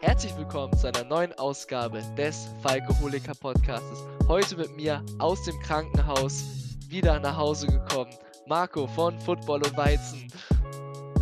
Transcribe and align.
Herzlich 0.00 0.36
willkommen 0.36 0.76
zu 0.76 0.86
einer 0.86 1.04
neuen 1.04 1.32
Ausgabe 1.38 2.02
des 2.16 2.46
Falkoholiker 2.62 3.32
Podcasts. 3.34 4.04
Heute 4.28 4.56
mit 4.58 4.76
mir 4.76 5.02
aus 5.18 5.42
dem 5.44 5.58
Krankenhaus 5.60 6.44
wieder 6.88 7.18
nach 7.18 7.38
Hause 7.38 7.68
gekommen. 7.68 8.10
Marco 8.46 8.86
von 8.86 9.18
Football 9.20 9.62
und 9.64 9.76
Weizen. 9.78 10.30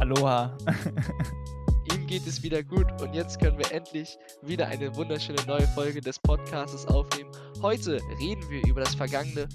Aloha. 0.00 0.56
Ihm 1.92 2.06
geht 2.08 2.26
es 2.26 2.42
wieder 2.42 2.62
gut 2.62 2.86
und 3.00 3.14
jetzt 3.14 3.38
können 3.38 3.56
wir 3.56 3.70
endlich 3.70 4.18
wieder 4.42 4.66
eine 4.66 4.94
wunderschöne 4.96 5.42
neue 5.46 5.68
Folge 5.68 6.00
des 6.00 6.18
Podcasts 6.18 6.86
aufnehmen. 6.86 7.30
Heute 7.62 8.00
reden 8.18 8.50
wir 8.50 8.66
über 8.66 8.80
das 8.80 8.96
vergangene 8.96 9.48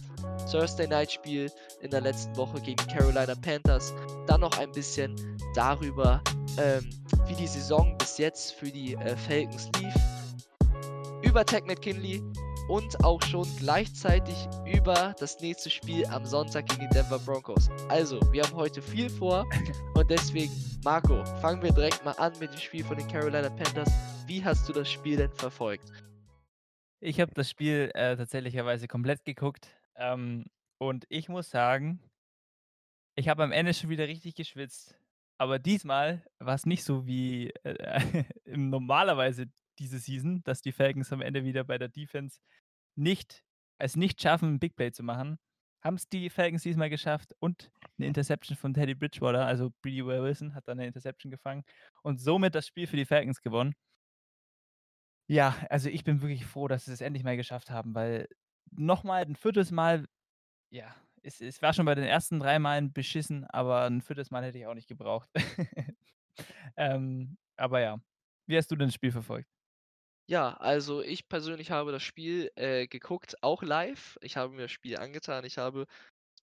Thursday 0.50 0.88
Night 0.88 1.12
Spiel 1.12 1.52
in 1.82 1.92
der 1.92 2.02
letzten 2.02 2.36
Woche 2.38 2.62
gegen 2.62 2.78
die 2.78 2.96
Carolina 2.96 3.36
Panthers. 3.36 3.94
Dann 4.26 4.42
noch 4.42 4.58
ein 4.58 4.72
bisschen 4.72 5.16
darüber, 5.54 6.22
ähm, 6.58 6.90
wie 7.30 7.36
die 7.36 7.48
Saison 7.48 7.96
bis 8.00 8.18
jetzt 8.18 8.54
für 8.54 8.72
die 8.72 8.96
äh, 8.96 9.16
Falcons 9.16 9.70
lief. 9.80 9.94
Über 11.22 11.46
Tech 11.46 11.64
McKinley 11.66 12.24
und 12.70 13.04
auch 13.04 13.22
schon 13.22 13.48
gleichzeitig 13.58 14.36
über 14.66 15.16
das 15.20 15.40
nächste 15.40 15.70
Spiel 15.70 16.06
am 16.08 16.26
Sonntag 16.26 16.68
gegen 16.68 16.82
die 16.82 16.90
Denver 16.90 17.20
Broncos. 17.20 17.70
Also, 17.88 18.20
wir 18.32 18.44
haben 18.44 18.56
heute 18.56 18.82
viel 18.82 19.10
vor 19.10 19.48
und 19.96 20.10
deswegen, 20.10 20.52
Marco, 20.84 21.24
fangen 21.40 21.62
wir 21.62 21.72
direkt 21.72 22.04
mal 22.04 22.14
an 22.14 22.34
mit 22.40 22.52
dem 22.52 22.60
Spiel 22.60 22.84
von 22.84 22.98
den 22.98 23.08
Carolina 23.08 23.50
Panthers. 23.50 23.92
Wie 24.26 24.44
hast 24.44 24.68
du 24.68 24.74
das 24.74 24.92
Spiel 24.92 25.18
denn 25.18 25.32
verfolgt? 25.34 25.92
Ich 27.00 27.20
habe 27.20 27.32
das 27.34 27.50
Spiel 27.50 27.92
äh, 27.94 28.18
tatsächlicherweise 28.18 28.88
komplett 28.88 29.24
geguckt 29.24 29.68
ähm, 29.96 30.46
und 30.80 31.06
ich 31.10 31.30
muss 31.30 31.50
sagen, 31.50 32.00
ich 33.16 33.30
habe 33.30 33.44
am 33.44 33.52
Ende 33.52 33.74
schon 33.74 33.90
wieder 33.90 34.08
richtig 34.08 34.36
geschwitzt. 34.36 34.99
Aber 35.40 35.58
diesmal 35.58 36.26
war 36.40 36.56
es 36.56 36.66
nicht 36.66 36.84
so 36.84 37.08
wie 37.08 37.50
äh, 37.64 38.24
normalerweise 38.46 39.46
diese 39.80 40.00
Season, 40.00 40.44
dass 40.44 40.62
die 40.62 40.74
Falcons 40.74 41.14
am 41.14 41.22
Ende 41.22 41.44
wieder 41.44 41.64
bei 41.64 41.78
der 41.78 41.88
Defense 41.88 42.40
nicht 42.96 43.44
es 43.80 43.96
nicht 43.96 44.22
schaffen, 44.22 44.56
ein 44.56 44.60
Big 44.60 44.76
Play 44.76 44.92
zu 44.92 45.04
machen. 45.04 45.40
Haben 45.82 45.96
es 45.96 46.10
die 46.10 46.30
Falcons 46.30 46.64
diesmal 46.64 46.90
geschafft 46.90 47.34
und 47.40 47.72
eine 47.98 48.08
Interception 48.08 48.58
von 48.58 48.74
Teddy 48.74 48.96
Bridgewater, 48.96 49.46
also 49.46 49.72
Brady 49.82 50.06
Wilson, 50.06 50.54
hat 50.54 50.68
dann 50.68 50.78
eine 50.78 50.88
Interception 50.88 51.32
gefangen 51.32 51.64
und 52.04 52.20
somit 52.20 52.54
das 52.54 52.68
Spiel 52.68 52.86
für 52.86 52.98
die 52.98 53.06
Falcons 53.06 53.42
gewonnen. 53.42 53.74
Ja, 55.30 55.56
also 55.70 55.90
ich 55.90 56.04
bin 56.04 56.22
wirklich 56.22 56.46
froh, 56.46 56.68
dass 56.68 56.86
sie 56.86 56.92
es 56.92 57.02
endlich 57.02 57.24
mal 57.24 57.38
geschafft 57.38 57.70
haben, 57.70 57.96
weil 57.96 58.28
nochmal 58.72 59.24
ein 59.24 59.36
viertes 59.36 59.72
Mal, 59.72 60.06
ja, 60.72 60.94
es, 61.24 61.42
es 61.42 61.62
war 61.62 61.74
schon 61.74 61.86
bei 61.86 61.96
den 61.96 62.06
ersten 62.06 62.40
drei 62.40 62.60
Malen 62.60 62.94
beschissen, 62.94 63.46
aber 63.46 63.84
ein 63.86 64.02
viertes 64.02 64.32
Mal 64.32 64.44
hätte 64.44 64.58
ich 64.60 64.68
auch 64.68 64.74
nicht 64.74 64.88
gebraucht. 64.88 65.30
ähm, 66.78 67.38
aber 67.58 67.82
ja, 67.82 68.02
wie 68.48 68.58
hast 68.58 68.72
du 68.72 68.76
denn 68.76 68.88
das 68.88 68.96
Spiel 68.96 69.12
verfolgt? 69.12 69.50
Ja, 70.30 70.54
also 70.58 71.02
ich 71.02 71.28
persönlich 71.28 71.72
habe 71.72 71.92
das 71.92 72.04
Spiel 72.04 72.52
äh, 72.56 72.88
geguckt, 72.88 73.42
auch 73.42 73.64
live. 73.64 74.18
Ich 74.22 74.38
habe 74.38 74.54
mir 74.54 74.64
das 74.64 74.72
Spiel 74.72 74.98
angetan. 74.98 75.44
Ich 75.44 75.58
habe, 75.58 75.88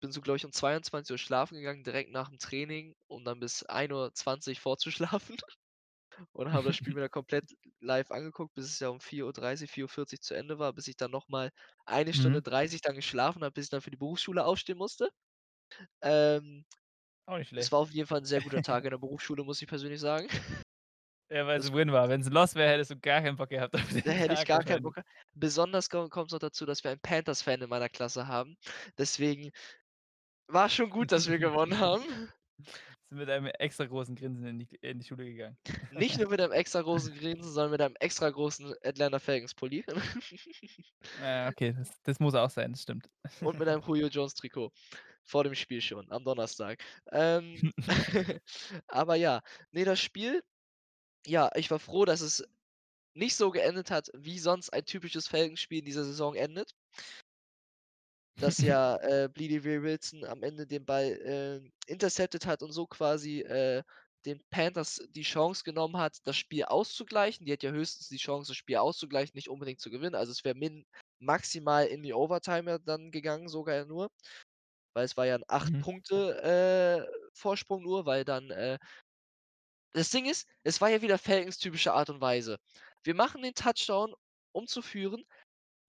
bin 0.01 0.13
so, 0.13 0.21
glaube 0.23 0.39
ich, 0.39 0.45
um 0.47 0.53
22 0.53 1.13
Uhr 1.13 1.19
schlafen 1.19 1.57
gegangen, 1.57 1.85
direkt 1.85 2.11
nach 2.13 2.29
dem 2.31 2.39
Training, 2.39 2.95
um 3.09 3.25
dann 3.25 3.41
bis 3.41 3.65
1.20 3.69 4.57
Uhr 4.57 4.61
vorzuschlafen. 4.63 5.37
Und 6.33 6.53
habe 6.53 6.69
das 6.69 6.77
Spiel 6.77 6.95
mir 6.95 7.01
dann 7.03 7.11
komplett 7.11 7.53
live 7.81 8.11
angeguckt, 8.11 8.55
bis 8.55 8.67
es 8.67 8.79
ja 8.81 8.89
um 8.89 9.01
4.30 9.01 9.65
Uhr, 9.85 9.89
4.40 9.89 10.19
Uhr 10.21 10.23
zu 10.23 10.35
Ende 10.35 10.59
war, 10.59 10.73
bis 10.73 10.89
ich 10.89 10.97
dann 10.97 11.11
nochmal 11.11 11.51
eine 11.87 12.15
Stunde 12.15 12.41
Mhm. 12.41 12.43
30 12.43 12.81
dann 12.83 12.97
geschlafen 12.97 13.43
habe, 13.45 13.53
bis 13.53 13.67
ich 13.67 13.71
dann 13.71 13.83
für 13.83 13.91
die 13.91 13.97
Berufsschule 13.99 14.45
aufstehen 14.45 14.79
musste. 14.79 15.11
Ähm, 16.03 16.65
Auch 17.27 17.39
nicht 17.39 17.49
es 17.57 17.71
schlecht. 17.71 17.73
war 17.73 17.81
auf 17.81 17.91
jeden 17.93 18.09
Fall 18.09 18.21
ein 18.21 18.25
sehr 18.27 18.43
guter 18.43 18.63
Tag 18.63 18.85
in 18.85 18.91
der 18.93 18.99
Berufsschule, 18.99 19.45
muss 19.45 19.63
ich 19.63 19.69
persönlich 19.69 20.01
sagen. 20.01 20.29
Ja, 21.31 21.47
weil 21.47 21.59
es 21.59 21.73
Win 21.73 21.91
war. 21.93 22.09
Wenn 22.09 22.21
es 22.21 22.31
Loss 22.31 22.55
wäre, 22.55 22.73
hättest 22.73 22.91
du 22.93 22.99
gar 23.01 23.21
keinen 23.21 23.37
Bock 23.37 23.49
gehabt 23.49 23.75
Da 24.05 24.13
hätte 24.13 24.35
ich 24.35 24.45
gar 24.45 24.65
keinen. 24.65 24.83
Bock. 24.83 24.97
Besonders 25.35 25.91
ko 25.91 26.09
kommt's 26.09 26.33
noch 26.33 26.39
dazu, 26.39 26.67
dass 26.67 26.83
wir 26.85 26.91
einen 26.91 27.01
Panthers-Fan 27.01 27.63
in 27.63 27.69
meiner 27.69 27.89
Klasse 27.89 28.27
haben. 28.27 28.57
Deswegen 28.99 29.51
war 30.49 30.69
schon 30.69 30.91
gut, 30.91 31.13
dass 31.13 31.29
wir 31.29 31.39
gewonnen 31.39 31.79
haben. 31.81 32.31
Sind 33.09 33.19
mit 33.19 33.31
einem 33.31 33.47
extra 33.47 33.85
großen 33.85 34.17
Grinsen 34.17 34.47
in 34.47 34.59
die, 34.59 34.69
in 34.81 34.99
die 34.99 35.07
Schule 35.07 35.25
gegangen. 35.27 35.57
Nicht 35.93 36.19
nur 36.19 36.29
mit 36.29 36.41
einem 36.41 36.53
extra 36.53 36.83
großen 36.83 37.15
Grinsen, 37.15 37.53
sondern 37.53 37.71
mit 37.71 37.81
einem 37.81 37.95
extra 38.01 38.29
großen 38.31 38.75
Atlanta 38.83 39.21
Falcons 39.21 39.55
Pulli. 39.55 39.85
Ja, 41.23 41.49
okay, 41.49 41.73
das, 41.77 41.91
das 42.03 42.19
muss 42.19 42.35
auch 42.35 42.51
sein, 42.51 42.73
das 42.73 42.83
stimmt. 42.83 43.09
Und 43.41 43.59
mit 43.59 43.69
einem 43.69 43.83
Julio 43.83 44.09
Jones 44.09 44.35
Trikot. 44.35 44.73
Vor 45.23 45.45
dem 45.45 45.55
Spiel 45.55 45.81
schon, 45.81 46.11
am 46.11 46.25
Donnerstag. 46.25 46.83
Ähm, 47.13 47.73
aber 48.89 49.15
ja, 49.15 49.41
ne, 49.71 49.85
das 49.85 50.01
Spiel, 50.01 50.43
ja, 51.27 51.51
ich 51.55 51.71
war 51.71 51.79
froh, 51.79 52.05
dass 52.05 52.21
es 52.21 52.45
nicht 53.15 53.37
so 53.37 53.51
geendet 53.51 53.91
hat, 53.91 54.11
wie 54.15 54.39
sonst 54.39 54.71
ein 54.71 54.85
typisches 54.85 55.27
Falcons-Spiel 55.29 55.79
in 55.79 55.85
dieser 55.85 56.05
Saison 56.05 56.35
endet. 56.35 56.75
Dass 58.39 58.59
ja, 58.61 58.97
äh, 58.97 59.29
Bleedy 59.33 59.65
Will 59.65 59.83
Wilson 59.83 60.25
am 60.25 60.43
Ende 60.43 60.67
den 60.67 60.85
Ball, 60.85 61.05
äh, 61.87 61.91
intercepted 61.91 62.45
hat 62.47 62.63
und 62.63 62.73
so 62.73 62.87
quasi, 62.87 63.41
äh, 63.41 63.83
den 64.27 64.43
Panthers 64.51 65.01
die 65.11 65.23
Chance 65.23 65.63
genommen 65.65 65.97
hat, 65.97 66.19
das 66.25 66.37
Spiel 66.37 66.65
auszugleichen. 66.65 67.47
Die 67.47 67.53
hat 67.53 67.63
ja 67.63 67.71
höchstens 67.71 68.09
die 68.09 68.17
Chance, 68.19 68.51
das 68.51 68.57
Spiel 68.59 68.77
auszugleichen, 68.77 69.33
nicht 69.37 69.49
unbedingt 69.49 69.81
zu 69.81 69.89
gewinnen. 69.91 70.15
Also, 70.17 70.33
es 70.33 70.45
wäre 70.45 70.55
min 70.57 70.85
maximal 71.19 71.87
in 71.87 72.03
die 72.03 72.13
Overtime 72.13 72.71
ja 72.73 72.79
dann 72.79 73.11
gegangen, 73.11 73.49
sogar 73.49 73.75
ja 73.77 73.85
nur. 73.87 74.09
Weil 74.95 75.05
es 75.07 75.17
war 75.17 75.27
ja 75.27 75.37
'n 75.37 75.45
8 75.49 75.75
Mhm. 75.75 75.87
Äh, 76.43 77.07
nur, 77.83 78.07
weil 78.07 78.25
dann, 78.25 78.51
äh 78.51 78.79
das 79.95 80.11
Ding 80.11 80.27
ist, 80.27 80.47
es 80.63 80.81
war 80.81 80.91
ja 80.91 81.03
wieder 81.03 81.19
Falcons 81.19 81.59
typische 81.59 81.93
Art 81.93 82.11
und 82.11 82.21
Weise. 82.21 82.59
Wir 83.03 83.15
machen 83.15 83.43
den 83.43 83.55
Touchdown, 83.55 84.15
um 84.53 84.67
zu 84.67 84.83
führen, 84.83 85.25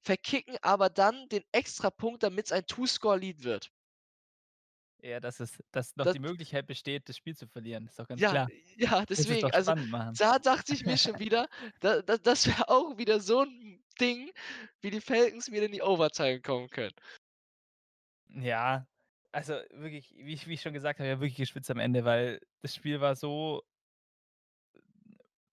verkicken 0.04 0.58
aber 0.62 0.90
dann 0.90 1.30
den 1.30 1.44
Extrapunkt, 1.52 2.24
damit's 2.24 2.52
ein 2.52 2.66
Two-Score-Lead 2.66 3.44
wird. 3.44 3.72
Ja, 5.00 5.20
dass 5.20 5.40
es 5.40 5.60
dass 5.72 5.96
noch 5.96 6.08
Das 6.08 6.10
die 6.10 6.20
Möglichkeit 6.20 6.66
besteht, 6.68 7.08
das 7.08 7.18
Spiel 7.18 7.36
zu 7.36 7.48
verlieren, 7.48 7.86
ist 7.86 8.00
doch 8.00 8.08
ganz 8.08 8.26
Ja, 8.26 8.26
klar. 8.26 8.52
ja, 8.76 9.06
es 9.16 9.28
deswegen. 9.28 9.52
Also, 9.54 9.74
da 10.18 10.40
dachte 10.40 10.74
ich 10.74 10.86
mir 10.86 10.98
schon 10.98 11.20
wieder, 11.20 11.48
da 11.82 12.02
da 12.02 12.18
das 12.18 12.48
wäre 12.48 12.68
auch 12.70 12.98
wieder 12.98 13.20
so 13.20 13.42
'n 13.44 13.84
Ding, 14.00 14.32
wie 14.82 14.90
die 14.92 15.02
Falcons 15.02 15.52
wieder 15.52 15.66
in 15.66 15.72
die 15.72 15.82
Overtime 15.82 16.42
kommen 16.42 16.70
können. 16.70 16.94
Ja, 18.30 18.88
also 19.32 19.54
wirklich, 19.72 20.14
wie 20.18 20.34
ich 20.34 20.48
wie 20.48 20.54
ich 20.54 20.62
schon 20.62 20.74
gesagt 20.74 21.00
habe, 21.00 21.10
habe 21.10 21.22
wirklich 21.22 21.38
geschwitzt 21.38 21.72
am 21.72 21.80
Ende, 21.80 22.04
weil 22.06 22.42
das 22.62 22.76
Spiel 22.76 23.00
war 23.02 23.16
so 23.16 23.64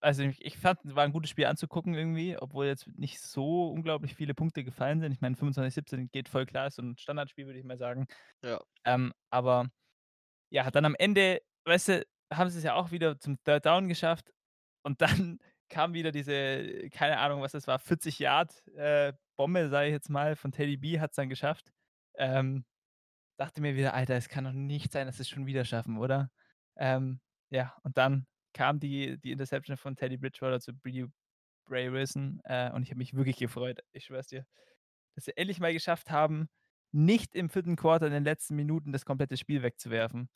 also 0.04 0.22
ich 0.24 0.44
ich 0.44 0.58
fand, 0.58 0.80
war 0.84 1.04
'n 1.06 1.12
gutes 1.12 1.30
Spiel 1.30 1.46
anzugucken 1.46 1.94
irgendwie, 1.94 2.36
obwohl 2.38 2.66
jetzt 2.66 2.88
nicht 2.98 3.20
so 3.20 3.70
unglaublich 3.70 4.14
viele 4.14 4.34
Punkte 4.34 4.64
gefallen 4.64 5.00
sind. 5.00 5.12
Ich 5.12 5.20
meine, 5.22 5.36
25-17 5.36 6.10
geht 6.12 6.28
voll 6.28 6.46
klar, 6.46 6.68
ist 6.68 6.76
so 6.76 6.82
'n 6.82 6.96
Standardspiel, 6.98 7.46
würde 7.46 7.58
ich 7.60 7.64
mal 7.64 7.78
sagen. 7.78 8.06
Ja. 8.42 8.64
Ähm, 8.86 9.12
aber 9.30 9.68
ja, 10.50 10.70
dann 10.70 10.84
am 10.86 10.94
Ende, 10.96 11.42
weißt 11.66 11.88
du, 11.88 12.06
haben 12.32 12.50
sie's 12.50 12.64
ja 12.64 12.74
auch 12.74 12.90
wieder 12.92 13.18
zum 13.20 13.38
Third 13.44 13.66
Down 13.66 13.88
geschafft 13.88 14.32
und 14.84 15.00
dann 15.02 15.40
kam 15.70 15.94
wieder 15.94 16.12
diese, 16.12 16.88
keine 16.90 17.18
Ahnung, 17.18 17.42
was 17.42 17.52
das 17.52 17.66
war, 17.68 17.78
40 17.80 18.18
Yard, 18.20 18.66
äh, 18.76 19.14
Bombe, 19.36 19.68
sage 19.70 19.88
ich 19.88 19.92
jetzt 19.94 20.10
mal, 20.10 20.36
von 20.36 20.52
Teddy 20.52 20.76
B 20.78 21.00
hat's 21.00 21.16
dann 21.16 21.28
geschafft. 21.30 21.72
Ähm, 22.16 22.66
dachte 23.38 23.60
mir 23.60 23.76
wieder: 23.76 23.94
„Alter, 23.94 24.14
es 24.16 24.28
kann 24.28 24.44
doch 24.44 24.52
nicht 24.52 24.92
sein, 24.92 25.06
dass 25.06 25.16
sie's 25.18 25.28
schon 25.28 25.46
wieder 25.46 25.64
schaffen, 25.64 25.98
oder?“ 25.98 26.30
Ähm, 26.76 27.20
ja, 27.50 27.76
und 27.82 27.98
dann 27.98 28.26
kam 28.54 28.80
die 28.80 29.18
die 29.18 29.32
Interception 29.32 29.76
von 29.76 29.96
Teddy 29.96 30.16
Bridgewater 30.16 30.60
zu 30.60 30.72
Brady 30.72 31.06
Bray 31.66 31.92
Wilson, 31.92 32.40
äh, 32.44 32.70
und 32.72 32.82
ich 32.82 32.90
habe 32.90 32.98
mich 32.98 33.14
wirklich 33.14 33.36
gefreut. 33.36 33.80
Ich 33.92 34.04
schwöre 34.04 34.20
es 34.20 34.28
dir, 34.28 34.46
dass 35.14 35.24
sie 35.26 35.36
endlich 35.36 35.60
mal 35.60 35.72
geschafft 35.72 36.10
haben, 36.10 36.48
nicht 36.92 37.34
im 37.34 37.48
4. 37.48 37.76
Quarter 37.76 38.06
in 38.06 38.12
den 38.12 38.24
letzten 38.24 38.54
Minuten 38.56 38.92
das 38.92 39.04
komplette 39.04 39.36
Spiel 39.36 39.62
wegzuwerfen. 39.62 40.28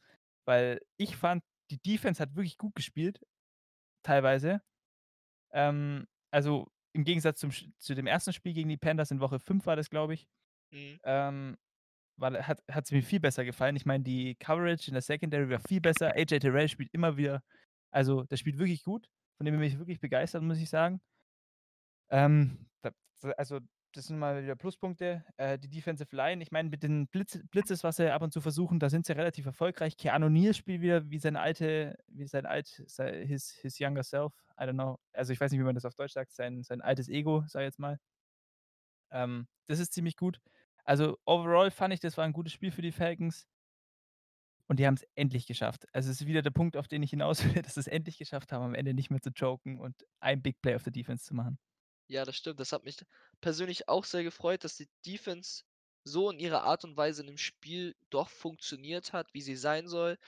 Weil 0.47 0.81
ich 0.97 1.17
fand, 1.17 1.45
die 1.71 1.79
Defense 1.79 2.23
hat 2.23 2.35
wirklich 2.35 2.57
gut 2.59 2.75
gespielt, 2.75 3.21
teilweise. 4.03 4.63
Ähm, 5.53 6.07
also 6.33 6.69
im 6.95 7.05
Gegensatz 7.05 7.41
zum 7.41 7.51
zu 7.53 7.95
dem 7.95 8.07
ersten 8.07 8.33
Spiel 8.33 8.55
gegen 8.55 8.69
die 8.69 8.77
Panthers 8.77 9.11
in 9.11 9.21
Woche 9.21 9.39
5 9.39 9.67
war 9.67 9.77
das, 9.77 9.91
glaube 9.91 10.15
ich. 10.15 10.27
Mhm. 10.73 10.99
Ähm, 11.05 11.57
weil 12.17 12.47
hat 12.47 12.63
hat's 12.71 12.91
mir 12.91 13.03
viel 13.03 13.21
besser 13.21 13.45
gefallen. 13.45 13.77
Ich 13.77 13.87
meine, 13.87 14.03
die 14.05 14.35
Coverage 14.37 14.89
in 14.89 14.95
der 14.95 15.03
Secondary 15.03 15.49
war 15.51 15.61
viel 15.61 15.81
besser. 15.81 16.15
AJ 16.17 16.41
Terrell 16.41 16.69
spielt 16.69 16.93
immer 16.93 17.17
wieder 17.17 17.43
also, 17.91 18.25
der 18.25 18.37
spielt 18.37 18.59
wirklich 18.59 18.83
gut. 18.83 19.09
Von 19.37 19.47
dem 19.47 19.55
bin 19.57 19.65
ich 19.65 19.79
wirklich 19.79 20.01
begeistert, 20.01 20.43
muss 20.43 20.59
ich 20.59 20.71
sagen. 20.71 21.01
Ähm, 22.11 22.67
also, 23.37 23.61
das 23.93 24.07
sind 24.07 24.19
mal 24.19 24.43
wieder 24.43 24.55
Pluspunkte. 24.57 25.25
Äh, 25.37 25.59
die 25.59 25.69
Defensive 25.69 26.15
Line, 26.15 26.43
ich 26.43 26.51
meine, 26.53 26.69
mit 26.69 26.83
den 26.83 27.09
Blitz 27.09 27.39
Blitzes, 27.51 27.85
was 27.85 27.97
sie 27.97 28.13
ab 28.13 28.23
und 28.23 28.33
zu 28.33 28.41
versuchen, 28.41 28.79
da 28.81 28.91
sind 28.91 29.07
sie 29.07 29.13
relativ 29.17 29.47
erfolgreich. 29.47 29.97
Keanu 29.97 30.29
Neal 30.29 30.55
spielt 30.55 30.83
wieder 30.83 31.11
wie 31.11 31.19
seine 31.19 31.41
alte 31.41 31.97
wie 32.07 32.27
sein 32.27 32.47
alt 32.47 32.69
his 32.99 33.51
his 33.61 33.79
younger 33.79 34.03
self, 34.05 34.35
I 34.61 34.65
don't 34.65 34.75
know. 34.75 34.99
Also, 35.13 35.33
ich 35.33 35.41
weiß 35.41 35.51
nicht, 35.53 35.61
wie 35.61 35.65
man 35.65 35.75
das 35.75 35.85
auf 35.87 35.95
Deutsch 35.95 36.13
sagt, 36.13 36.33
sein 36.33 36.63
sein 36.63 36.81
altes 36.83 37.09
Ego, 37.09 37.45
sage 37.49 37.65
ich 37.67 37.69
jetzt 37.69 37.79
mal. 37.79 37.99
Ähm, 39.11 39.49
das 39.67 39.79
ist 39.79 39.93
ziemlich 39.93 40.17
gut. 40.17 40.41
Also, 40.85 41.19
overall 41.27 41.71
fand 41.71 41.95
ich, 41.95 42.01
das 42.01 42.17
war 42.17 42.25
'n 42.25 42.33
gutes 42.33 42.53
Spiel 42.53 42.71
für 42.71 42.83
die 42.83 42.93
Falcons. 42.93 43.47
Und 44.69 44.79
die 44.81 44.87
haben's 44.87 45.05
endlich 45.17 45.47
geschafft. 45.47 45.87
Also, 45.95 46.11
es 46.11 46.21
ist 46.23 46.27
wieder 46.29 46.43
der 46.43 46.51
Punkt, 46.51 46.77
auf 46.77 46.89
den 46.89 47.03
ich 47.03 47.11
hinaus 47.11 47.45
will, 47.57 47.63
dass 47.63 47.75
sie's 47.75 47.87
endlich 47.89 48.19
geschafft 48.19 48.53
haben, 48.53 48.65
am 48.65 48.75
Ende 48.75 48.95
nicht 48.95 49.11
mehr 49.11 49.23
zu 49.23 49.33
choken 49.33 49.79
und 49.81 50.05
ein 50.21 50.43
Big 50.43 50.61
Play 50.63 50.75
auf 50.77 50.83
der 50.85 50.93
Defense 50.93 51.25
zu 51.25 51.35
machen. 51.35 51.59
Ja, 52.11 52.25
das 52.25 52.37
stimmt. 52.37 52.61
Das 52.61 52.73
hat 52.73 52.85
mich 52.85 52.97
persönlich 53.41 53.89
auch 53.89 54.05
sehr 54.05 54.23
gefreut, 54.25 54.65
dass 54.65 54.77
die 54.77 54.89
Defense 55.07 55.65
so 56.05 56.31
in 56.31 56.39
ihrer 56.39 56.63
Art 56.63 56.85
und 56.85 56.97
Weise 56.97 57.21
in 57.23 57.27
dem 57.27 57.39
Spiel 57.39 57.95
doch 58.11 58.31
funktioniert 58.31 59.13
hat, 59.13 59.35
wie 59.35 59.43
sie 59.43 59.57
sein 59.57 59.89
soll. 59.89 60.19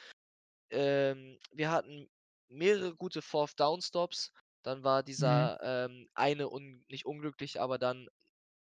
Ähm, 0.70 1.38
wir 1.52 1.70
hatten 1.70 2.10
mehrere 2.48 2.96
gute 2.96 3.22
Fourth 3.22 3.60
Down 3.60 3.82
Stops. 3.82 4.32
Dann 4.64 4.84
war 4.84 5.02
Mhm. 5.18 5.50
dieser, 5.52 5.60
ähm, 5.62 6.08
eine 6.14 6.50
un 6.50 6.84
nicht 6.88 7.06
unglücklich, 7.06 7.60
aber 7.60 7.78
dann 7.78 8.08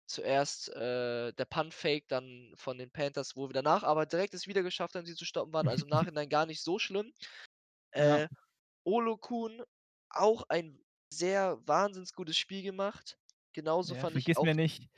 zuerst, 0.10 0.70
äh, 0.70 1.34
der 1.34 1.46
Punt 1.46 1.74
Fake 1.74 2.08
dann 2.10 2.54
von 2.58 2.78
den 2.78 2.92
Panthers, 2.92 3.36
wo 3.36 3.48
wir 3.50 3.54
danach 3.54 3.84
aber 3.84 4.06
direkt 4.06 4.34
es 4.34 4.48
wieder 4.48 4.64
geschafft 4.64 4.96
haben, 4.96 5.06
sie 5.06 5.16
zu 5.16 5.26
stoppen, 5.26 5.54
waren 5.54 5.68
also 5.68 5.86
im 5.86 5.90
Nachhinein 5.92 6.30
gar 6.30 6.46
nicht 6.46 6.64
so 6.64 6.80
schlimm. 6.80 7.14
Ja. 7.98 8.20
Äh, 8.20 8.30
Olokun, 8.86 9.64
auch 10.12 10.44
ein 10.50 10.84
sehr 11.12 11.60
wahnsinns 11.68 12.14
gutes 12.14 12.38
Spiel 12.38 12.64
gemacht. 12.64 13.20
Genauso 13.54 13.96
Ja, 13.96 13.96
fand 13.96 14.18
ich 14.18 14.30
vergiss 14.30 14.42
mir 14.42 14.56
auch 14.56 14.56
nicht 14.56 14.90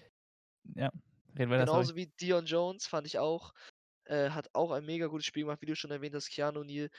ja, 0.76 0.92
red 1.38 1.50
weiter, 1.50 1.68
sorry. 1.68 1.90
genauso 1.90 1.96
wie 1.96 2.12
Deion 2.20 2.46
Jones 2.46 2.88
fand 2.88 3.08
ich 3.08 3.20
auch 3.20 3.54
äh, 4.06 4.32
hat 4.32 4.50
auch 4.56 4.72
ein 4.72 4.86
mega 4.86 5.08
gutes 5.08 5.26
Spiel 5.28 5.44
gemacht, 5.44 5.62
wie 5.62 5.68
du 5.68 5.76
schon 5.76 5.92
erwähnt 5.92 6.16
hast, 6.16 6.30
Keanu 6.30 6.64
Neal 6.64 6.90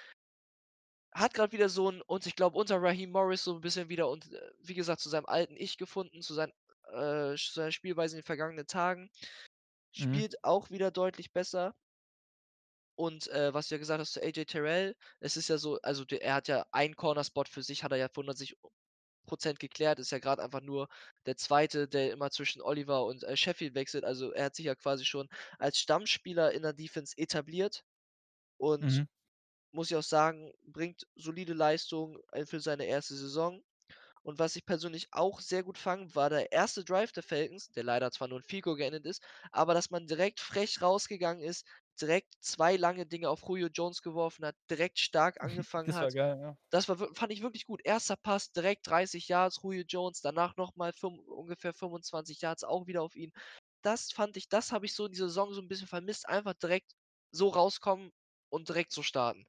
hat 1.15 1.35
grad 1.35 1.53
wieder 1.53 1.69
so 1.69 1.89
'n 1.91 2.01
und 2.03 2.27
ich 2.27 2.37
glaube, 2.37 2.57
unter 2.59 2.81
Raheem 2.83 3.11
Morris 3.11 3.45
so 3.45 3.55
'n 3.55 3.61
bisschen 3.61 3.89
wieder 3.89 4.09
und, 4.09 4.33
äh, 4.33 4.51
wie 4.61 4.75
gesagt, 4.75 5.01
zu 5.01 5.09
seinem 5.11 5.27
alten 5.27 5.57
Ich 5.57 5.77
gefunden, 5.79 6.23
zu 6.23 6.35
seinen 6.35 6.53
äh, 6.93 7.37
seiner 7.39 7.73
Spielweise 7.73 8.17
in 8.17 8.21
den 8.23 8.27
vergangenen 8.27 8.67
Tagen. 8.67 9.11
Mhm. 9.99 10.23
Spielt 10.23 10.45
auch 10.45 10.71
wieder 10.71 10.91
deutlich 10.93 11.33
besser. 11.33 11.75
Und, 12.99 13.27
äh, 13.29 13.55
was 13.55 13.69
du 13.69 13.75
ja 13.75 13.79
gesagt 13.79 14.01
hast 14.01 14.13
zu 14.13 14.21
AJ 14.23 14.45
Terrell, 14.47 14.95
es 15.21 15.37
ist 15.37 15.49
ja 15.49 15.57
so 15.59 15.79
also, 15.83 16.05
der 16.05 16.23
er 16.23 16.35
hat 16.35 16.49
ja 16.49 16.67
einen 16.73 16.95
Corner-Spot 16.95 17.45
für 17.49 17.63
sich 17.63 17.83
hat 17.85 17.93
er 17.93 17.99
ja 17.99 18.09
95 18.09 18.57
% 19.27 19.59
geklärt, 19.61 19.99
ist 19.99 20.11
ja 20.13 20.19
grad 20.19 20.41
einfach 20.41 20.61
nur 20.61 20.89
der 21.27 21.37
2., 21.37 21.87
der 21.89 22.13
immer 22.13 22.31
zwischen 22.31 22.61
Oliver 22.63 23.05
und, 23.07 23.25
äh, 23.25 23.37
Sheffield 23.37 23.75
wechselt. 23.75 24.05
Also, 24.05 24.33
er 24.33 24.47
hat 24.47 24.57
sich 24.57 24.67
ja 24.67 24.75
quasi 24.75 25.05
schon 25.07 25.29
als 25.59 25.79
Stammspieler 25.79 26.53
in 26.53 26.63
der 26.63 26.73
Defense 26.75 27.15
etabliert 27.17 27.83
und 28.59 28.91
Mhm. 28.91 29.07
muss 29.73 29.91
ich 29.91 29.97
auch 29.97 30.03
sagen, 30.05 30.53
bringt 30.65 31.07
solide 31.17 31.55
Leistung, 31.55 32.19
äh, 32.33 32.47
für 32.47 32.61
seine 32.61 32.87
1. 32.87 33.17
Saison. 33.17 33.63
Und 34.25 34.39
was 34.39 34.57
ich 34.57 34.65
persönlich 34.65 35.09
auch 35.13 35.41
sehr 35.41 35.65
gut 35.65 35.79
fand, 35.79 36.15
war 36.15 36.31
der 36.31 36.53
1. 36.53 36.85
Drive 36.85 37.13
der 37.13 37.23
Falcons, 37.25 37.71
der 37.73 37.85
leider 37.85 38.11
zwar 38.13 38.29
nur 38.29 38.41
in 38.49 38.61
Goal 38.61 38.77
geendet 38.77 39.05
ist, 39.07 39.23
aber 39.51 39.75
dass 39.75 39.91
man 39.91 40.07
direkt 40.07 40.41
frech 40.41 40.81
rausgegangen 40.83 41.43
ist, 41.43 41.67
direkt 42.01 42.35
2 42.41 42.77
lange 42.77 43.07
Dinger 43.07 43.31
auf 43.31 43.43
Julio 43.49 43.69
Jones 43.69 44.01
geworfen 44.03 44.45
hat, 44.47 44.57
direkt 44.71 44.99
stark 45.01 45.41
angefangen 45.43 45.95
Das 45.95 46.01
war 46.01 46.11
hat. 46.11 46.13
geil, 46.13 46.39
ja. 46.41 46.57
Das 46.71 46.89
war 46.89 46.97
fand 47.15 47.33
ich 47.33 47.43
wirklich 47.43 47.67
gut. 47.67 47.85
1. 47.85 48.17
Pass, 48.17 48.53
direkt 48.53 48.87
30 48.89 49.29
Yards, 49.29 49.61
Julio 49.63 49.85
Jones, 49.87 50.21
danach 50.23 50.57
noch 50.57 50.77
mal 50.77 50.93
fün 50.93 51.21
ungefähr 51.21 51.75
25 51.75 52.41
Yards 52.43 52.65
auch 52.65 52.87
wieder 52.87 53.03
auf 53.03 53.17
ihn. 53.17 53.33
Das 53.83 54.13
fand 54.13 54.37
ich 54.39 54.49
das 54.49 54.73
habe 54.73 54.87
ich 54.87 54.95
so 54.95 55.07
in 55.07 55.13
dieser 55.13 55.29
Saison 55.29 55.53
so 55.55 55.61
'n 55.61 55.69
bisschen 55.69 55.89
vermisst, 55.89 56.29
einfach 56.29 56.55
direkt 56.55 56.93
so 57.33 57.49
rauskommen 57.49 58.13
und 58.51 58.69
direkt 58.69 58.93
so 58.93 59.03
starten. 59.03 59.47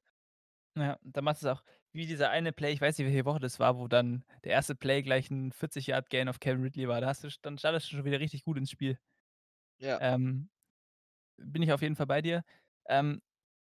Ja, 0.76 0.98
da 1.02 1.22
machst 1.22 1.42
du's 1.42 1.50
auch 1.50 1.62
wie 1.94 2.06
dieser 2.06 2.30
eine 2.30 2.52
Play, 2.52 2.72
ich 2.72 2.80
weiß 2.80 2.98
nicht, 2.98 3.06
welche 3.08 3.24
Woche 3.24 3.40
das 3.40 3.60
war, 3.60 3.78
wo 3.78 3.88
dann 3.88 4.24
der 4.44 4.52
1. 4.52 4.74
Play 4.76 5.02
gleich 5.02 5.30
'n 5.30 5.52
40 5.52 5.86
Yard 5.88 6.10
Gain 6.10 6.28
auf 6.28 6.40
Calvin 6.40 6.62
Ridley 6.64 6.88
war. 6.88 7.00
Da 7.00 7.06
hast 7.08 7.24
du 7.24 7.28
dann 7.42 7.58
startest 7.58 7.90
du 7.92 7.96
schon 7.96 8.04
wieder 8.04 8.20
richtig 8.20 8.44
gut 8.44 8.58
ins 8.58 8.70
Spiel. 8.70 8.98
Ja. 9.80 10.00
Ähm, 10.00 10.50
bin 11.38 11.62
ich 11.62 11.72
auf 11.72 11.82
jeden 11.82 11.96
Fall 11.96 12.06
bei 12.06 12.22
dir. 12.22 12.44
Ähm, 12.88 13.22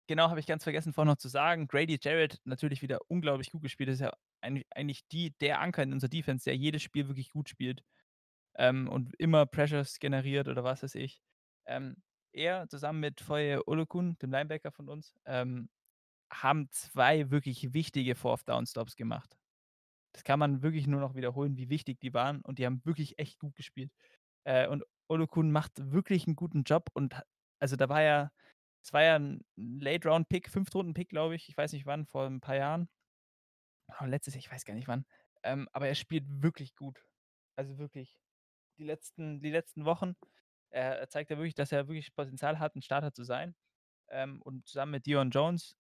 genau, 0.09 0.31
habe 0.31 0.41
ich 0.41 0.47
ganz 0.47 0.65
vergessen 0.65 0.93
vorhin 0.95 1.11
noch 1.13 1.19
zu 1.19 1.29
sagen, 1.29 1.69
Grady 1.69 1.99
Jarrett 2.03 2.41
natürlich 2.45 2.83
wieder 2.83 3.01
unglaublich 3.09 3.51
gut 3.53 3.63
gespielt. 3.63 3.89
Das 3.91 3.97
ist 3.97 4.03
ja 4.03 4.13
eigentlich 4.43 5.09
die 5.09 5.33
der 5.39 5.61
Anker 5.61 5.83
in 5.85 5.93
unserer 5.95 6.11
Defense, 6.11 6.45
der 6.45 6.57
jedes 6.57 6.83
Spiel 6.83 7.09
wirklich 7.09 7.31
gut 7.33 7.49
spielt, 7.51 7.83
ähm, 8.57 8.89
und 8.89 9.15
immer 9.21 9.47
Pressures 9.47 9.99
generiert 10.01 10.49
oder 10.49 10.65
was 10.65 10.83
weiß 10.85 10.97
ich. 10.97 11.23
Ähm, 11.67 11.97
er 12.33 12.69
zusammen 12.69 13.01
mit 13.01 13.21
Foye 13.23 13.63
Oluokun, 13.67 14.19
dem 14.21 14.31
Linebacker 14.33 14.73
von 14.73 14.89
uns, 14.89 15.15
ähm, 15.27 15.71
haben 16.33 16.69
2 16.71 17.31
wirklich 17.31 17.73
wichtige 17.75 18.15
Fourth 18.15 18.49
Down 18.49 18.67
Stops 18.67 18.97
gemacht. 18.97 19.39
Das 20.15 20.25
kann 20.25 20.39
man 20.41 20.63
wirklich 20.63 20.87
nur 20.89 21.01
noch 21.01 21.15
wiederholen, 21.17 21.57
wie 21.59 21.71
wichtig 21.71 22.01
die 22.01 22.15
waren 22.15 22.43
und 22.43 22.59
die 22.61 22.67
haben 22.67 22.83
wirklich 22.85 23.19
echt 23.19 23.39
gut 23.41 23.57
gespielt. 23.57 23.93
Äh, 24.45 24.69
und 24.69 24.85
Oluokun 25.09 25.53
macht 25.53 25.73
wirklich 25.93 26.27
'n 26.29 26.37
guten 26.37 26.65
Job 26.65 26.91
und 26.95 27.23
also, 27.61 27.77
da 27.77 27.89
war 27.91 28.03
ja 28.03 28.33
es 28.85 28.93
war 28.95 29.03
ja 29.05 29.17
'n 29.17 29.45
Late 29.57 30.09
Round 30.09 30.29
Pick, 30.31 30.51
Fünftrunden-Pick, 30.51 31.11
glaube 31.11 31.37
ich. 31.37 31.49
Ich 31.51 31.57
weiß 31.59 31.73
nicht 31.75 31.87
wann, 31.87 32.07
vor 32.07 32.27
'n 32.27 32.41
paar 32.43 32.57
Jahren. 32.57 32.89
Oh, 34.01 34.05
letztes 34.05 34.35
Jahr, 34.35 34.41
ich 34.41 34.51
weiß 34.51 34.65
gar 34.65 34.75
nicht 34.75 34.89
wann. 34.89 35.07
Ähm, 35.43 35.69
aber 35.73 35.89
er 35.89 35.95
spielt 35.95 36.25
wirklich 36.43 36.75
gut. 36.77 37.03
Also, 37.57 37.79
wirklich. 37.79 38.19
Die 38.79 38.85
letzten 38.85 39.41
die 39.43 39.51
letzten 39.51 39.85
Wochen, 39.87 40.17
äh, 40.71 41.07
zeigt 41.09 41.31
er 41.31 41.39
wirklich, 41.39 41.55
dass 41.55 41.73
er 41.73 41.89
wirklich 41.89 42.15
Potenzial 42.15 42.59
hat, 42.61 42.77
'n 42.77 42.83
Starter 42.83 43.13
zu 43.15 43.25
sein. 43.25 43.57
Ähm, 44.11 44.43
und 44.43 44.69
zusammen 44.69 44.93
mit 44.95 45.07
Deion 45.09 45.31
Jones, 45.33 45.78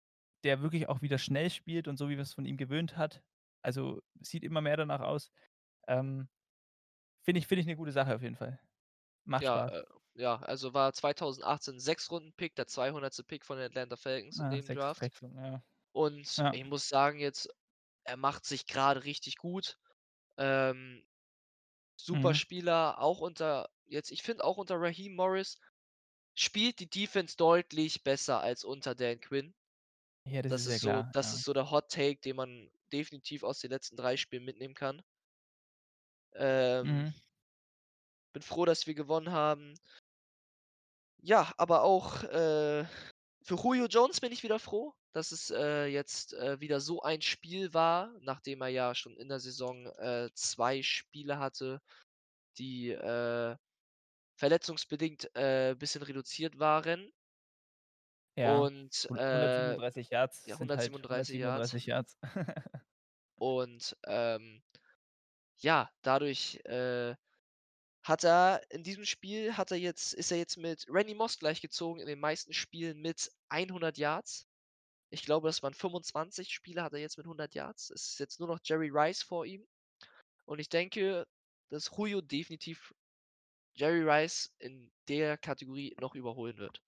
der 0.44 0.62
wirklich 0.62 0.88
auch 0.88 1.02
wieder 1.02 1.18
schnell 1.18 1.50
spielt 1.50 1.88
und 1.88 1.96
so, 1.98 2.08
wie 2.10 2.18
wir's 2.18 2.34
von 2.34 2.46
ihm 2.46 2.56
gewöhnt 2.58 2.96
hat. 2.98 3.22
Also, 3.62 4.02
sieht 4.20 4.44
immer 4.44 4.60
mehr 4.62 4.76
danach 4.78 5.00
aus. 5.00 5.32
Ähm, 5.88 6.28
finde 7.22 7.40
ich 7.40 7.48
finde 7.48 7.62
ich 7.62 7.66
'ne 7.68 7.76
gute 7.76 7.92
Sache 7.92 8.14
auf 8.16 8.22
jeden 8.22 8.36
Fall. 8.36 8.60
Macht 9.26 9.46
Ja, 9.46 9.48
Spaß. 9.48 9.80
äh, 9.80 9.84
ja, 10.14 10.36
also, 10.36 10.74
war 10.74 10.92
2018 10.92 11.80
Sechstrunden-Pick, 11.80 12.54
der 12.54 12.66
200. 12.68 13.24
Pick 13.24 13.44
von 13.44 13.56
den 13.58 13.66
Atlanta 13.66 13.96
Falcons 13.96 14.38
in 14.38 14.48
Ah, 14.48 14.50
dem 14.50 14.68
6 14.68 14.70
Draft. 14.70 15.10
Ja. 15.20 15.62
Und 15.92 16.38
Ja. 16.38 16.52
ich 16.52 16.64
muss 16.64 16.88
sagen 16.88 17.18
jetzt, 17.20 17.48
er 18.04 18.16
macht 18.18 18.46
sich 18.46 18.66
grade 18.66 19.04
richtig 19.04 19.36
gut. 19.38 19.78
Ähm, 20.38 21.06
super 21.96 22.34
Mhm. 22.34 22.34
Spieler, 22.34 23.00
auch 23.00 23.20
unter 23.20 23.70
jetzt 23.86 24.12
ich 24.12 24.22
finde 24.22 24.44
auch 24.44 24.58
unter 24.58 24.76
Raheem 24.80 25.14
Morris 25.16 25.58
spielt 26.36 26.80
die 26.80 26.90
Defense 26.90 27.36
deutlich 27.36 28.04
besser 28.04 28.40
als 28.40 28.64
unter 28.64 28.94
Dan 28.96 29.20
Quinn. 29.20 29.54
Ja, 30.26 30.40
das 30.42 30.54
ist 30.54 30.66
Das 30.66 30.66
ja 30.66 30.78
ist 30.78 30.80
so 30.80 31.02
klar, 31.02 31.12
das 31.12 31.32
ja. 31.32 31.34
ist 31.34 31.44
so 31.44 31.52
der 31.54 31.70
Hot 31.70 31.90
Take, 31.90 32.20
den 32.20 32.36
man 32.36 32.70
definitiv 32.92 33.42
aus 33.44 33.60
den 33.60 33.70
letzten 33.70 33.96
3 33.96 34.16
Spielen 34.16 34.44
mitnehmen 34.44 34.74
kann. 34.74 35.02
Ähm 36.32 37.04
Mhm. 37.04 37.14
bin 38.34 38.42
froh, 38.42 38.64
dass 38.64 38.86
wir 38.88 38.94
gewonnen 38.94 39.30
haben. 39.30 39.74
Ja, 41.22 41.52
aber 41.56 41.82
auch, 41.82 42.22
äh, 42.24 42.84
für 43.42 43.56
Julio 43.56 43.86
Jones 43.86 44.20
bin 44.20 44.32
ich 44.32 44.42
wieder 44.42 44.58
froh, 44.58 44.94
dass 45.12 45.32
es, 45.32 45.50
äh, 45.50 45.86
jetzt, 45.86 46.34
äh, 46.34 46.60
wieder 46.60 46.80
so 46.80 47.02
ein 47.02 47.22
Spiel 47.22 47.72
war, 47.72 48.14
nachdem 48.20 48.60
er 48.62 48.68
ja 48.68 48.94
schon 48.94 49.16
in 49.16 49.28
der 49.28 49.40
Saison, 49.40 49.86
äh, 49.86 50.30
2 50.34 50.82
Spiele 50.82 51.38
hatte, 51.38 51.80
die, 52.58 52.90
äh, 52.90 53.56
verletzungsbedingt, 54.36 55.34
äh, 55.36 55.76
bisschen 55.78 56.02
reduziert 56.02 56.58
waren. 56.58 57.12
Ja, 58.36 58.56
Und, 58.56 59.06
äh, 59.16 59.76
137 59.78 60.10
Yards 60.10 60.46
ja, 60.46 60.56
sind 60.56 60.70
halt 60.70 60.80
137 60.80 61.38
Yards. 61.38 61.74
137 61.74 61.86
Yards. 61.86 62.18
Und, 63.36 63.96
ähm, 64.06 64.62
ja, 65.58 65.90
dadurch, 66.02 66.60
äh, 66.64 67.14
hat 68.04 68.22
er 68.22 68.60
in 68.70 68.82
diesem 68.82 69.06
Spiel 69.06 69.56
hat 69.56 69.70
er 69.70 69.78
jetzt 69.78 70.12
ist 70.12 70.30
er 70.30 70.36
jetzt 70.36 70.58
mit 70.58 70.86
Randy 70.90 71.14
Moss 71.14 71.38
gleichgezogen 71.38 72.02
in 72.02 72.06
den 72.06 72.20
meisten 72.20 72.52
Spielen 72.52 73.00
mit 73.00 73.32
100 73.48 73.96
Yards. 73.96 74.46
Ich 75.10 75.22
glaube, 75.22 75.48
das 75.48 75.62
waren 75.62 75.72
25 75.72 76.52
Spiele 76.52 76.82
hat 76.82 76.92
er 76.92 76.98
jetzt 76.98 77.16
mit 77.16 77.24
100 77.26 77.54
Yards. 77.54 77.90
Es 77.90 78.10
ist 78.10 78.20
jetzt 78.20 78.40
nur 78.40 78.48
noch 78.48 78.60
Jerry 78.62 78.90
Rice 78.92 79.22
vor 79.22 79.46
ihm. 79.46 79.66
Und 80.44 80.58
ich 80.58 80.68
denke, 80.68 81.26
dass 81.70 81.90
Julio 81.96 82.20
definitiv 82.20 82.92
Jerry 83.74 84.02
Rice 84.02 84.52
in 84.58 84.92
der 85.08 85.38
Kategorie 85.38 85.96
noch 85.98 86.14
überholen 86.14 86.58
wird 86.58 86.82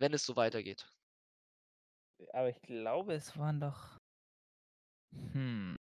wenn 0.00 0.12
es 0.14 0.24
so 0.24 0.36
weitergeht. 0.36 0.90
Aber 2.32 2.48
ich 2.50 2.60
glaube, 2.62 3.14
es 3.14 3.36
waren 3.38 3.60
doch 3.60 3.96
hm 5.32 5.76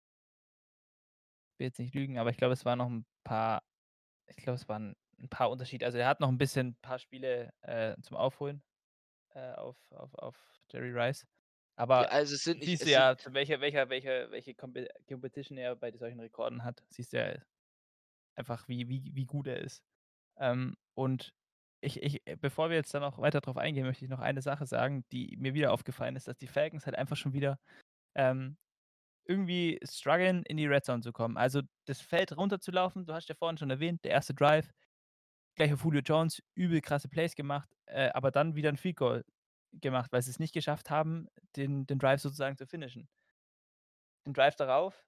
will 1.59 1.67
jetzt 1.67 1.79
nicht 1.79 1.93
lügen, 1.93 2.17
aber 2.17 2.29
ich 2.29 2.37
glaube, 2.37 2.53
es 2.53 2.65
waren 2.65 2.77
noch 2.79 2.87
'n 2.89 3.05
paar 3.23 3.63
ich 4.27 4.37
glaube, 4.37 4.55
es 4.55 4.69
waren 4.69 4.95
'n 5.19 5.29
paar 5.29 5.49
Unterschiede. 5.51 5.85
Also, 5.85 5.97
er 5.99 6.07
hat 6.07 6.19
noch 6.21 6.29
'n 6.29 6.37
bisschen 6.39 6.77
paar 6.81 6.99
Spiele, 6.99 7.51
äh, 7.61 7.95
zum 8.01 8.17
Aufholen, 8.17 8.63
äh, 9.31 9.53
auf 9.53 9.77
auf 9.91 10.15
auf 10.15 10.37
Jerry 10.71 10.91
Rice. 10.91 11.27
Ja, 11.97 12.07
Aber 12.07 12.09
also, 12.09 12.35
es 12.35 12.43
sind 12.43 12.59
nicht 12.59 12.75
siehst 12.75 12.85
du 12.85 12.89
es 12.89 12.93
sind 12.93 13.09
ja, 13.15 13.15
welcher 13.25 13.59
welcher 13.61 13.89
welche 14.31 14.53
Compe 14.55 14.87
Competition 15.07 15.57
er 15.57 15.75
bei 15.75 15.91
solchen 15.97 16.19
Rekorden 16.19 16.63
hat. 16.63 16.83
Siehst 16.89 17.13
du 17.13 17.17
ja 17.17 17.41
einfach, 18.35 18.67
wie 18.69 18.89
wie 18.89 19.11
wie 19.15 19.25
gut 19.25 19.47
er 19.47 19.59
ist. 19.59 19.83
Ähm, 20.37 20.75
und 20.95 21.33
ich 21.81 22.01
ich 22.03 22.21
bevor 22.41 22.69
wir 22.69 22.77
jetzt 22.77 22.93
da 22.93 22.99
noch 22.99 23.19
weiter 23.19 23.41
drauf 23.41 23.57
eingehen, 23.57 23.85
möchte 23.85 24.05
ich 24.05 24.11
noch 24.11 24.19
eine 24.19 24.41
Sache 24.41 24.65
sagen, 24.65 25.05
die 25.11 25.35
mir 25.37 25.53
wieder 25.53 25.71
aufgefallen 25.73 26.15
ist, 26.15 26.27
dass 26.27 26.37
die 26.37 26.47
Falcons 26.47 26.85
halt 26.85 26.95
einfach 26.97 27.15
schon 27.17 27.33
wieder, 27.33 27.59
ähm, 28.15 28.57
irgendwie 29.25 29.79
strugglen, 29.83 30.43
in 30.45 30.57
die 30.57 30.67
Red 30.67 30.85
Zone 30.85 31.01
zu 31.03 31.13
kommen. 31.13 31.37
Also, 31.37 31.61
das 31.87 32.01
Feld 32.01 32.37
runterzulaufen, 32.37 33.05
du 33.05 33.13
hast 33.13 33.29
ja 33.29 33.35
vorhin 33.35 33.57
schon 33.59 33.71
erwähnt, 33.71 34.03
der 34.05 34.11
1. 34.13 34.33
Drive, 34.35 34.71
gleich 35.55 35.73
auf 35.73 35.83
Julio 35.83 36.01
Jones, 36.01 36.41
übel 36.55 36.81
krasse 36.81 37.09
Plays 37.09 37.35
gemacht, 37.35 37.69
äh, 37.87 38.09
aber 38.11 38.31
dann 38.31 38.55
wieder 38.55 38.69
'n 38.71 38.77
Field 38.77 38.97
Goal. 38.97 39.25
gemacht, 39.81 40.11
weil 40.13 40.21
sie's 40.23 40.39
nicht 40.39 40.53
geschafft 40.53 40.89
haben, 40.91 41.27
den 41.57 41.85
den 41.87 41.99
Drive 41.99 42.21
sozusagen 42.21 42.57
zu 42.57 42.67
finishen. 42.67 43.07
Den 44.25 44.33
Drive 44.33 44.55
darauf 44.55 45.05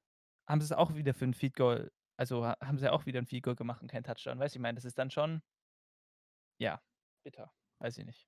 haben 0.47 0.61
sie's 0.61 0.71
auch 0.71 0.95
wieder 0.95 1.13
für 1.13 1.25
'n 1.25 1.33
Field 1.33 1.55
Goal 1.55 1.91
also, 2.17 2.45
ha 2.45 2.55
haben 2.61 2.77
sie 2.77 2.87
auch 2.91 3.07
wieder 3.07 3.17
'n 3.19 3.25
Field 3.25 3.41
Goal 3.43 3.55
gemacht 3.55 3.81
und 3.81 3.89
keinen 3.89 4.03
Touchdown. 4.03 4.37
Weißt 4.37 4.53
du, 4.53 4.59
ich 4.59 4.61
meine, 4.61 4.75
das 4.75 4.85
ist 4.85 4.99
dann 4.99 5.09
schon 5.09 5.41
ja, 6.61 6.79
bitter. 7.23 7.51
Weiß 7.79 7.97
ich 7.97 8.05
nicht. 8.05 8.27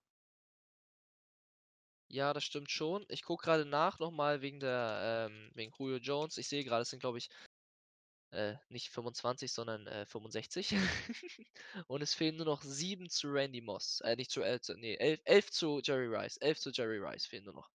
Ja, 2.09 2.33
das 2.33 2.43
stimmt 2.43 2.69
schon. 2.71 3.05
Ich 3.09 3.23
gucke 3.23 3.45
grade 3.45 3.65
nach 3.65 3.99
noch 3.99 4.11
mal 4.11 4.41
wegen 4.41 4.59
der 4.59 5.29
ähm, 5.29 5.51
wegen 5.55 5.71
Julio 5.77 5.97
Jones. 5.97 6.37
Ich 6.37 6.47
sehe 6.47 6.63
grade, 6.63 6.81
es 6.83 6.89
sind, 6.89 6.99
glaube 6.99 7.17
ich 7.17 7.29
äh, 8.31 8.55
nicht 8.69 8.89
25, 8.89 9.51
sondern, 9.51 9.85
äh, 9.87 10.05
65. 10.05 10.75
Und 11.87 12.01
es 12.01 12.13
fehlen 12.13 12.35
nur 12.35 12.45
noch 12.45 12.63
7 12.63 13.09
zu 13.09 13.31
Randy 13.31 13.61
Moss. 13.61 14.01
Äh, 14.01 14.15
nicht 14.15 14.31
zu 14.31 14.41
äh, 14.41 14.59
zu 14.59 14.75
ne, 14.75 14.99
11 14.99 15.21
11 15.25 15.51
zu 15.51 15.81
Jerry 15.83 16.07
Rice. 16.07 16.37
11 16.37 16.59
zu 16.59 16.71
Jerry 16.71 16.97
Rice 16.97 17.27
fehlen 17.27 17.45
nur 17.45 17.53
noch. 17.53 17.69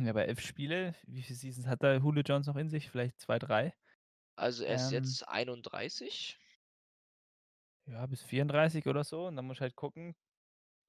Ja, 0.00 0.10
aber 0.10 0.26
11 0.26 0.40
Spiele, 0.40 0.96
wie 1.06 1.22
viele 1.22 1.38
Seasons 1.38 1.68
hat 1.68 1.82
da 1.82 1.94
Julio 1.94 2.22
Jones 2.22 2.48
noch 2.48 2.56
in 2.56 2.68
sich? 2.68 2.90
Vielleicht 2.90 3.20
2, 3.20 3.38
3? 3.38 3.74
Also, 4.36 4.64
er 4.64 4.74
ist 4.74 4.88
Ähm 4.88 4.94
jetzt 4.94 5.28
31. 5.28 6.38
Ja, 7.88 8.06
bis 8.06 8.22
34 8.22 8.86
oder 8.86 9.04
so 9.04 9.26
und 9.26 9.36
dann 9.36 9.44
musst 9.46 9.60
du 9.60 9.62
halt 9.62 9.76
gucken. 9.76 10.14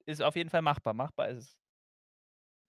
Ist 0.06 0.22
auf 0.22 0.36
jeden 0.36 0.50
Fall 0.50 0.62
machbar. 0.62 0.94
Machbar 0.94 1.28
ist 1.30 1.38
es. 1.38 1.58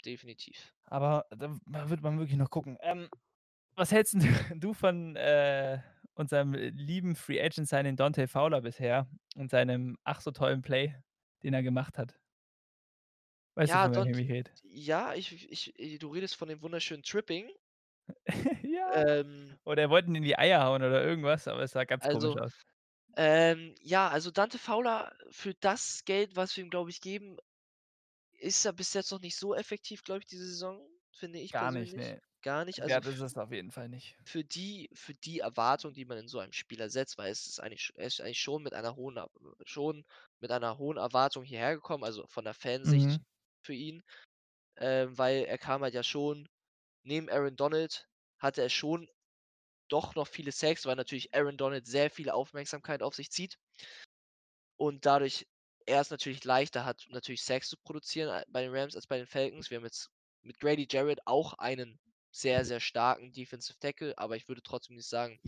Definitiv. 0.04 0.74
Aber 0.86 1.26
da 1.32 1.90
wird 1.90 2.02
man 2.02 2.18
wirklich 2.20 2.38
noch 2.38 2.50
gucken. 2.50 2.78
Ähm, 2.82 3.10
was 3.76 3.92
hältst 3.92 4.16
du 4.56 4.74
von, 4.74 5.16
äh, 5.16 5.82
unserem 6.16 6.54
lieben 6.54 7.16
Free 7.16 7.42
Agent 7.42 7.68
Signing 7.70 7.96
Dante 7.96 8.28
Fowler 8.28 8.62
bisher 8.62 9.08
und 9.36 9.52
seinem 9.52 9.98
ach 10.04 10.22
so 10.22 10.32
tollen 10.32 10.62
Play, 10.62 10.96
den 11.44 11.54
er 11.54 11.64
gemacht 11.64 11.98
hat? 11.98 12.20
Weißt 13.56 13.76
du, 13.76 13.78
Ja, 13.78 13.80
von 13.80 13.94
welchem 13.94 14.08
Dant 14.08 14.18
ich 14.18 14.30
rede? 14.32 14.52
ja, 14.64 15.14
ich 15.16 15.50
ich 15.52 15.80
äh, 15.80 15.98
du 15.98 16.10
redest 16.10 16.36
von 16.36 16.48
dem 16.50 16.62
wunderschönen 16.62 17.04
Tripping. 17.04 17.50
Ja. 18.64 19.06
Ähm 19.06 19.60
Oder 19.66 19.84
er 19.84 19.90
wollte 19.90 20.10
ihn 20.10 20.16
in 20.16 20.24
die 20.24 20.38
Eier 20.38 20.64
hauen 20.64 20.84
oder 20.84 21.04
irgendwas, 21.04 21.48
aber 21.48 21.62
es 21.64 21.72
sah 21.72 21.84
ganz 21.86 22.08
komisch 22.08 22.36
Also, 22.36 22.38
aus. 22.38 22.64
Ähm, 23.18 23.76
ja, 23.82 24.10
also, 24.10 24.32
Dante 24.32 24.60
Fowler 24.60 25.16
für 25.32 25.54
das 25.56 26.04
Geld, 26.06 26.36
was 26.36 26.56
wir 26.58 26.64
ihm, 26.64 26.70
glaube 26.70 26.90
ich, 26.90 27.02
geben 27.02 27.38
ist 28.34 28.66
er 28.66 28.74
bis 28.74 28.94
jetzt 28.94 29.12
noch 29.12 29.22
nicht 29.22 29.38
so 29.38 29.56
effektiv, 29.56 30.04
glaube 30.04 30.22
ich, 30.22 30.28
diese 30.28 30.48
Saison, 30.48 30.88
finde 31.14 31.40
ich 31.40 31.54
Gar 31.54 31.72
nicht, 31.72 31.96
persönlich. 31.96 31.96
ne. 31.96 32.20
Gar 32.44 32.66
nicht. 32.66 32.82
Also, 32.84 33.00
Wert 33.00 33.08
ist 33.08 33.22
f 33.22 33.22
es 33.22 33.38
auf 33.38 33.52
jeden 33.52 33.72
Fall 33.72 33.90
nicht. 33.90 34.18
für 34.26 34.44
die 34.44 34.90
für 34.94 35.16
die 35.16 35.40
Erwartung, 35.40 35.94
die 35.94 36.06
man 36.06 36.18
in 36.18 36.28
so 36.28 36.40
einem 36.40 36.52
Spieler 36.54 36.90
setzt, 36.90 37.18
weil 37.18 37.32
es 37.32 37.48
ist 37.48 37.60
eigentlich 37.60 37.92
er 37.96 38.08
ist 38.08 38.22
eigentlich 38.22 38.42
schon 38.42 38.64
mit 38.64 38.74
einer 38.74 38.96
hohen 38.96 39.18
schon 39.66 40.04
mit 40.40 40.52
einer 40.52 40.78
hohen 40.78 40.98
Erwartung 40.98 41.44
hierher 41.44 41.76
gekommen, 41.76 42.04
also, 42.04 42.26
von 42.28 42.44
der 42.46 42.54
Mhm. 42.84 43.20
Fansicht 43.20 43.22
für 43.62 43.74
ihn. 43.74 44.04
Ähm, 44.78 45.18
weil 45.18 45.46
er 45.46 45.58
kam 45.60 45.84
halt 45.84 45.94
ja 45.96 46.04
schon 46.04 46.48
neben 47.04 47.30
Aaron 47.30 47.56
Donald 47.58 48.08
hatte 48.40 48.62
er 48.64 48.70
schon 48.70 49.10
doch 49.90 50.16
noch 50.16 50.28
viele 50.28 50.52
Sacks, 50.54 50.86
weil 50.86 50.96
natürlich 50.96 51.34
Aaron 51.36 51.58
Donald 51.58 51.88
sehr 51.88 52.10
viel 52.12 52.30
Aufmerksamkeit 52.32 53.04
auf 53.04 53.16
sich 53.16 53.32
zieht. 53.32 53.58
Und 54.80 55.06
dadurch 55.06 55.46
er 55.86 56.00
es 56.02 56.10
natürlich 56.10 56.44
leichter 56.46 56.86
hat, 56.86 57.06
natürlich 57.10 57.44
Sacks 57.44 57.68
zu 57.70 57.78
produzieren, 57.78 58.30
a 58.30 58.44
bei 58.48 58.62
den 58.62 58.74
Rams 58.74 58.96
als 58.96 59.08
bei 59.08 59.18
den 59.18 59.28
Falcons. 59.28 59.70
Wir 59.70 59.78
haben 59.78 59.84
jetzt 59.86 60.10
mit 60.42 60.58
Grady 60.60 60.88
Jarrett 60.90 61.20
auch 61.26 61.54
einen 61.56 62.00
sehr, 62.32 62.64
sehr 62.64 62.80
starken 62.80 63.32
Defensive 63.34 63.78
Tackle, 63.80 64.18
aber 64.18 64.38
ich 64.38 64.48
würde 64.48 64.62
trotzdem 64.62 64.96
nicht 64.96 65.10
sagen 65.10 65.40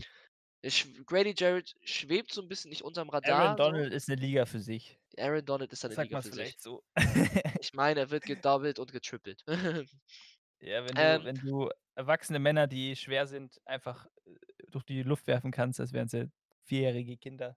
Grady 1.06 1.34
Jarrett 1.36 1.74
schwebt 1.84 2.32
so 2.32 2.42
'n 2.42 2.48
bisschen 2.48 2.70
nicht 2.70 2.82
unterm 2.82 3.10
Aaron 3.24 3.54
Radar 3.54 3.60
so. 3.62 3.82
Donald 3.82 3.92
ist 3.92 4.08
'ne 4.08 4.16
Liga 4.16 4.46
für 4.46 4.58
sich. 4.60 4.98
Aaron 5.18 5.44
Donald 5.44 5.72
ist 5.72 5.84
eine 5.84 5.94
Sagt 5.94 6.12
Liga 6.12 6.18
für 6.18 6.32
sich. 6.32 6.56
so. 6.58 6.82
Ich 7.60 7.72
meine, 7.74 8.00
er 8.00 8.10
wird 8.10 8.24
gedoubelt 8.26 8.78
und 8.78 8.92
getrippelt. 8.92 9.42
Ja, 10.64 10.86
wenn 10.86 10.96
du 10.96 11.18
Ähm 11.18 11.24
wenn 11.24 11.40
du 11.40 11.70
erwachsene 11.96 12.38
Männer, 12.38 12.68
die 12.68 12.94
schwer 12.94 13.26
sind, 13.26 13.60
einfach, 13.64 14.06
äh, 14.24 14.30
durch 14.70 14.84
die 14.84 15.02
Luft 15.02 15.26
werfen 15.26 15.50
kannst, 15.50 15.80
als 15.80 15.92
wären 15.92 16.06
sie 16.08 16.30
vierjährige 16.62 17.16
Kinder, 17.16 17.56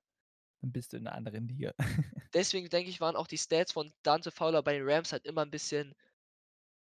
dann 0.62 0.72
bist 0.72 0.94
du 0.94 0.98
in 0.98 1.04
'ner 1.04 1.14
anderen 1.16 1.48
Liga. 1.48 1.74
Deswegen 2.34 2.70
denke 2.70 2.90
ich, 2.90 3.00
waren 3.02 3.16
auch 3.16 3.28
die 3.28 3.38
Stats 3.38 3.72
von 3.74 3.94
Dante 4.04 4.32
Fowler 4.32 4.64
bei 4.64 4.74
den 4.74 4.88
Rams 4.88 5.12
halt 5.12 5.26
immer 5.26 5.42
'n 5.44 5.52
bisschen 5.52 5.96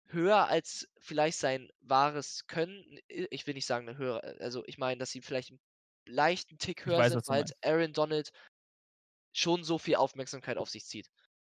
höher 0.10 0.48
als 0.48 0.88
vielleicht 1.00 1.38
sein 1.38 1.70
wahres 1.82 2.48
Können. 2.48 3.00
Ich 3.10 3.46
will 3.46 3.54
nicht 3.54 3.66
sagen 3.66 3.86
'ne 3.86 3.98
höhere 3.98 4.24
äh, 4.40 4.44
also, 4.44 4.64
ich 4.66 4.78
meine, 4.78 5.00
dass 5.00 5.12
sie 5.12 5.22
vielleicht 5.22 5.52
'n 5.52 5.60
leichten 6.06 6.58
Tick 6.58 6.86
höher 6.86 7.04
weiß, 7.04 7.14
sind, 7.28 7.28
weil. 7.28 7.44
Aaron 7.62 7.92
Donald 7.94 8.30
schon 9.36 9.64
so 9.64 9.78
viel 9.78 9.96
Aufmerksamkeit 9.96 10.58
auf 10.58 10.70
sich 10.70 10.86
zieht. 10.86 11.10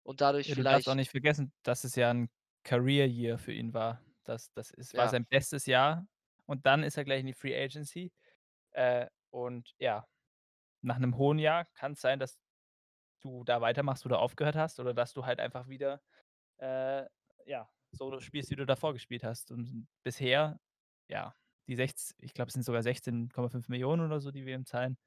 Und 0.04 0.22
dadurch 0.22 0.50
Ja, 0.50 0.56
du 0.56 0.64
darfst 0.66 0.88
auch 0.88 0.94
vielleicht 0.94 0.96
nicht 0.96 1.12
vergessen, 1.12 1.52
dass 1.64 1.84
es 1.84 1.96
ja 1.96 2.10
'n 2.12 2.30
Career 2.64 3.06
Year 3.08 3.38
für 3.38 3.52
ihn 3.54 3.74
war. 3.74 4.07
Das 4.28 4.52
das 4.54 4.72
ist 4.72 4.96
war 4.98 5.08
Ja. 5.08 5.10
sein 5.10 5.26
bestes 5.26 5.66
Jahr 5.68 6.08
und 6.46 6.66
dann 6.66 6.84
ist 6.84 6.98
er 6.98 7.06
gleich 7.06 7.22
in 7.22 7.28
die 7.28 7.34
Free 7.34 7.56
Agency. 7.58 8.12
Äh, 8.72 9.08
und 9.32 9.74
ja, 9.80 10.08
nach 10.82 11.00
'nem 11.00 11.18
hohen 11.18 11.40
Jahr 11.40 11.66
kann's 11.76 12.02
sein, 12.02 12.20
dass 12.20 12.40
du 13.22 13.44
da 13.46 13.62
weitermachst, 13.62 14.06
wo 14.06 14.10
du 14.10 14.20
aufgehört 14.20 14.56
hast 14.58 14.80
oder 14.82 14.94
dass 14.96 15.14
du 15.14 15.26
halt 15.26 15.40
einfach 15.42 15.68
wieder, 15.70 16.02
äh, 16.60 17.06
ja, 17.48 17.70
so 17.92 18.20
spielst, 18.22 18.52
wie 18.52 18.58
du 18.58 18.66
davor 18.68 18.94
gespielt 18.94 19.24
hast. 19.26 19.52
Und 19.52 19.88
bisher, 20.04 20.60
ja, 21.10 21.36
die 21.68 21.76
sechz 21.78 22.16
ich 22.20 22.34
glaube, 22.36 22.50
es 22.50 22.54
sind 22.56 22.64
sogar 22.66 22.84
16,5 22.84 24.02
oder 24.02 24.22
so, 24.22 24.32
die 24.32 24.46
wir 24.48 24.56
ihm 24.56 24.66
zahlen, 24.66 24.98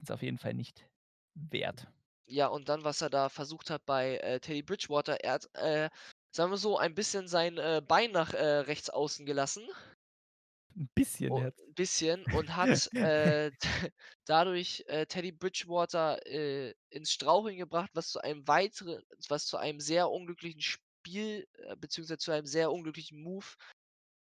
ist 0.00 0.12
auf 0.12 0.22
jeden 0.22 0.38
Fall 0.38 0.54
nicht 0.54 0.90
wert. 1.34 1.92
Ja, 2.28 2.48
und 2.48 2.68
dann, 2.68 2.82
was 2.82 3.00
er 3.02 3.08
da 3.10 3.28
versucht 3.28 3.70
hat 3.70 3.86
bei, 3.86 4.16
äh, 4.18 4.40
Teddy 4.40 4.62
Bridgewater, 4.62 5.20
er 5.22 5.34
hat, 5.34 5.48
äh, 5.54 5.90
sagen 6.36 6.52
wir 6.52 6.56
so, 6.58 6.78
ein 6.78 6.94
bisschen 6.94 7.28
sein, 7.28 7.58
äh, 7.58 7.82
Bein 7.86 8.12
nach, 8.12 8.32
äh, 8.34 8.44
rechts 8.60 8.90
außen 8.90 9.26
gelassen. 9.26 9.66
'N 10.76 10.88
bisschen 10.94 11.34
O 11.34 11.38
jetzt. 11.38 11.66
'n 11.68 11.74
bisschen 11.74 12.26
und 12.26 12.54
hat, 12.56 12.88
äh, 12.96 13.50
dadurch, 14.24 14.84
äh, 14.86 15.06
Teddy 15.06 15.32
Bridgewater, 15.32 16.24
äh, 16.26 16.74
ins 16.90 17.10
Straucheln 17.12 17.56
gebracht, 17.56 17.90
was 17.94 18.10
zu 18.10 18.20
einem 18.20 18.46
weitere 18.48 19.00
was 19.28 19.46
zu 19.46 19.56
einem 19.56 19.80
sehr 19.80 20.10
unglücklichen 20.10 20.60
Spiel, 20.62 21.46
äh, 21.54 21.76
beziehungsweise 21.76 22.18
zu 22.18 22.32
einem 22.32 22.46
sehr 22.46 22.70
unglücklichen 22.72 23.22
Move 23.22 23.46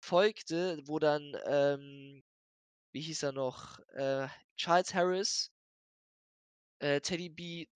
folgte, 0.03 0.81
wo 0.85 0.99
dann, 0.99 1.35
ähm, 1.47 2.23
wie 2.93 3.01
hieß 3.01 3.23
er 3.23 3.33
noch, 3.33 3.79
Charles 4.57 4.93
Harris 4.93 5.49
äh, 6.81 6.99
Teddy 6.99 7.29
B 7.29 7.67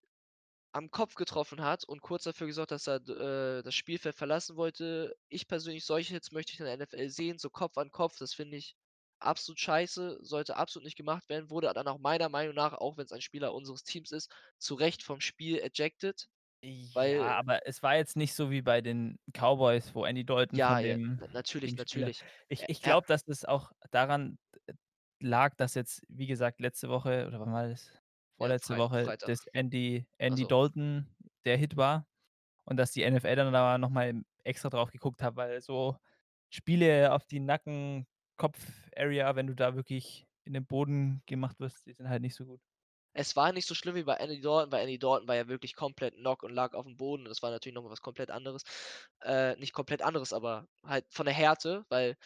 am 0.76 0.92
Kopf 0.92 1.16
getroffen 1.16 1.62
hat 1.62 1.86
und 1.86 2.02
kurz 2.02 2.24
dafür 2.24 2.48
gesorgt, 2.48 2.72
dass 2.72 2.88
er 2.88 2.98
äh, 3.08 3.64
das 3.64 3.76
Spielfeld 3.76 4.16
verlassen 4.16 4.58
wollte. 4.58 5.16
Ich 5.30 5.48
persönlich 5.48 5.86
solche 5.86 6.14
Hits 6.14 6.32
möchte 6.32 6.54
ich 6.54 6.60
in 6.60 6.66
der 6.66 6.74
NFL 6.74 7.10
sehen, 7.10 7.38
so 7.40 7.50
Kopf 7.50 7.78
an 7.78 7.92
Kopf, 7.92 8.18
das 8.20 8.34
finde 8.34 8.58
ich 8.58 8.76
absolut 9.20 9.60
scheiße, 9.60 10.20
sollte 10.22 10.58
absolut 10.58 10.86
nicht 10.86 10.98
gemacht 10.98 11.30
werden, 11.30 11.50
wurde 11.50 11.72
dann 11.74 11.88
auch 11.88 12.00
meiner 12.00 12.30
Meinung 12.30 12.56
nach, 12.56 12.74
auch 12.74 12.98
wenn's 12.98 13.14
ein 13.14 13.22
Spieler 13.22 13.54
unseres 13.54 13.84
Teams 13.84 14.12
ist, 14.12 14.32
zu 14.60 14.76
Recht 14.76 15.04
vom 15.04 15.22
Spiel 15.22 15.60
ejected, 15.60 16.28
Ja, 16.62 16.84
weil 16.94 17.40
aber 17.40 17.68
es 17.68 17.84
war 17.84 17.96
jetzt 17.96 18.16
nicht 18.16 18.34
so 18.34 18.50
wie 18.52 18.62
bei 18.62 18.82
den 18.82 19.20
Cowboys, 19.34 19.94
wo 19.96 20.06
Andy 20.06 20.26
Dalton 20.26 20.62
Ja, 20.62 20.80
ja, 20.80 20.98
dem 20.98 21.20
na 21.20 21.28
natürlich, 21.28 21.76
natürlich. 21.78 22.26
ich 22.50 22.64
ich 22.70 22.82
glaube, 22.82 23.06
dass 23.08 23.22
es 23.28 23.46
auch 23.46 23.72
daran, 23.92 24.38
lag, 25.22 25.56
dass 25.58 25.76
jetzt, 25.76 26.04
wie 26.10 26.28
gesagt, 26.28 26.62
letzte 26.62 26.90
Woche 26.90 27.28
oder 27.28 27.40
wann 27.40 27.54
war 27.54 27.70
das? 27.70 27.92
Ja, 28.40 28.48
Vorletzte 28.48 28.76
Frei 28.76 28.78
Woche, 28.78 29.06
Freitag. 29.06 29.28
das 29.28 29.48
Andy 29.48 30.06
Andy 30.18 30.44
so. 30.44 30.48
Dalton 30.48 31.08
der 31.46 31.58
Hit 31.58 31.78
war 31.78 32.08
und 32.66 32.78
dass 32.78 32.92
die 32.92 33.10
NFL 33.10 33.36
dann 33.36 33.54
da 33.54 33.78
noch 33.78 33.90
mal 33.90 34.24
extra 34.44 34.70
drauf 34.70 34.92
geguckt 34.92 35.22
hat, 35.22 35.36
weil 35.36 35.62
so 35.62 35.98
Spiele 36.50 37.12
auf 37.14 37.26
die 37.26 37.40
Nacken-Kopf-Area, 37.40 39.36
wenn 39.36 39.48
du 39.48 39.56
da 39.56 39.76
wirklich 39.76 40.28
in 40.46 40.54
den 40.54 40.66
Boden 40.66 41.22
gemacht 41.26 41.60
wirst, 41.60 41.86
die 41.86 41.94
sind 41.94 42.10
halt 42.10 42.22
nicht 42.22 42.36
so 42.36 42.46
gut. 42.46 42.62
Es 43.18 43.36
war 43.36 43.54
nicht 43.54 43.68
so 43.68 43.74
schlimm 43.76 43.96
wie 43.96 44.04
bei 44.04 44.16
Andy 44.16 44.42
Dalton, 44.42 44.72
weil 44.72 44.82
Andy 44.82 45.00
Dalton 45.00 45.28
war 45.28 45.36
ja 45.36 45.48
wirklich 45.48 45.74
komplett 45.74 46.16
Knock 46.16 46.44
und 46.44 46.54
lag 46.54 46.74
aufm 46.74 46.98
Boden. 46.98 47.26
Das 47.26 47.42
war 47.42 47.50
natürlich 47.50 47.74
noch 47.74 47.84
mal 47.84 47.90
was 47.90 48.02
komplett 48.02 48.30
anderes. 48.30 48.64
Äh, 49.22 49.56
nicht 49.56 49.74
komplett 49.74 50.02
anderes, 50.02 50.34
aber 50.34 50.68
halt 50.84 51.06
von 51.10 51.26
der 51.26 51.34
Härte, 51.34 51.86
weil 51.90 52.18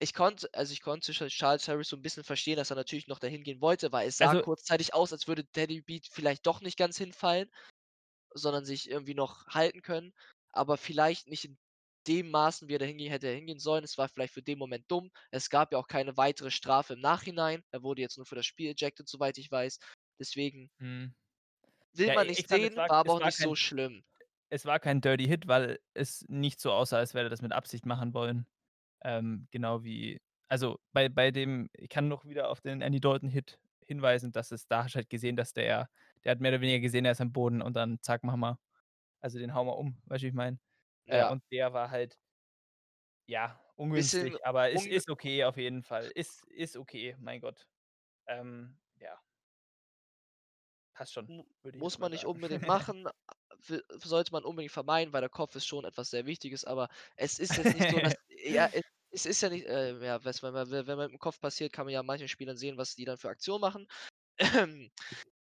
ich 0.00 0.14
konnte 0.14 0.48
also, 0.54 0.72
ich 0.72 0.82
konnte 0.82 1.12
Ch 1.12 1.28
Charles 1.28 1.68
Harris 1.68 1.88
so 1.90 1.96
'n 1.96 2.02
bisschen 2.02 2.24
verstehen, 2.24 2.56
dass 2.56 2.70
er 2.70 2.76
natürlich 2.76 3.06
noch 3.08 3.18
dahin 3.20 3.44
gehen 3.44 3.60
wollte, 3.60 3.92
weil 3.92 4.08
es 4.08 4.16
sah 4.18 4.34
Also 4.34 4.44
kurzzeitig 4.44 4.94
aus, 4.94 5.12
als 5.12 5.28
würde 5.28 5.46
Teddy 5.46 5.82
B 5.82 6.00
vielleicht 6.10 6.46
doch 6.46 6.60
nicht 6.62 6.78
ganz 6.78 6.96
hinfallen, 6.98 7.50
sondern 8.34 8.64
sich 8.66 8.90
irgendwie 8.90 9.14
noch 9.14 9.46
halten 9.48 9.82
können, 9.82 10.14
aber 10.52 10.76
vielleicht 10.78 11.28
nicht 11.28 11.44
in 11.46 11.58
dem 12.08 12.30
Maßen, 12.30 12.68
wie 12.68 12.74
er 12.76 12.80
da 12.80 12.86
hinge 12.86 13.10
hätte 13.10 13.28
hingehen 13.30 13.58
sollen. 13.60 13.84
Es 13.84 13.98
war 13.98 14.08
vielleicht 14.08 14.34
für 14.34 14.42
den 14.42 14.58
Moment 14.58 14.86
dumm. 14.90 15.10
Es 15.32 15.50
gab 15.50 15.72
ja 15.72 15.78
auch 15.78 15.88
keine 15.88 16.16
weitere 16.16 16.50
Strafe 16.52 16.94
im 16.94 17.00
Nachhinein. 17.00 17.64
Er 17.72 17.82
wurde 17.82 18.02
jetzt 18.02 18.16
nur 18.18 18.26
für 18.26 18.36
das 18.36 18.46
Spiel 18.46 18.70
ejected, 18.70 19.08
soweit 19.08 19.38
ich 19.38 19.50
weiß. 19.52 19.78
Deswegen 20.20 20.70
Mhm. 20.80 21.14
will 21.92 22.10
Ja, 22.10 22.16
man 22.16 22.26
nicht 22.26 22.48
sehen, 22.48 22.88
war 22.88 22.88
war 22.88 22.98
aber 23.00 23.12
auch 23.14 23.20
war 23.20 23.20
nicht 23.20 23.38
so 23.38 23.54
kein 23.54 23.56
schlimm. 23.56 24.02
es 24.50 24.66
war 24.66 24.80
kein 24.80 25.00
Dirty 25.00 25.26
Hit, 25.26 25.48
weil 25.48 25.80
es 25.94 26.26
nicht 26.28 26.60
so 26.60 26.72
aussah, 26.72 26.98
als 26.98 27.14
wäre 27.14 27.26
er 27.26 27.30
das 27.30 27.42
mit 27.42 27.52
Absicht 27.52 27.86
machen 27.86 28.14
wollen. 28.14 28.46
Ähm, 29.04 29.48
genau 29.50 29.84
wie 29.84 30.20
also, 30.48 30.78
bei 30.92 31.08
bei 31.08 31.30
dem 31.30 31.70
ich 31.74 31.88
kann 31.90 32.08
noch 32.08 32.24
wieder 32.26 32.50
auf 32.50 32.60
den 32.60 32.82
Andy 32.82 33.00
Dalton 33.00 33.28
Hit 33.28 33.60
hinweisen, 33.86 34.32
dass 34.32 34.50
es 34.52 34.66
da 34.68 34.86
halt 34.94 35.10
gesehen, 35.10 35.36
dass 35.36 35.52
der 35.54 35.88
der 36.24 36.32
hat 36.32 36.40
mehr 36.40 36.52
oder 36.52 36.60
weniger 36.60 36.80
gesehen, 36.80 37.04
er 37.04 37.12
ist 37.12 37.20
am 37.20 37.32
Boden 37.32 37.62
und 37.62 37.74
dann 37.76 37.98
zack, 38.02 38.24
machen 38.24 38.40
wir 38.40 38.58
also, 39.22 39.38
den 39.38 39.54
hauen 39.54 39.66
wir 39.68 39.76
um. 39.78 39.98
Weißt 40.06 40.22
du, 40.22 40.26
wie 40.26 40.28
ich 40.30 40.34
meine? 40.34 40.58
Äh, 41.08 41.24
Ja. 41.24 41.28
und 41.28 41.42
der 41.52 41.72
war 41.74 41.90
halt 41.90 42.16
ja, 43.28 43.60
ungünstig, 43.76 44.44
aber 44.44 44.70
es 44.72 44.86
ungü 44.86 44.90
ist 44.90 45.08
okay 45.10 45.44
auf 45.44 45.56
jeden 45.56 45.82
Fall. 45.82 46.10
Ist 46.14 46.44
ist 46.48 46.76
okay, 46.76 47.16
mein 47.20 47.40
Gott. 47.40 47.66
Ähm, 48.26 48.80
ja. 48.96 49.20
Passt 51.00 51.14
schon, 51.14 51.30
muss 51.72 51.98
man 51.98 52.12
nicht 52.12 52.26
unbedingt 52.26 52.62
machen, 52.66 53.08
sollte 53.58 54.32
man 54.32 54.44
unbedingt 54.44 54.72
vermeiden, 54.72 55.12
weil 55.12 55.20
der 55.22 55.30
Kopf 55.30 55.54
ist 55.56 55.66
schon 55.66 55.84
etwas 55.84 56.10
sehr 56.10 56.26
Wichtiges, 56.26 56.64
aber 56.64 56.88
es 57.16 57.38
ist 57.38 57.56
jetzt 57.56 57.74
nicht 57.74 57.88
so, 57.88 58.00
dass 58.00 58.14
ja, 58.28 58.66
es 58.72 58.82
es 59.12 59.26
ist 59.26 59.40
ja 59.42 59.48
nicht, 59.48 59.66
äh, 59.66 59.98
ja, 60.04 60.24
was 60.24 60.42
wenn 60.42 60.52
man 60.54 60.70
wenn 60.70 60.86
man 60.86 61.10
mit'm 61.10 61.18
Kopf 61.18 61.40
passiert, 61.40 61.72
kann 61.72 61.84
man 61.86 61.92
ja 61.94 62.00
an 62.00 62.06
manchen 62.06 62.28
Spielern 62.28 62.56
sehen, 62.56 62.76
was 62.78 62.94
die 62.94 63.04
dann 63.04 63.18
für 63.18 63.28
Aktionen 63.30 63.60
machen. 63.60 63.86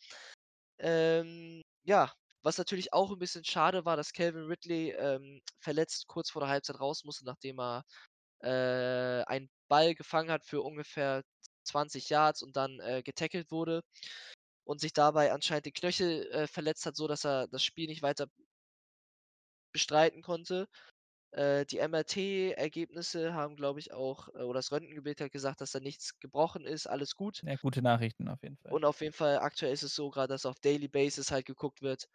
ähm, 0.80 1.62
ja, 1.84 2.14
was 2.44 2.58
natürlich 2.58 2.94
auch 2.94 3.12
'n 3.12 3.20
bisschen 3.20 3.44
schade 3.46 3.86
war, 3.86 3.98
dass 3.98 4.14
Calvin 4.14 4.46
Ridley, 4.46 4.92
ähm, 4.92 5.42
verletzt 5.60 6.08
kurz 6.08 6.30
vor 6.32 6.42
der 6.42 6.50
Halbzeit 6.50 6.80
raus 6.80 7.04
musste, 7.06 7.26
nachdem 7.26 7.60
er, 7.60 7.84
äh, 8.44 9.24
einen 9.28 9.50
Ball 9.68 9.96
gefangen 9.96 10.32
hat 10.32 10.46
für 10.46 10.62
ungefähr 10.62 11.24
20 11.64 12.10
Yards 12.10 12.44
und 12.44 12.56
dann, 12.58 12.80
äh, 12.80 13.04
getackelt 13.04 13.52
wurde 13.52 13.82
und 14.66 14.82
sich 14.82 14.94
dabei 14.94 15.34
anscheinend 15.34 15.68
den 15.68 15.74
Knöchel, 15.74 16.28
äh, 16.32 16.48
verletzt 16.48 16.86
hat, 16.86 16.96
sodass 16.98 17.26
er 17.26 17.48
das 17.50 17.64
Spiel 17.64 17.88
nicht 17.88 18.04
weiter 18.04 18.28
bestreiten 19.74 20.22
konnte. 20.22 20.68
Äh, 21.32 21.66
die 21.66 21.80
MRT-Ergebnisse 21.80 23.34
haben, 23.34 23.56
glaube 23.58 23.80
ich, 23.80 23.94
auch 23.94 24.30
äh, 24.30 24.44
oder 24.44 24.60
das 24.60 24.72
Röntgenbild 24.72 25.22
hat 25.22 25.32
gesagt, 25.32 25.62
dass 25.62 25.72
da 25.72 25.80
nichts 25.82 26.20
gebrochen 26.20 26.66
ist, 26.66 26.88
alles 26.88 27.16
gut. 27.16 27.44
Ja, 27.44 27.56
gute 27.56 27.82
Nachrichten 27.84 28.28
auf 28.28 28.42
jeden 28.44 28.58
Fall. 28.58 28.74
Und 28.74 28.86
auf 28.86 29.02
jeden 29.02 29.14
Fall 29.14 29.38
aktuell 29.40 29.72
ist 29.74 29.84
es 29.84 29.94
so 29.96 30.10
grad, 30.10 30.32
dass 30.32 30.46
auf 30.48 30.60
Daily 30.60 30.88
Basis 30.88 31.30
halt 31.32 31.46
geguckt 31.46 31.82
wird, 31.84 32.08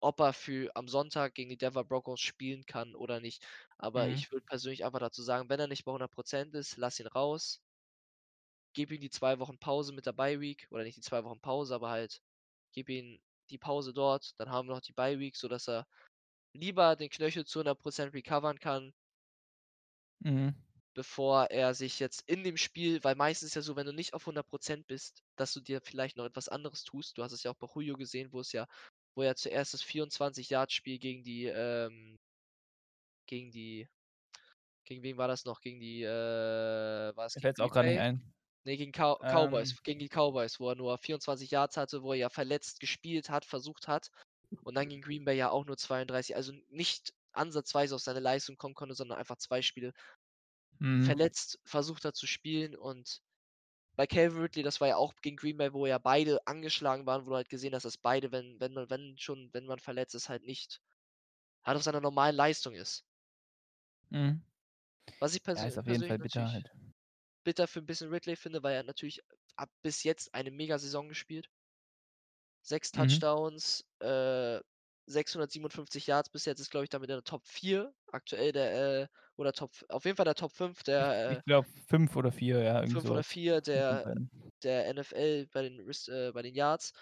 ob 0.00 0.20
er 0.20 0.32
für 0.32 0.70
am 0.76 0.88
Sonntag 0.88 1.34
gegen 1.34 1.50
die 1.50 1.56
Denver 1.58 1.84
Broncos 1.84 2.20
spielen 2.20 2.64
kann 2.66 2.94
oder 2.94 3.20
nicht. 3.20 3.44
Aber 3.78 4.08
Mhm. 4.08 4.10
ich 4.10 4.30
würde 4.32 4.44
persönlich 4.46 4.84
einfach 4.84 5.00
dazu 5.00 5.22
sagen, 5.22 5.48
wenn 5.50 5.60
er 5.60 5.66
nicht 5.68 5.84
bei 5.84 5.92
100 5.92 6.12
% 6.12 6.54
ist, 6.54 6.76
lass 6.78 7.00
ihn 7.00 7.06
raus. 7.08 7.58
Gib 8.76 8.90
ihm 8.92 9.00
die 9.00 9.08
2 9.08 9.38
Wochen 9.38 9.58
Pause 9.58 9.94
mit 9.94 10.04
der 10.04 10.12
Bye 10.12 10.38
Week 10.38 10.66
oder 10.70 10.84
nicht 10.84 10.98
die 10.98 11.00
2 11.00 11.24
Wochen 11.24 11.40
Pause, 11.40 11.74
aber 11.74 11.88
halt 11.88 12.20
gib 12.72 12.90
ihm 12.90 13.18
die 13.48 13.56
Pause 13.58 13.94
dort, 13.94 14.38
dann 14.38 14.50
haben 14.50 14.68
wir 14.68 14.74
noch 14.74 14.82
die 14.82 14.92
Bye 14.92 15.18
Week, 15.18 15.34
sodass 15.36 15.66
er 15.68 15.86
lieber 16.54 16.96
den 16.96 17.10
Knöchel 17.10 17.46
zu 17.46 17.60
100 17.60 17.80
% 17.82 18.14
recovern 18.14 18.58
kann 18.60 18.92
Mhm. 20.24 20.56
bevor 20.96 21.50
er 21.50 21.74
sich 21.74 21.98
jetzt 22.00 22.22
in 22.26 22.42
dem 22.42 22.56
Spiel 22.56 23.04
weil 23.04 23.16
meistens 23.16 23.48
ist 23.50 23.54
ja 23.54 23.60
so, 23.60 23.76
wenn 23.76 23.84
du 23.84 23.92
nicht 23.92 24.14
auf 24.14 24.24
100 24.24 24.48
% 24.48 24.86
bist, 24.86 25.22
dass 25.36 25.52
du 25.52 25.60
dir 25.60 25.82
vielleicht 25.82 26.16
noch 26.16 26.24
etwas 26.24 26.48
anderes 26.48 26.84
tust. 26.84 27.18
Du 27.18 27.22
hast 27.22 27.32
es 27.32 27.42
ja 27.42 27.50
auch 27.50 27.54
bei 27.56 27.66
Julio 27.74 27.98
gesehen, 27.98 28.32
wo 28.32 28.40
es 28.40 28.52
ja 28.52 28.66
wo 29.16 29.22
er 29.22 29.36
zuerst 29.36 29.74
das 29.74 29.82
24-Yard-Spiel 29.82 31.00
gegen 31.00 31.24
die, 31.24 31.46
ähm 31.46 32.18
gegen 33.28 33.50
die 33.50 33.88
gegen 34.84 35.02
wen 35.02 35.16
war 35.18 35.28
das 35.28 35.44
noch? 35.44 35.60
Gegen 35.60 35.80
die, 35.80 36.02
äh 36.02 36.06
war 37.16 37.26
es 37.26 37.38
gegen 37.38 37.54
auch 37.60 37.70
grad 37.70 37.86
nicht 37.86 37.86
ein. 37.86 38.32
Ne, 38.64 38.76
gegen 38.76 38.92
Cow 38.92 39.18
Cowboys 39.26 39.72
Ähm. 39.72 39.78
gegen 39.84 39.98
die 40.00 40.08
Cowboys, 40.08 40.60
wo 40.60 40.70
er 40.70 40.76
nur 40.76 40.98
24 40.98 41.50
Yards 41.52 41.76
hatte, 41.78 42.02
wo 42.02 42.12
er 42.14 42.18
ja 42.18 42.30
verletzt 42.30 42.80
gespielt 42.80 43.30
hat 43.30 43.44
versucht 43.46 43.88
hat 43.88 44.08
und 44.64 44.74
dann 44.76 44.88
gegen 44.88 45.02
Green 45.02 45.24
Bay 45.24 45.36
ja 45.38 45.50
auch 45.50 45.66
nur 45.66 45.76
32, 45.78 46.36
also 46.36 46.52
nicht 46.68 47.12
ansatzweise 47.32 47.94
auf 47.96 48.02
seine 48.02 48.20
Leistung 48.20 48.56
kommen 48.58 48.74
konnte, 48.74 48.94
sondern 48.96 49.18
einfach 49.18 49.36
2 49.38 49.62
Spiele 49.62 49.92
Mhm. 50.80 50.96
verletzt 51.00 51.58
versucht 51.64 52.04
hat 52.04 52.16
zu 52.16 52.26
spielen 52.26 52.74
und 52.74 53.20
bei 53.96 54.06
Calvin 54.06 54.42
Ridley, 54.42 54.62
das 54.62 54.80
war 54.80 54.88
ja 54.88 54.96
auch 54.96 55.14
gegen 55.22 55.36
Green 55.36 55.56
Bay, 55.58 55.72
wo 55.72 55.86
ja 55.86 55.98
beide 55.98 56.46
angeschlagen 56.46 57.06
waren, 57.06 57.26
wo 57.26 57.30
du 57.30 57.36
halt 57.36 57.48
gesehen 57.50 57.74
hast, 57.74 57.84
dass 57.84 57.98
beide, 57.98 58.32
wenn 58.32 58.60
wenn 58.60 58.72
man 58.74 58.90
wenn 58.90 59.18
schon 59.18 59.50
wenn 59.52 59.66
man 59.66 59.78
verletzt 59.80 60.14
ist, 60.14 60.28
halt 60.28 60.44
nicht 60.44 60.80
halt 61.64 61.76
auf 61.78 61.84
seiner 61.84 62.00
normalen 62.02 62.36
Leistung 62.36 62.74
ist. 62.74 63.02
Mhm. 64.10 64.42
Was 65.22 65.34
ich 65.34 65.42
Ja, 65.54 65.64
ist 65.66 65.78
auf 65.78 65.86
jeden 65.88 66.04
persönlich 66.04 66.04
Fall 66.04 66.18
bitter 66.18 66.50
halt. 66.52 66.70
bitter 67.44 67.66
für 67.68 67.78
'n 67.80 67.86
bisschen 67.86 68.10
Ridley 68.10 68.36
finde, 68.36 68.62
weil 68.62 68.74
er 68.74 68.82
natürlich 68.82 69.22
ab 69.56 69.70
bis 69.82 70.02
jetzt 70.02 70.34
eine 70.34 70.50
Megasaison 70.50 71.08
gespielt. 71.08 71.48
6 72.68 72.90
Mhm. 72.94 73.26
Touchdowns, 73.30 73.84
äh, 74.00 74.60
657 75.06 76.06
Yards 76.08 76.30
bis 76.30 76.44
jetzt, 76.46 76.60
ist, 76.60 76.70
glaube 76.70 76.84
ich, 76.84 76.90
damit 76.90 77.10
in 77.10 77.16
der 77.16 77.24
Top 77.24 77.46
4 77.46 77.94
aktuell 78.12 78.52
der, 78.52 79.02
äh 79.04 79.08
oder 79.36 79.52
Top 79.52 79.72
auf 79.90 80.04
jeden 80.04 80.16
Fall 80.16 80.24
der 80.26 80.34
Top 80.36 80.52
5 80.52 80.82
Ich 80.98 81.10
der, 81.12 81.26
ich 81.26 81.40
äh 81.40 81.42
glaube 81.44 81.68
5 81.68 82.16
oder 82.16 82.32
4, 82.32 82.62
ja, 82.62 82.80
irgendwie 82.80 82.96
5 82.96 83.10
oder 83.10 83.22
sowas. 83.22 83.24
4 83.24 83.60
Eins 83.74 83.84
von 83.86 83.98
der 84.00 84.14
der 84.62 84.86
NFL 84.88 85.46
bei 85.52 85.62
den 85.62 85.80
äh, 86.08 86.32
bei 86.32 86.42
den 86.42 86.54
Yards. 86.54 86.92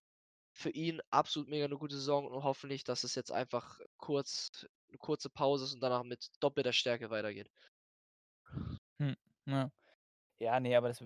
Für 0.53 0.71
ihn 0.71 1.01
absolut 1.11 1.49
mega 1.49 1.67
'ne 1.69 1.77
gute 1.79 1.97
Saison 1.97 2.27
und 2.27 2.45
hoffentlich, 2.45 2.85
dass 2.85 3.05
es 3.05 3.15
jetzt 3.17 3.33
einfach 3.33 3.81
kurz 3.99 4.67
'ne 4.89 4.99
kurze 4.99 5.31
Pause 5.31 5.65
ist 5.65 5.75
und 5.75 5.81
danach 5.83 6.05
mit 6.05 6.29
doppelter 6.41 6.73
Stärke 6.73 7.11
weitergeht. 7.11 7.49
Hm, 9.01 9.15
ja. 9.47 9.71
Ja, 10.41 10.61
ne, 10.61 10.77
aber 10.77 10.89
das 10.89 11.03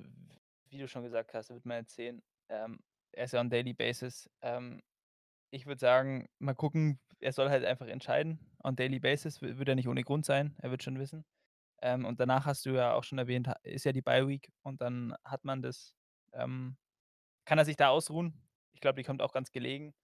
wie 0.70 0.78
du 0.78 0.88
schon 0.88 1.04
gesagt 1.04 1.34
hast, 1.34 1.50
wird 1.50 1.66
man 1.66 1.78
jetzt 1.82 1.94
sehen. 1.96 2.22
Ähm, 2.48 2.80
er 3.12 3.24
ist 3.26 3.32
ja 3.32 3.40
on 3.40 3.50
Daily 3.50 3.74
Basis. 3.74 4.30
Ähm, 4.42 4.82
ich 5.50 5.66
würde 5.66 5.80
sagen, 5.80 6.28
mal 6.38 6.54
gucken, 6.54 7.00
er 7.20 7.32
soll 7.32 7.50
halt 7.50 7.64
einfach 7.64 7.87
entscheiden. 7.87 8.40
On 8.62 8.76
Daily 8.76 9.00
Basis 9.00 9.40
wird 9.42 9.68
ja 9.68 9.74
nicht 9.74 9.88
ohne 9.88 10.04
Grund 10.04 10.26
sein. 10.26 10.56
Er 10.58 10.70
wird 10.70 10.82
schon 10.82 10.98
wissen. 10.98 11.24
Ähm, 11.82 12.04
und 12.06 12.20
danach 12.20 12.46
hast 12.46 12.66
du 12.66 12.70
ja 12.72 12.94
auch 12.94 13.04
schon 13.04 13.18
erwähnt, 13.18 13.48
ist 13.64 13.84
ja 13.84 13.92
die 13.92 14.02
Bye 14.02 14.28
Week 14.28 14.52
und 14.62 14.80
dann 14.82 15.14
hat 15.24 15.44
man 15.44 15.62
das 15.62 15.94
ähm, 16.34 16.76
kann 17.46 17.58
er 17.58 17.64
sich 17.64 17.76
da 17.76 17.88
ausruhen. 17.90 18.42
Ich 18.72 18.80
glaube, 18.80 18.96
die 19.00 19.04
kommt 19.06 19.22
auch 19.22 19.32
ganz 19.32 19.52
gelegen. 19.52 19.94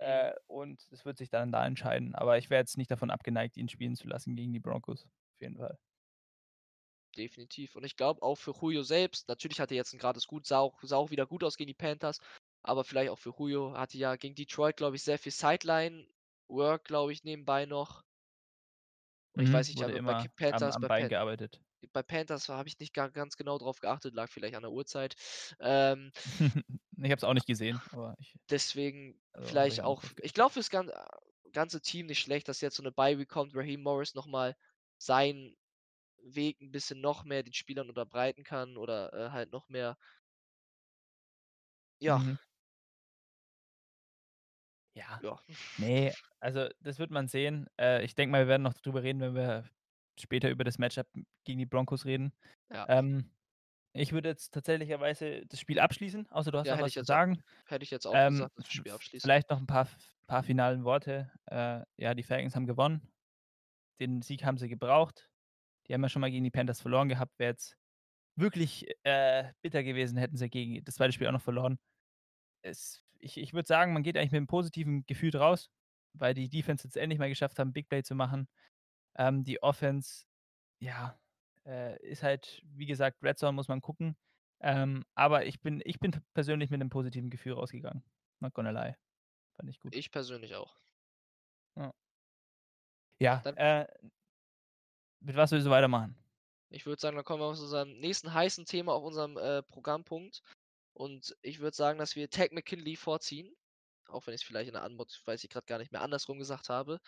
Mhm. 0.00 0.22
Äh, 0.22 0.32
und 0.48 0.86
es 0.92 1.04
wird 1.06 1.18
sich 1.18 1.30
dann 1.30 1.52
da 1.52 1.66
entscheiden. 1.66 2.14
Aber 2.16 2.38
ich 2.38 2.50
wäre 2.50 2.60
jetzt 2.62 2.78
nicht 2.78 2.90
davon 2.90 3.10
abgeneigt, 3.10 3.56
ihn 3.58 3.68
spielen 3.70 3.96
zu 3.96 4.08
lassen 4.08 4.36
gegen 4.36 4.52
die 4.54 4.60
Broncos, 4.60 5.06
auf 5.06 5.40
jeden 5.42 5.58
Fall. 5.58 5.78
Definitiv. 7.16 7.76
Und 7.76 7.84
ich 7.84 7.96
glaube 7.96 8.22
auch 8.22 8.36
für 8.36 8.52
Julio 8.58 8.82
selbst 8.82 9.28
natürlich 9.28 9.60
hat 9.60 9.70
er 9.70 9.76
jetzt 9.76 9.92
'n 9.92 9.98
grades 9.98 10.26
gut 10.26 10.46
sah 10.46 10.60
auch 10.60 10.78
sah 10.82 10.96
auch 10.96 11.10
wieder 11.10 11.26
gut 11.26 11.44
aus 11.44 11.56
gegen 11.58 11.68
die 11.68 11.74
Panthers, 11.74 12.18
aber 12.62 12.84
vielleicht 12.84 13.10
auch 13.10 13.18
für 13.18 13.34
Julio 13.38 13.76
hatte 13.76 13.98
ja 13.98 14.16
gegen 14.16 14.34
Detroit, 14.34 14.76
glaube 14.76 14.96
ich, 14.96 15.02
sehr 15.04 15.18
viel 15.18 15.32
Sideline-Work, 15.32 16.84
glaube 16.84 17.12
ich, 17.12 17.24
nebenbei 17.24 17.66
noch. 17.66 18.02
Und 19.36 19.44
ich 19.44 19.52
Mhm, 19.52 19.52
weiß 19.52 19.68
nicht, 19.68 19.82
wurde 19.82 19.92
aber 19.92 20.00
bei 20.00 20.14
immer 20.14 20.28
am 20.48 20.68
Panthers 20.68 20.76
am 20.76 20.86
bei 20.86 20.88
Bein 20.88 21.08
Pan 21.08 21.10
gearbeitet. 21.10 21.60
bei 21.92 22.02
Panthers 22.02 22.48
habe 22.50 22.68
ich 22.68 22.78
nicht 22.80 22.94
ga 22.94 23.08
ganz 23.08 23.36
genau 23.36 23.58
drauf 23.58 23.80
geachtet, 23.80 24.14
lag 24.14 24.30
vielleicht 24.30 24.56
an 24.56 24.62
der 24.62 24.72
Uhrzeit. 24.72 25.16
Ähm 25.60 26.12
Ich 26.98 27.10
habe 27.10 27.14
es 27.16 27.24
auch 27.24 27.34
nicht 27.34 27.46
gesehen, 27.46 27.82
ich 28.18 28.36
deswegen 28.50 29.20
also, 29.32 29.58
habe 29.58 29.68
vielleicht 29.68 29.80
ich 29.80 29.82
auch 29.82 30.04
ich 30.22 30.34
glaube 30.34 30.52
fürs 30.52 30.70
gan 30.70 30.90
a 30.90 31.18
ganze 31.52 31.80
Team 31.82 32.06
nicht 32.06 32.20
schlecht, 32.20 32.48
dass 32.48 32.60
jetzt 32.62 32.76
so 32.76 32.82
'ne 32.82 32.92
Bye 32.92 33.26
kommt, 33.26 33.54
Raheem 33.54 33.82
Morris 33.82 34.14
noch 34.14 34.26
mal 34.26 34.56
seinen 34.98 35.54
Weg 36.18 36.60
'n 36.62 36.72
bisschen 36.72 37.00
noch 37.00 37.24
mehr 37.24 37.42
den 37.44 37.54
Spielern 37.54 37.88
unterbreiten 37.90 38.44
kann 38.44 38.76
oder, 38.78 39.12
äh, 39.14 39.30
halt 39.32 39.52
noch 39.52 39.68
mehr 39.68 39.98
ja. 42.00 42.22
Mhm. 42.22 42.38
Ja. 44.96 45.20
Ja. 45.20 45.42
Ne, 45.78 46.14
also, 46.40 46.68
das 46.80 46.98
wird 46.98 47.10
man 47.10 47.28
sehen. 47.28 47.68
Äh, 47.80 48.04
ich 48.04 48.14
denke 48.14 48.32
mal, 48.32 48.40
wir 48.42 48.48
werden 48.48 48.62
noch 48.62 48.74
drüber 48.74 49.02
reden, 49.02 49.20
wenn 49.20 49.34
wir 49.34 49.64
später 50.20 50.50
über 50.50 50.64
das 50.64 50.78
Matchup 50.78 51.06
gegen 51.44 51.58
die 51.58 51.66
Broncos 51.66 52.04
reden. 52.04 52.32
Ja. 52.70 52.88
Ähm, 52.88 53.32
ich 53.94 54.12
würde 54.12 54.30
jetzt 54.30 54.52
tatsächlicherweise 54.54 55.46
das 55.46 55.60
Spiel 55.60 55.80
abschließen, 55.80 56.28
außer 56.30 56.52
du 56.52 56.58
hast 56.58 56.68
Ja, 56.68 56.72
noch 56.72 56.80
was 56.80 56.92
ich 56.92 56.94
zu 56.94 57.04
jetzt 57.04 57.10
auch 57.10 57.18
sagen. 57.18 57.42
hätte 57.66 57.82
ich 57.84 57.90
jetzt 57.90 58.06
auch 58.06 58.20
Ähm, 58.20 58.22
gesagt, 58.24 58.52
das 58.56 58.68
Spiel 58.68 58.92
abschließen. 58.92 59.32
vielleicht 59.32 59.50
noch 59.50 59.60
'n 59.60 59.66
paar 59.68 59.88
paar 60.28 60.42
finalen 60.44 60.84
Worte. 60.84 61.32
Äh, 61.46 61.82
ja, 61.98 62.14
die 62.14 62.22
Falcons 62.24 62.56
haben 62.56 62.66
gewonnen. 62.66 63.12
Den 64.00 64.22
Sieg 64.22 64.44
haben 64.44 64.58
sie 64.58 64.68
gebraucht. 64.68 65.30
Die 65.88 65.94
haben 65.94 66.02
ja 66.02 66.08
schon 66.10 66.20
mal 66.22 66.30
gegen 66.32 66.44
die 66.44 66.50
Panthers 66.52 66.80
verloren 66.82 67.08
gehabt. 67.10 67.38
Wäre 67.38 67.52
jetzt 67.52 67.76
wirklich, 68.36 68.86
äh, 69.04 69.52
bitter 69.62 69.84
gewesen, 69.84 70.18
hätten 70.18 70.36
sie 70.38 70.50
gegen 70.50 70.84
das 70.84 70.96
2. 70.96 71.12
Spiel 71.12 71.28
auch 71.28 71.32
noch 71.32 71.42
verloren. 71.42 71.78
Es 72.64 73.01
ich 73.22 73.38
ich 73.38 73.52
würde 73.54 73.66
sagen, 73.68 73.92
man 73.94 74.02
geht 74.02 74.16
eigentlich 74.18 74.32
mit 74.32 74.40
'nem 74.42 74.46
positiven 74.48 75.06
Gefühl 75.06 75.36
raus, 75.36 75.70
weil 76.14 76.34
die 76.34 76.48
Defense 76.50 76.86
jetzt 76.86 76.96
endlich 76.96 77.18
mal 77.20 77.28
geschafft 77.30 77.58
haben, 77.58 77.72
Big 77.72 77.88
Play 77.88 78.02
zu 78.02 78.14
machen. 78.16 78.48
Ähm, 79.16 79.44
die 79.44 79.62
Offense, 79.62 80.24
ja, 80.80 81.20
äh, 81.66 81.98
ist 82.06 82.22
halt, 82.24 82.62
wie 82.66 82.86
gesagt, 82.86 83.22
Red 83.24 83.38
Zone 83.38 83.52
muss 83.54 83.68
man 83.68 83.80
gucken. 83.82 84.16
Ähm, 84.62 85.04
aber 85.16 85.46
ich 85.46 85.62
bin 85.62 85.82
ich 85.86 86.00
bin 86.00 86.12
persönlich 86.34 86.70
mit 86.70 86.80
'nem 86.80 86.90
positiven 86.90 87.30
Gefühl 87.30 87.54
rausgegangen. 87.54 88.04
Not 88.40 88.54
gonna 88.54 88.70
lie. 88.72 88.96
Fand 89.56 89.70
ich 89.70 89.80
gut. 89.80 89.94
Ich 89.94 90.10
persönlich 90.10 90.54
auch. 90.54 90.74
Ja. 91.76 91.92
Ja, 93.20 93.46
Dann 93.46 93.56
äh 93.56 93.86
mit 95.22 95.36
was 95.36 95.52
willst 95.52 95.66
du 95.66 95.70
weitermachen? 95.70 96.16
Ich 96.70 96.86
würde 96.86 97.00
sagen, 97.00 97.16
dann 97.16 97.24
kommen 97.24 97.42
wir 97.42 97.54
zu 97.54 97.64
unserem 97.64 97.98
nächsten 97.98 98.32
heißen 98.32 98.64
Thema 98.64 98.92
auf 98.94 99.04
unserem, 99.04 99.36
äh, 99.36 99.62
Programmpunkt. 99.62 100.42
Und 100.94 101.36
ich 101.42 101.60
würde 101.60 101.76
sagen, 101.76 101.98
dass 101.98 102.16
wir 102.16 102.30
Takk 102.30 102.52
McKinley 102.52 102.96
vorziehen, 102.96 103.54
auch 104.08 104.26
wenn 104.26 104.34
ich's 104.34 104.42
vielleicht 104.44 104.68
in 104.68 104.74
der 104.74 104.82
Antwort, 104.84 105.20
weiß 105.26 105.44
ich 105.44 105.50
grad 105.50 105.66
gar 105.66 105.78
nicht 105.78 105.92
mehr, 105.92 106.02
andersrum 106.02 106.38
gesagt 106.38 106.68
habe. 106.70 107.00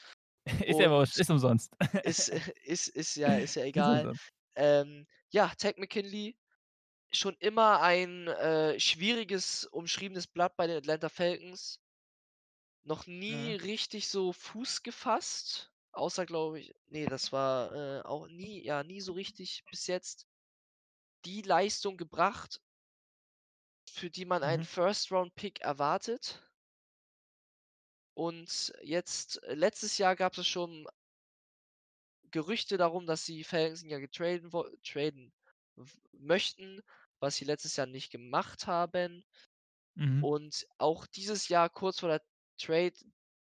Ist 0.67 0.79
ja 0.79 1.03
ist 1.03 1.31
umsonst. 1.31 1.73
ist 2.03 2.29
ist 2.65 2.89
ist 2.89 3.17
ja 3.17 3.37
ist 3.37 3.55
ja 3.57 3.65
Ist 3.75 3.89
egal. 3.89 4.09
umsonst. 4.09 4.29
Ähm, 4.57 5.07
ja, 5.31 5.53
Takk 5.59 5.79
McKinley 5.79 6.37
schon 7.13 7.37
immer 7.41 7.83
ein, 7.83 8.29
äh, 8.29 8.81
schwieriges, 8.81 9.67
umschriebenes 9.67 10.27
Blatt 10.29 10.57
bei 10.57 10.67
den 10.69 10.79
Atlanta 10.79 11.09
Falcons. 11.11 11.81
Noch 12.85 13.07
nie 13.07 13.51
Mhm. 13.51 13.57
richtig 13.57 14.09
so 14.09 14.33
Fuß 14.33 14.83
gefasst, 14.83 15.73
außer 15.93 16.25
glaube 16.27 16.61
ich 16.61 16.75
ne, 16.87 17.07
das 17.07 17.33
war, 17.33 17.73
äh, 17.75 18.03
auch 18.03 18.29
nie 18.29 18.63
ja, 18.65 18.83
nie 18.85 19.01
so 19.01 19.13
richtig 19.13 19.65
bis 19.71 19.87
jetzt 19.87 20.27
die 21.25 21.43
Leistung 21.43 21.97
gebracht 21.97 22.61
für 23.95 24.11
die 24.11 24.25
man 24.25 24.43
einen 24.43 24.63
Mhm. 24.63 24.65
First 24.65 25.13
Round 25.13 25.35
Pick 25.37 25.61
erwartet. 25.61 26.43
Und 28.15 28.73
jetzt 28.83 29.41
letztes 29.47 29.99
Jahr 29.99 30.17
gab 30.17 30.37
es 30.37 30.49
schon 30.49 30.87
Gerüchte 32.31 32.77
darum, 32.77 33.07
dass 33.07 33.29
ihn 33.29 33.45
ja 33.89 33.99
getraden 33.99 34.51
traden 34.83 35.33
möchten, 36.13 36.81
was 37.21 37.37
sie 37.37 37.45
letztes 37.45 37.77
Jahr 37.77 37.87
nicht 37.87 38.11
gemacht 38.11 38.67
haben. 38.67 39.25
Mhm. 39.97 40.25
Und 40.25 40.67
auch 40.79 41.07
dieses 41.07 41.49
Jahr 41.49 41.71
kurz 41.71 42.01
vor 42.01 42.09
der 42.09 42.23
Trade 42.59 42.95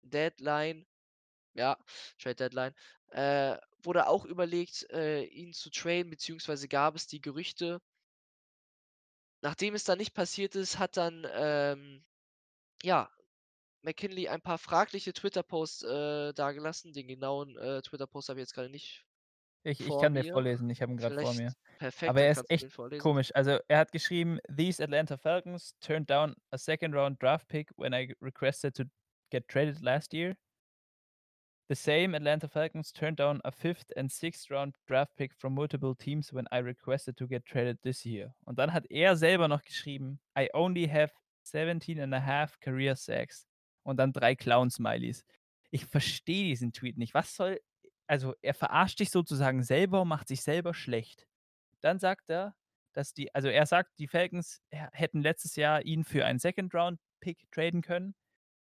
Deadline 0.03 0.87
ja, 1.55 1.79
Trade 2.19 2.37
Deadline, 2.37 2.75
äh, 3.09 3.59
wurde 3.83 4.09
auch 4.09 4.25
überlegt, 4.25 4.91
äh, 4.91 5.25
ihn 5.25 5.53
zu 5.53 5.71
traden, 5.71 6.11
beziehungsweise 6.11 6.69
gab 6.69 6.97
es 6.97 7.07
die 7.07 7.21
Gerüchte 7.21 7.81
Nachdem 9.45 9.75
es 9.77 9.85
dann 9.85 9.99
nicht 9.99 10.15
passiert 10.15 10.57
ist, 10.57 10.79
hat 10.81 10.97
dann, 10.99 11.27
ähm, 11.33 12.05
ja, 12.85 13.11
McKinley 13.83 14.29
ein 14.29 14.43
paar 14.43 14.59
fragliche 14.59 15.13
Twitter-Posts, 15.15 15.85
äh, 15.85 16.35
dagelassen. 16.35 16.93
Den 16.95 17.09
genauen, 17.09 17.57
äh, 17.59 17.83
Twitter-Post 17.83 18.31
habe 18.31 18.41
ich 18.41 18.45
jetzt 18.45 18.55
grade 18.55 18.71
nicht 18.71 19.07
Ich 19.63 19.81
ich 19.87 19.97
kann 19.97 20.13
mir. 20.13 20.25
vorlesen, 20.31 20.69
ich 20.71 20.83
habe 20.83 20.93
ihn 20.93 20.99
grad 20.99 21.17
vor 21.17 21.33
mir. 21.35 21.55
perfekt, 21.79 21.95
Aber 22.05 22.23
er 22.23 22.31
ist 22.33 22.45
echt 22.51 22.69
den 22.91 22.99
komisch. 22.99 23.31
Also, 23.35 23.59
er 23.69 23.79
hat 23.79 23.93
geschrieben: 23.93 24.39
„These 24.49 24.83
Atlanta 24.83 25.17
Falcons 25.17 25.75
turned 25.81 26.09
down 26.11 26.37
a 26.53 26.59
second 26.59 26.95
round 26.95 27.23
draft 27.23 27.49
pick 27.49 27.71
when 27.77 27.95
I 27.95 28.15
requested 28.21 28.75
to 28.77 28.85
get 29.31 29.49
traded 29.49 29.83
last 29.83 30.13
year." 30.15 30.37
„The 31.69 31.75
same 31.75 32.15
Atlanta 32.17 32.49
Falcons 32.49 32.93
turned 32.93 33.19
down 33.19 33.41
a 33.45 33.51
fifth 33.51 33.97
and 33.97 34.11
sixth 34.11 34.51
round 34.51 34.75
draft 34.87 35.17
pick 35.17 35.35
from 35.35 35.55
multiple 35.55 35.95
teams 35.97 36.33
when 36.33 36.47
I 36.53 36.59
requested 36.59 37.17
to 37.19 37.27
get 37.27 37.47
traded 37.47 37.81
this 37.83 38.05
year." 38.05 38.35
Und 38.45 38.59
dann 38.59 38.73
hat 38.73 38.87
er 38.91 39.17
selber 39.17 39.49
noch 39.49 39.63
geschrieben: 39.63 40.21
„I 40.39 40.51
only 40.53 40.87
have 40.89 41.13
17 41.45 42.01
and 42.01 42.15
a 42.15 42.21
half 42.25 42.59
career 42.61 42.97
sacks." 42.97 43.47
Und 43.85 43.99
dann 43.99 44.13
3 44.13 44.35
Clown-Smileys. 44.37 45.25
Ich 45.71 45.87
verstehe 45.87 46.45
diesen 46.45 46.73
Tweet 46.73 46.99
nicht. 46.99 47.15
Was 47.15 47.35
soll 47.37 47.61
also, 48.07 48.35
er 48.43 48.55
verarscht 48.55 48.99
sich 48.99 49.11
sozusagen 49.11 49.63
selber 49.63 50.03
und 50.03 50.09
macht 50.09 50.29
sich 50.29 50.43
selber 50.43 50.75
schlecht. 50.75 51.27
Dann 51.81 51.99
sagt 51.99 52.31
er, 52.31 52.55
dass 52.95 53.15
die 53.15 53.35
also, 53.35 53.49
er 53.49 53.67
sagt, 53.67 53.99
die 53.99 54.09
Falcons 54.09 54.61
hä 54.71 54.89
hätten 54.93 55.23
letztes 55.23 55.57
Jahr 55.57 55.83
ihn 55.85 56.05
für 56.05 56.25
einen 56.27 56.39
Second 56.39 56.75
Round 56.75 57.01
Pick 57.21 57.51
traden 57.51 57.83
können 57.83 58.15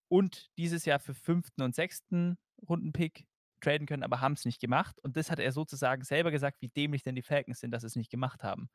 und 0.09 0.51
dieses 0.59 0.85
Jahr 0.85 1.01
für 1.01 1.15
5. 1.15 1.63
und 1.65 1.75
6. 1.75 2.39
Runden-Pick 2.68 3.27
traden 3.61 3.87
können, 3.87 4.03
aber 4.03 4.20
haben's 4.20 4.44
nicht 4.44 4.61
gemacht. 4.61 4.99
Und 5.01 5.16
das 5.16 5.31
hat 5.31 5.38
er 5.38 5.53
sozusagen 5.53 6.03
selber 6.03 6.31
gesagt, 6.31 6.61
wie 6.61 6.68
dämlich 6.68 7.03
denn 7.03 7.14
die 7.14 7.23
Falcons 7.23 7.61
sind, 7.61 7.73
dass 7.73 7.83
sie's 7.83 7.96
nicht 7.96 8.11
gemacht 8.11 8.42
haben. 8.42 8.70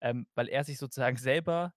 Ähm, 0.00 0.26
weil 0.34 0.48
er 0.48 0.64
sich 0.64 0.78
sozusagen 0.78 1.16
selber 1.18 1.74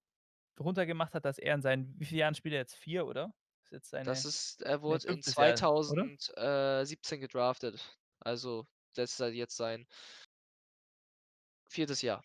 runtergemacht 0.59 1.13
hat, 1.13 1.25
dass 1.25 1.37
er 1.37 1.55
in 1.55 1.61
seinen 1.61 1.99
wie 1.99 2.05
viele 2.05 2.21
Jahren 2.21 2.35
spielt 2.35 2.53
er 2.53 2.61
jetzt? 2.61 2.75
4, 2.75 3.05
oder? 3.05 3.33
Ist 3.63 3.71
jetzt 3.71 3.93
Das 3.93 4.05
seine 4.05 4.11
ist 4.11 4.61
er 4.61 4.81
wurde 4.81 5.07
in 5.07 5.23
5. 5.23 5.37
Jahr, 5.37 5.47
oder? 5.47 5.55
2000 5.55 6.37
äh, 6.37 6.85
17 6.85 7.21
gedraftet. 7.21 7.97
Also, 8.19 8.67
das 8.95 9.11
ist 9.13 9.19
halt 9.19 9.35
jetzt 9.35 9.55
sein 9.55 9.87
4. 11.69 11.87
Jahr. 12.01 12.23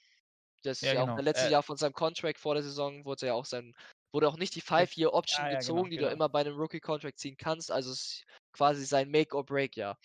Das 0.62 0.78
ist 0.78 0.82
Ja, 0.82 0.94
ja 0.94 1.00
auch 1.02 1.04
genau. 1.04 1.16
der 1.16 1.24
letzte 1.24 1.46
Äh 1.46 1.50
Jahr 1.50 1.62
von 1.62 1.76
seinem 1.76 1.92
Contract 1.92 2.38
vor 2.38 2.54
der 2.54 2.62
Saison 2.62 3.04
wurde 3.04 3.26
ja 3.26 3.34
auch 3.34 3.44
sein 3.44 3.74
wurde 4.14 4.28
auch 4.30 4.38
nicht 4.38 4.56
die 4.56 4.62
Das 4.76 4.88
Five 4.88 4.96
Year 4.96 5.14
Option 5.14 5.48
ah 5.48 5.50
ja, 5.50 5.62
genau, 5.62 5.84
gezogen, 5.84 5.90
die 5.90 5.98
du 5.98 6.08
genau. 6.08 6.10
immer 6.10 6.30
bei 6.30 6.44
'nem 6.44 6.56
Rookie 6.56 6.80
Contract 6.80 7.18
ziehen 7.20 7.36
kannst. 7.38 7.72
Also, 7.72 7.92
es 7.92 8.00
ist 8.00 8.24
quasi 8.54 8.86
sein 8.86 9.10
Make 9.10 9.36
or 9.36 9.44
Break 9.46 9.76
Jahr. 9.76 9.98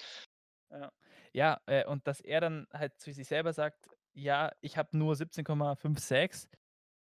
Ja. 0.71 0.91
Ja, 1.33 1.61
äh, 1.67 1.85
und 1.85 2.07
dass 2.07 2.21
er 2.21 2.41
dann 2.41 2.67
halt 2.73 2.99
zu 2.99 3.11
sich 3.13 3.27
selber 3.27 3.53
sagt: 3.53 3.89
„Ja, 4.13 4.51
ich 4.61 4.77
habe 4.77 4.97
nur 4.97 5.15
17,5 5.15 5.99
Sacks." 5.99 6.47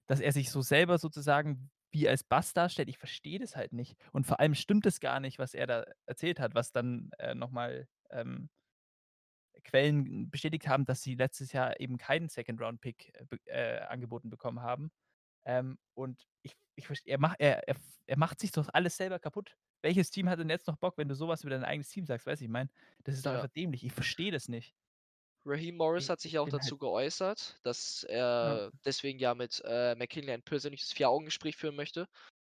Dass 0.09 0.21
er 0.21 0.33
sich 0.33 0.51
so 0.51 0.62
selber 0.62 0.99
sozusagen 0.99 1.71
wie 1.92 2.09
als 2.09 2.25
Bust 2.25 2.57
darstellt, 2.57 2.88
ich 2.90 2.99
verstehe 2.99 3.38
das 3.40 3.57
halt 3.57 3.73
nicht. 3.73 3.97
Und 4.12 4.27
vor 4.27 4.40
allem 4.40 4.55
stimmt 4.55 4.87
es 4.87 5.01
gar 5.01 5.21
nicht, 5.21 5.38
was 5.38 5.55
er 5.55 5.66
da 5.66 5.85
erzählt 6.07 6.40
hat, 6.40 6.55
was 6.55 6.73
dann, 6.73 7.11
äh, 7.19 7.35
noch 7.35 7.51
mal, 7.51 7.88
ähm 8.11 8.49
Quellen 9.64 10.31
bestätigt 10.31 10.69
haben, 10.69 10.85
dass 10.85 11.03
sie 11.03 11.14
letztes 11.14 11.53
Jahr 11.53 11.81
eben 11.81 11.97
keinen 11.99 12.29
Second 12.29 12.61
Round 12.61 12.81
Pick, 12.81 13.12
äh, 13.47 13.77
äh, 13.77 13.81
angeboten 13.81 14.31
bekommen 14.31 14.61
haben. 14.62 14.90
Ähm, 15.47 15.79
und 15.95 16.25
ich 16.43 16.57
ich 16.77 16.89
er 17.07 17.19
macht 17.21 17.41
er 17.41 17.69
er 17.69 17.77
er 18.07 18.19
macht 18.19 18.41
sich 18.41 18.53
doch 18.53 18.69
alles 18.75 18.97
selber 18.99 19.21
kaputt. 19.21 19.59
Welches 19.83 20.11
Team 20.11 20.29
hat 20.31 20.41
denn 20.41 20.51
jetzt 20.51 20.69
noch 20.69 20.77
Bock, 20.79 20.99
wenn 20.99 21.09
du 21.09 21.17
so 21.17 21.29
was 21.29 21.43
über 21.43 21.51
dein 21.53 21.65
eigenes 21.65 21.91
Team 21.91 22.07
sagst? 22.07 22.27
Wie 22.27 22.33
ich 22.45 22.51
meine? 22.51 22.71
Das 23.05 23.17
ist 23.17 23.27
doch 23.27 23.33
Ja. 23.33 23.47
einfach 23.47 23.49
dämlich. 23.51 23.85
Ich 23.85 23.93
verstehe 23.95 24.33
das 24.33 24.49
nicht. 24.49 24.75
Raheem 25.47 25.77
Morris 25.77 26.09
hat 26.09 26.21
sich 26.21 26.33
ich 26.33 26.33
ja 26.33 26.41
auch 26.41 26.49
halt 26.61 26.63
dazu 26.63 26.77
geäußert, 26.77 27.59
dass 27.63 28.03
Ja. 28.41 28.59
er 28.59 28.71
deswegen 28.85 29.19
ja 29.21 29.35
mit, 29.35 29.63
äh, 29.65 29.95
McKinley 29.95 30.33
ein 30.33 30.43
persönliches 30.43 30.93
Vier-Augen-Gespräch 30.93 31.57
führen 31.57 31.77
möchte. 31.77 32.09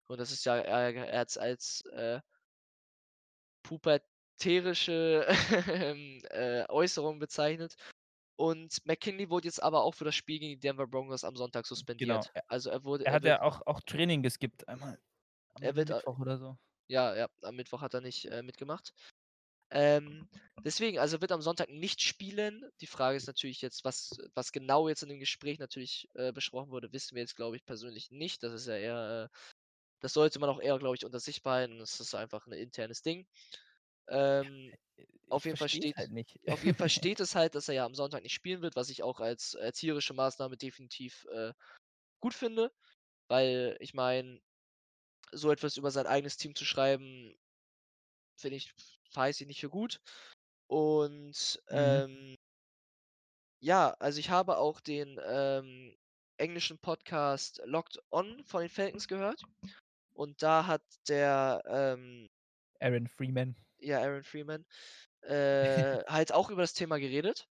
Und 0.09 0.19
das 0.21 0.33
ist 0.33 0.45
ja 0.47 0.57
er 0.59 0.95
er 1.09 1.21
hat's 1.21 1.39
als, 1.39 1.83
äh 1.93 2.21
pubertärische, 3.63 5.27
ähm, 5.69 6.21
äh, 6.31 6.65
Äußerung 6.69 7.19
bezeichnet. 7.19 7.77
Und 8.39 8.87
McKinley 8.87 9.31
wurde 9.31 9.49
jetzt 9.49 9.61
aber 9.61 9.83
auch 9.83 9.97
für 9.97 10.05
das 10.05 10.15
Spiel 10.15 10.39
gegen 10.39 10.53
die 10.55 10.61
Denver 10.61 10.87
Broncos 10.87 11.25
am 11.25 11.35
Sonntag 11.35 11.67
Genau. 11.97 12.27
suspendiert. 12.27 12.31
Er 12.35 12.43
Also, 12.47 12.71
er 12.71 12.85
wurde 12.85 13.07
er 13.07 13.13
er 13.13 13.15
hat 13.15 13.25
ja 13.25 13.43
auch 13.43 13.63
auch 13.67 13.81
Training 13.83 14.23
geskippt 14.23 14.69
einmal 14.69 15.01
er 15.61 15.75
am 15.75 15.77
wird, 15.77 15.91
äh 15.91 16.01
Mittwoch 16.05 16.19
oder 16.21 16.39
so. 16.39 16.59
ja, 16.89 17.17
ja, 17.17 17.29
am 17.43 17.57
Mittwoch 17.57 17.83
hat 17.83 17.95
er 17.95 18.01
nicht, 18.03 18.27
äh, 18.27 18.43
mitgemacht. 18.43 18.93
Ähm, 19.71 20.29
deswegen, 20.65 20.99
also, 21.01 21.17
er 21.19 21.23
wird 21.23 21.33
am 21.33 21.43
Sonntag 21.43 21.71
nicht 21.71 22.03
spielen. 22.03 22.65
Die 22.83 22.87
Frage 22.89 23.17
ist 23.19 23.27
natürlich 23.29 23.63
jetzt, 23.63 23.85
was 23.85 24.19
was 24.35 24.53
genau 24.53 24.89
jetzt 24.89 25.03
in 25.05 25.11
dem 25.11 25.21
Gespräch 25.21 25.59
natürlich, 25.61 26.09
äh, 26.15 26.33
besprochen 26.33 26.71
wurde, 26.73 26.93
wissen 26.93 27.17
wir 27.17 27.23
jetzt, 27.23 27.37
glaube 27.37 27.57
ich, 27.57 27.65
persönlich 27.67 28.11
nicht. 28.13 28.43
Das 28.45 28.53
ist 28.55 28.67
ja 28.69 28.77
eher, 28.77 29.31
äh 29.33 29.37
das 30.01 30.15
sollte 30.15 30.39
man 30.41 30.51
auch 30.51 30.61
eher, 30.61 30.79
glaube 30.79 30.97
ich, 30.97 31.05
unter 31.07 31.21
sich 31.21 31.43
behalten. 31.43 31.79
Das 31.81 32.01
ist 32.01 32.15
einfach 32.15 32.47
'n 32.49 32.53
internes 32.55 33.03
Ding. 33.03 33.27
Ähm, 34.09 34.75
äh, 34.97 35.07
auf 35.29 35.45
ich 35.47 35.47
jeden 35.47 35.57
Fall 35.59 35.69
steht 35.69 35.97
halt 35.97 36.11
auf 36.49 36.65
jeden 36.65 36.79
Fall 36.79 36.89
steht 36.91 37.21
es 37.21 37.35
halt, 37.35 37.55
dass 37.55 37.69
er 37.69 37.75
ja 37.75 37.85
am 37.87 37.95
Sonntag 37.95 38.23
nicht 38.23 38.33
spielen 38.35 38.63
wird, 38.63 38.77
was 38.77 38.89
ich 38.91 39.03
auch 39.03 39.21
als 39.21 39.55
erzieherische 39.55 40.15
Maßnahme 40.15 40.57
definitiv, 40.57 41.27
äh, 41.33 41.53
gut 42.21 42.35
finde, 42.35 42.73
weil 43.29 43.77
ich 43.81 43.95
meine, 43.95 44.41
so 45.33 45.51
etwas 45.53 45.77
über 45.79 45.91
sein 45.93 46.07
eigenes 46.07 46.37
Team 46.39 46.55
zu 46.55 46.65
schreiben 46.67 47.37
finde 48.37 48.57
ich 48.57 48.75
halte 49.17 49.43
ich 49.45 49.47
nicht 49.49 49.61
für 49.61 49.71
gut. 49.71 50.01
Und, 50.69 51.63
Mhm. 51.75 52.01
ähm 52.09 52.37
ja, 53.61 53.91
also, 53.99 54.21
ich 54.21 54.31
habe 54.31 54.59
auch 54.59 54.81
den, 54.81 55.19
ähm, 55.25 55.97
englischen 56.39 56.79
Podcast 56.79 57.61
„Locked 57.65 57.99
On“ 58.11 58.45
von 58.45 58.61
den 58.63 58.71
Falcons 58.71 59.09
gehört. 59.09 59.43
Und 60.15 60.43
da 60.43 60.67
hat 60.67 60.83
der, 61.09 61.63
ähm 61.67 62.29
Aaron 62.81 63.07
Freeman. 63.07 63.55
Ja, 63.81 64.01
Aaron 64.01 64.25
Freeman, 64.25 64.65
äh, 65.23 66.05
halt 66.07 66.33
auch 66.33 66.51
über 66.51 66.63
das 66.63 66.75
Thema 66.75 66.99
geredet. 66.99 67.49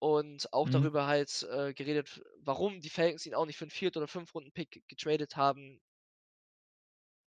Und 0.00 0.52
auch 0.52 0.68
Mhm. 0.68 0.88
darüber 0.88 1.06
halt, 1.08 1.44
äh, 1.50 1.74
geredet, 1.74 2.22
warum 2.40 2.80
die 2.80 2.90
Falcons 2.90 3.26
ihn 3.26 3.34
auch 3.34 3.46
nicht 3.46 3.58
für 3.58 3.66
'n 3.66 3.70
Viert 3.70 3.96
oder 3.98 4.08
Fünft-Runden-Pick 4.08 4.84
getradet 4.88 5.36
haben 5.36 5.80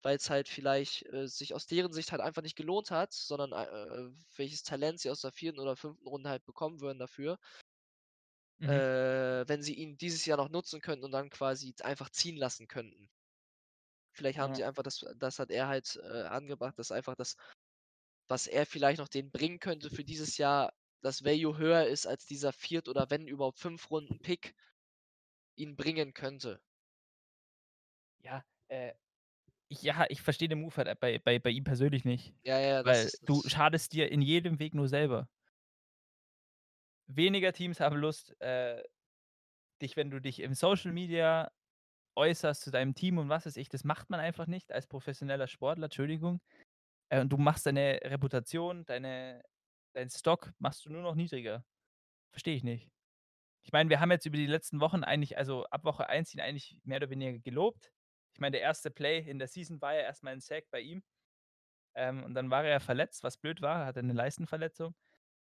weil's 0.05 0.29
halt 0.29 0.47
vielleicht, 0.47 1.05
äh, 1.11 1.27
sich 1.27 1.53
aus 1.55 1.65
deren 1.65 1.91
Sicht 1.91 2.11
halt 2.11 2.21
einfach 2.21 2.41
nicht 2.43 2.55
gelohnt 2.55 2.91
hat, 2.91 3.13
sondern, 3.13 3.51
äh, 3.51 3.63
äh, 3.65 4.11
welches 4.35 4.61
Talent 4.63 4.99
sie 4.99 5.09
aus 5.09 5.21
der 5.21 5.31
4. 5.31 5.59
oder 5.59 5.75
5. 5.75 6.05
Runde 6.05 6.29
halt 6.29 6.45
bekommen 6.45 6.81
würden 6.81 6.99
dafür 6.99 7.37
Mhm. 8.59 8.87
äh, 8.87 9.47
wenn 9.47 9.61
sie 9.61 9.75
ihn 9.75 9.97
dieses 9.97 10.25
Jahr 10.25 10.37
noch 10.37 10.49
nutzen 10.49 10.81
könnten 10.81 11.05
und 11.05 11.11
dann 11.11 11.29
quasi 11.29 11.73
einfach 11.81 12.09
ziehen 12.09 12.37
lassen 12.37 12.67
könnten. 12.67 13.09
Vielleicht 14.15 14.39
haben 14.39 14.53
Ja. 14.53 14.55
sie 14.55 14.63
einfach 14.63 14.83
das 14.83 15.05
das 15.17 15.39
hat 15.39 15.51
er 15.51 15.67
halt, 15.67 15.99
äh, 16.01 16.23
angebracht, 16.23 16.77
dass 16.79 16.91
einfach 16.91 17.15
das, 17.15 17.35
was 18.27 18.47
er 18.47 18.65
vielleicht 18.65 18.99
noch 18.99 19.07
denen 19.09 19.31
bringen 19.31 19.59
könnte 19.59 19.89
für 19.89 20.03
dieses 20.03 20.37
Jahr, 20.37 20.73
das 21.01 21.23
Value 21.23 21.57
höher 21.57 21.85
ist 21.87 22.05
als 22.07 22.25
dieser 22.25 22.53
Viert 22.53 22.89
oder 22.89 23.09
wenn 23.09 23.27
überhaupt 23.27 23.59
Fünft-Runden-Pick 23.59 24.55
ihnen 25.55 25.75
bringen 25.75 26.13
könnte. 26.13 26.61
Ja, 28.19 28.43
äh, 28.67 28.93
ja, 29.69 30.05
ich 30.09 30.21
verstehe 30.21 30.49
den 30.49 30.61
Move 30.61 30.75
halt 30.77 30.99
bei 30.99 31.19
bei 31.19 31.39
bei 31.39 31.51
ihm 31.51 31.63
persönlich 31.65 32.05
nicht, 32.05 32.35
Ja, 32.43 32.59
ja, 32.59 32.83
das 32.83 33.03
weil 33.03 33.13
ist 33.13 33.21
du 33.21 33.43
schadest 33.47 33.93
dir 33.93 34.11
in 34.11 34.21
jedem 34.21 34.59
Weg 34.59 34.73
nur 34.75 34.89
selber. 34.89 35.29
Weniger 37.07 37.53
Teams 37.53 37.79
haben 37.79 37.97
Lust, 37.97 38.39
äh, 38.41 38.83
dich 39.81 39.95
wenn 39.97 40.09
du 40.11 40.19
dich 40.21 40.39
im 40.41 40.53
Social 40.53 40.91
Media 40.93 41.51
äußerst 42.15 42.63
zu 42.63 42.71
deinem 42.71 42.95
Team 42.95 43.17
und 43.19 43.29
was 43.29 43.45
weiß 43.47 43.57
ich, 43.57 43.69
das 43.69 43.83
macht 43.85 44.09
man 44.09 44.19
einfach 44.19 44.47
nicht 44.47 44.71
als 44.73 44.87
professioneller 44.87 45.47
Sportler, 45.47 45.85
Entschuldigung. 45.85 46.41
Äh, 47.11 47.21
und 47.21 47.29
du 47.29 47.37
machst 47.37 47.65
deine 47.65 47.99
Reputation, 48.03 48.85
deine 48.85 49.43
deinen 49.93 50.09
Stock 50.09 50.53
machst 50.59 50.85
du 50.85 50.91
nur 50.91 51.01
noch 51.01 51.15
niedriger. 51.15 51.65
Verstehe 52.31 52.55
ich 52.55 52.63
nicht. 52.63 52.91
Ich 53.63 53.73
meine, 53.73 53.89
wir 53.91 53.99
haben 54.01 54.11
jetzt 54.11 54.25
über 54.27 54.37
die 54.37 54.47
letzten 54.47 54.81
Wochen 54.81 55.03
eigentlich 55.03 55.37
also, 55.37 55.65
ab 55.67 55.83
Woche 55.85 56.09
1 56.09 56.33
ihn 56.35 56.41
eigentlich 56.41 56.79
mehr 56.83 56.97
oder 56.97 57.09
weniger 57.11 57.39
gelobt. 57.39 57.91
Ich 58.33 58.39
meine, 58.41 58.53
der 58.53 58.61
erste 58.61 58.91
Play 58.91 59.19
in 59.19 59.39
der 59.39 59.47
Season 59.49 59.81
war 59.81 59.93
ja 59.95 60.01
erst 60.01 60.23
mal 60.23 60.33
'n 60.33 60.41
Sack 60.41 60.65
bei 60.71 60.81
ihm. 60.81 61.03
Ähm, 61.95 62.23
und 62.23 62.35
dann 62.35 62.51
war 62.51 62.63
er 62.65 62.71
ja 62.71 62.79
verletzt, 62.81 63.23
was 63.23 63.37
blöd 63.37 63.61
war. 63.61 63.85
Hatte 63.87 64.03
'ne 64.03 64.13
Leistenverletzung. 64.13 64.95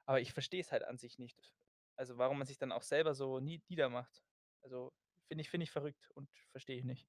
Aber 0.06 0.20
ich 0.22 0.32
verstehe 0.34 0.60
es 0.62 0.72
halt 0.72 0.84
an 0.84 0.98
sich 0.98 1.18
nicht. 1.18 1.52
Also, 1.96 2.18
warum 2.18 2.38
man 2.38 2.46
sich 2.48 2.58
dann 2.58 2.72
auch 2.72 2.82
selber 2.84 3.14
so 3.14 3.40
nie 3.40 3.62
niedermacht. 3.68 4.24
Also, 4.62 4.92
finde 5.28 5.42
ich 5.42 5.50
finde 5.50 5.64
ich 5.64 5.72
verrückt 5.72 6.10
und 6.14 6.30
verstehe 6.52 6.78
ich 6.78 6.84
nicht. 6.84 7.06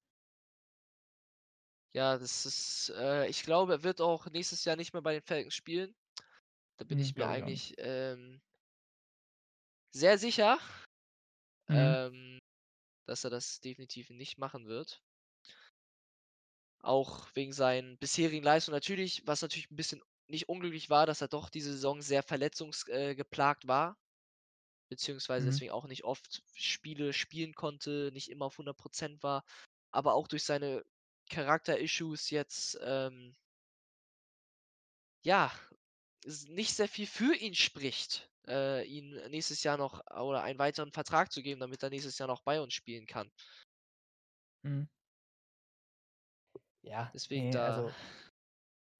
Ja, 1.95 2.17
das 2.17 2.47
ist 2.47 2.89
äh, 2.97 3.27
ich 3.27 3.43
glaube, 3.43 3.73
er 3.73 3.83
wird 3.83 4.01
auch 4.01 4.25
nächstes 4.31 4.65
Jahr 4.65 4.75
nicht 4.75 4.93
mehr 4.93 5.03
bei 5.03 5.13
den 5.13 5.21
Falcons 5.21 5.53
spielen. 5.53 5.93
Da 6.77 6.85
bin 6.85 6.99
Mhm, 6.99 6.99
ich 6.99 7.15
mir 7.15 7.29
eigentlich, 7.29 7.75
ähm 7.79 8.41
sehr 9.95 10.17
sicher 10.17 10.57
Mhm. 11.69 11.95
ähm, 12.05 12.39
dass 13.07 13.23
er 13.25 13.29
das 13.31 13.61
definitiv 13.61 14.09
nicht 14.11 14.37
machen 14.39 14.67
wird. 14.67 14.99
Auch 16.81 17.27
wegen 17.33 17.53
seinen 17.53 17.97
bisherigen 17.97 18.43
Leistungen. 18.43 18.75
Natürlich 18.75 19.25
was 19.25 19.41
natürlich 19.41 19.69
'n 19.71 19.75
bisschen 19.77 20.01
nicht 20.27 20.49
unglücklich 20.49 20.89
war, 20.89 21.05
dass 21.05 21.21
er 21.21 21.27
doch 21.29 21.49
diese 21.49 21.71
Saison 21.71 22.01
sehr 22.01 22.23
verletzungs 22.23 22.87
äh, 22.89 23.15
war, 23.67 23.97
beziehungsweise 24.89 25.45
Mhm. 25.45 25.47
deswegen 25.47 25.71
auch 25.71 25.87
nicht 25.87 26.03
oft 26.05 26.43
Spiele 26.55 27.13
spielen 27.13 27.53
konnte, 27.55 28.11
nicht 28.13 28.29
immer 28.31 28.45
auf 28.45 28.57
100 28.59 28.77
% 28.77 29.23
war, 29.23 29.43
aber 29.91 30.15
auch 30.15 30.27
durch 30.27 30.43
seine 30.45 30.83
Charakter-Issues 31.33 32.29
jetzt, 32.31 32.77
ähm 32.83 33.35
ja, 35.25 35.51
nicht 36.47 36.73
sehr 36.75 36.87
viel 36.89 37.07
für 37.07 37.35
ihn 37.35 37.55
spricht, 37.55 38.29
äh, 38.47 38.85
ihn 38.85 39.11
nächstes 39.29 39.63
Jahr 39.63 39.77
noch 39.77 40.01
oder 40.11 40.43
einen 40.43 40.59
weiteren 40.59 40.91
Vertrag 40.91 41.31
zu 41.31 41.41
geben, 41.41 41.59
damit 41.61 41.83
er 41.83 41.89
nächstes 41.89 42.17
Jahr 42.17 42.27
noch 42.27 42.41
bei 42.43 42.61
uns 42.61 42.73
spielen 42.73 43.05
kann. 43.07 43.31
Mhm. 44.63 44.87
Ja, 46.83 47.13
Deswegen 47.13 47.49
ne, 47.51 47.51
da 47.51 47.63
also 47.63 47.95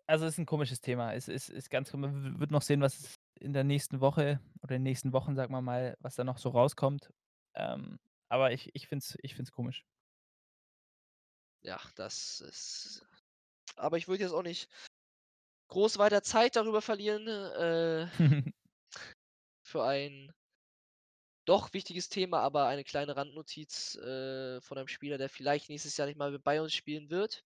also, 0.08 0.26
ist 0.26 0.38
'n 0.40 0.46
komisches 0.46 0.82
Thema. 0.82 1.14
Es 1.14 1.28
ist 1.30 1.50
ist 1.50 1.70
ganz 1.70 1.94
w 1.94 1.98
w 2.02 2.40
wird 2.40 2.52
noch 2.52 2.62
sehen, 2.62 2.82
was 2.82 3.16
in 3.40 3.54
der 3.54 3.64
nächsten 3.64 4.02
Woche 4.02 4.40
oder 4.62 4.76
in 4.76 4.82
den 4.82 4.84
nächsten 4.84 5.14
Wochen, 5.14 5.36
sagen 5.36 5.54
wir 5.54 5.62
mal, 5.62 5.96
was 6.00 6.16
da 6.16 6.24
noch 6.24 6.38
so 6.38 6.50
rauskommt. 6.50 7.12
Ähm, 7.56 8.00
aber 8.30 8.52
ich 8.52 8.70
ich 8.76 8.88
finde 8.88 9.04
es 9.04 9.18
ich 9.22 9.34
finde 9.36 9.50
es 9.50 9.52
komisch. 9.52 9.84
Ja, 11.66 11.80
das 11.96 12.42
ist 12.42 13.06
aber 13.78 13.98
ich 13.98 14.08
würde 14.08 14.24
jetzt 14.24 14.34
auch 14.34 14.44
nicht 14.44 14.68
groß 15.70 15.98
weiter 15.98 16.22
Zeit 16.24 16.56
darüber 16.56 16.82
verlieren, 16.82 17.28
äh 17.28 18.08
für 19.66 19.84
ein 19.84 20.34
doch 21.48 21.74
wichtiges 21.74 22.08
Thema, 22.10 22.40
aber 22.40 22.68
eine 22.68 22.84
kleine 22.86 23.18
Randnotiz, 23.18 23.96
äh, 23.96 24.62
von 24.62 24.78
einem 24.78 24.88
Spieler, 24.88 25.18
der 25.18 25.28
vielleicht 25.30 25.68
nächstes 25.70 25.98
Jahr 25.98 26.08
nicht 26.08 26.18
mal 26.18 26.38
bei 26.40 26.62
uns 26.62 26.74
spielen 26.74 27.10
wird. 27.10 27.44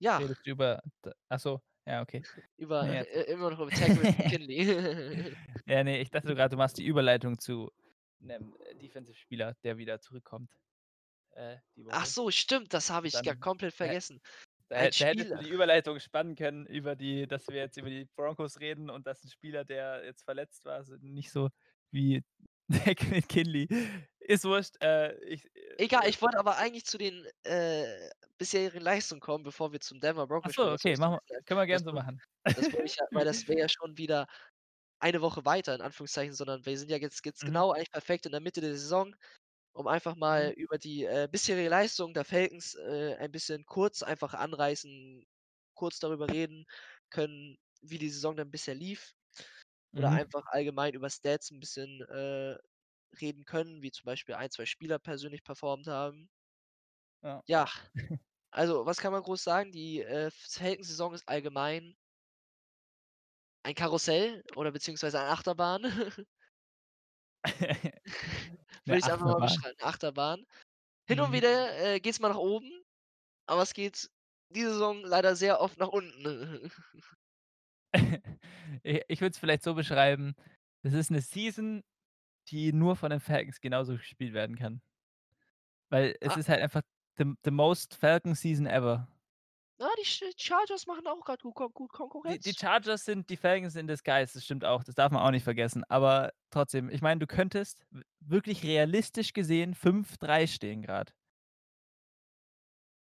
Ja. 0.00 0.22
Redest 0.22 0.46
du 0.46 0.50
über 0.50 0.80
d 1.04 1.12
ach 1.28 1.38
so, 1.40 1.60
ja, 1.86 2.02
okay. 2.02 2.24
Über 2.58 2.88
erzähl. 2.88 3.06
i 3.06 3.20
immer 3.32 3.50
noch 3.50 3.60
über 3.60 3.70
Takvin 3.72 4.10
McKinley. 4.10 5.36
Ja, 5.66 5.84
ne, 5.84 6.00
ich 6.00 6.10
dachte 6.10 6.34
grad, 6.34 6.52
du 6.52 6.56
machst 6.56 6.78
die 6.78 6.84
Überleitung 6.86 7.38
zu 7.38 7.70
'nem 8.20 8.54
Defensive-Spieler, 8.74 9.54
der 9.64 9.76
wieder 9.78 10.00
zurückkommt, 10.00 10.50
äh, 11.38 11.58
Ach 11.90 12.06
so, 12.06 12.30
stimmt, 12.30 12.74
das 12.74 12.90
habe 12.90 13.08
ich 13.08 13.22
ja 13.24 13.34
dann 13.34 13.34
komplett 13.34 13.74
hä 13.82 13.94
vergessen. 13.94 14.20
da 14.68 14.76
Ein 14.76 14.90
hä 14.90 14.92
da 14.98 15.06
hättest 15.06 15.32
du 15.32 15.38
die 15.38 15.48
Überleitung 15.48 16.00
spannen 16.00 16.36
können 16.36 16.66
über 16.66 16.96
die 16.96 17.26
dass 17.28 17.48
wir 17.48 17.56
jetzt 17.58 17.78
über 17.78 17.90
die 17.90 18.06
Broncos 18.16 18.60
reden 18.60 18.90
und 18.90 19.06
dass 19.06 19.24
'n 19.24 19.30
Spieler, 19.30 19.64
der 19.66 20.04
jetzt 20.06 20.24
verletzt 20.24 20.64
war, 20.66 20.84
nicht 21.00 21.30
so 21.32 21.50
wie 21.92 22.24
Takvin 22.72 23.10
McKinley. 23.12 23.68
Ist 24.20 24.44
wurscht, 24.44 24.76
äh, 24.82 25.16
ich, 25.24 25.48
Egal, 25.80 26.02
äh 26.02 26.08
ich 26.08 26.20
wollte 26.20 26.38
aber 26.38 26.56
eigentlich 26.56 26.84
zu 26.86 26.98
den, 26.98 27.24
äh, 27.44 28.10
bisherigen 28.36 28.80
Leistungen 28.80 29.20
kommen, 29.20 29.44
bevor 29.44 29.72
wir 29.72 29.80
zum 29.80 30.00
Denver 30.00 30.26
Ach 30.42 30.50
Broncos 30.50 30.54
so, 30.54 30.70
Spieler 30.70 30.72
okay, 30.72 30.96
machen 30.96 31.18
wir 31.28 31.42
können 31.44 31.60
wir 31.60 31.66
das 31.70 31.82
gern 31.82 31.84
so 31.84 31.92
machen. 31.92 32.20
das 32.54 32.68
ich 32.84 32.96
ja 32.96 33.06
weil 33.12 33.24
das 33.26 33.46
wäre 33.48 33.60
ja 33.60 33.68
schon 33.68 33.98
wieder 33.98 34.26
eine 35.00 35.22
Woche 35.22 35.44
weiter 35.46 35.74
in 35.74 35.82
Anführungszeichen, 35.82 36.34
sondern 36.34 36.66
wir 36.66 36.78
sind 36.78 36.90
ja 36.90 36.98
jetzt 36.98 37.24
jetzt 37.26 37.44
Mhm. 37.44 37.46
genau 37.46 37.72
eigentlich 37.72 37.92
perfekt 37.92 38.26
in 38.26 38.32
der 38.32 38.40
Mitte 38.42 38.60
der 38.62 38.72
Saison, 38.74 39.14
um 39.78 39.86
einfach 39.88 40.16
mal 40.16 40.50
Mhm. 40.50 40.52
über 40.56 40.78
die, 40.78 41.04
äh, 41.04 41.28
bisherige 41.30 41.68
Leistung 41.70 42.14
der 42.14 42.24
Falcons, 42.24 42.74
äh, 42.76 43.16
ein 43.18 43.32
bisschen 43.32 43.64
kurz 43.66 44.02
einfach 44.02 44.34
anreißen, 44.34 45.24
kurz 45.74 46.00
darüber 46.00 46.28
reden 46.30 46.66
können, 47.10 47.56
wie 47.82 47.98
die 47.98 48.10
Saison 48.10 48.36
denn 48.36 48.50
bisher 48.50 48.74
lief 48.74 49.14
oder 49.96 50.12
Mhm. 50.12 50.18
einfach 50.18 50.42
allgemein 50.48 50.94
über 50.94 51.10
Stats 51.10 51.50
'n 51.52 51.60
bisschen, 51.60 52.02
äh, 52.02 52.58
reden 53.20 53.44
können, 53.46 53.82
wie 53.82 53.90
zum 53.92 54.04
Beispiel 54.06 54.34
1, 54.36 54.50
2 54.50 54.66
Spieler 54.66 54.98
persönlich 55.00 55.44
performt 55.44 55.86
haben. 55.88 56.30
Ja. 57.22 57.42
Ja, 57.46 57.68
also, 58.52 58.86
was 58.86 58.98
kann 58.98 59.12
man 59.12 59.22
groß 59.22 59.42
sagen? 59.44 59.72
Die, 59.72 60.02
äh, 60.02 60.30
Falcons-Saison 60.32 61.14
ist 61.14 61.28
allgemein 61.28 61.96
ein 63.64 63.74
Karussell 63.74 64.42
oder 64.56 64.72
beziehungsweise 64.72 65.20
eine 65.20 65.30
Achterbahn. 65.30 65.82
Würde 68.88 69.00
ich 69.00 69.12
einfach 69.12 69.26
mal 69.26 69.40
beschreiben, 69.40 69.76
Achterbahn. 69.82 70.44
Hin 71.08 71.20
und 71.20 71.32
Mhm. 71.32 71.34
wieder, 71.34 71.78
äh, 71.96 72.00
geht's 72.00 72.20
mal 72.20 72.30
nach 72.30 72.36
oben, 72.38 72.70
aber 73.46 73.62
es 73.62 73.74
geht 73.74 74.10
diese 74.50 74.72
Saison 74.72 75.02
leider 75.04 75.36
sehr 75.36 75.60
oft 75.60 75.78
nach 75.78 75.88
unten. 75.88 76.70
Ich 78.82 79.20
würde 79.20 79.30
es 79.32 79.38
vielleicht 79.38 79.62
so 79.62 79.74
beschreiben, 79.74 80.34
es 80.82 80.92
ist 80.94 81.10
'ne 81.10 81.20
Season, 81.20 81.82
die 82.48 82.72
nur 82.72 82.96
von 82.96 83.10
den 83.10 83.20
Falcons 83.20 83.60
genauso 83.60 83.94
gespielt 83.96 84.34
werden 84.34 84.56
kann. 84.56 84.80
Weil 85.92 86.16
es 86.20 86.36
Ah 86.36 86.36
ist 86.36 86.48
halt 86.48 86.60
einfach 86.60 86.82
the 87.16 87.32
the 87.44 87.50
most 87.50 87.94
Falcon 87.94 88.34
Season 88.34 88.66
ever. 88.66 89.08
Ja, 89.80 89.88
die 89.98 90.04
Ch 90.04 90.22
Chargers 90.36 90.86
machen 90.86 91.06
auch 91.08 91.20
grad 91.24 91.42
gut 91.42 91.54
gut 91.54 91.92
Die 92.26 92.38
die 92.40 92.52
Konkurrenz. 92.52 92.58
Chargers 92.58 93.04
sind 93.04 93.30
die 93.30 93.36
Falcons 93.36 93.76
in 93.76 93.86
disguise, 93.86 94.34
das 94.34 94.44
stimmt 94.44 94.64
auch, 94.64 94.82
das 94.84 94.94
darf 94.94 95.10
man 95.12 95.22
auch 95.22 95.30
nicht 95.30 95.44
vergessen. 95.44 95.82
Aber 95.88 96.32
trotzdem, 96.50 96.90
ich 96.90 97.00
meine, 97.00 97.20
du 97.20 97.26
könntest 97.26 97.86
wirklich 98.20 98.64
realistisch 98.64 99.32
gesehen 99.32 99.74
5-3 99.74 100.46
stehen 100.46 100.82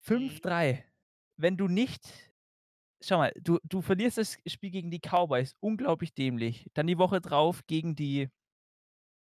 fünf 0.01 0.39
Mhm. 0.39 0.41
drei. 0.41 0.85
Wenn 1.37 1.57
du 1.57 1.67
nicht 1.67 2.33
schau 3.03 3.17
mal, 3.19 3.33
du 3.41 3.59
du 3.63 3.81
verlierst 3.81 4.17
das 4.19 4.37
Spiel 4.47 4.71
gegen 4.71 4.91
die 4.91 4.99
Cowboys 5.01 5.55
unglaublich 5.61 6.13
dämlich. 6.15 6.67
Dann 6.75 6.87
die 6.87 6.97
Woche 6.99 7.21
drauf 7.21 7.61
gegen 7.67 7.95
die 7.95 8.29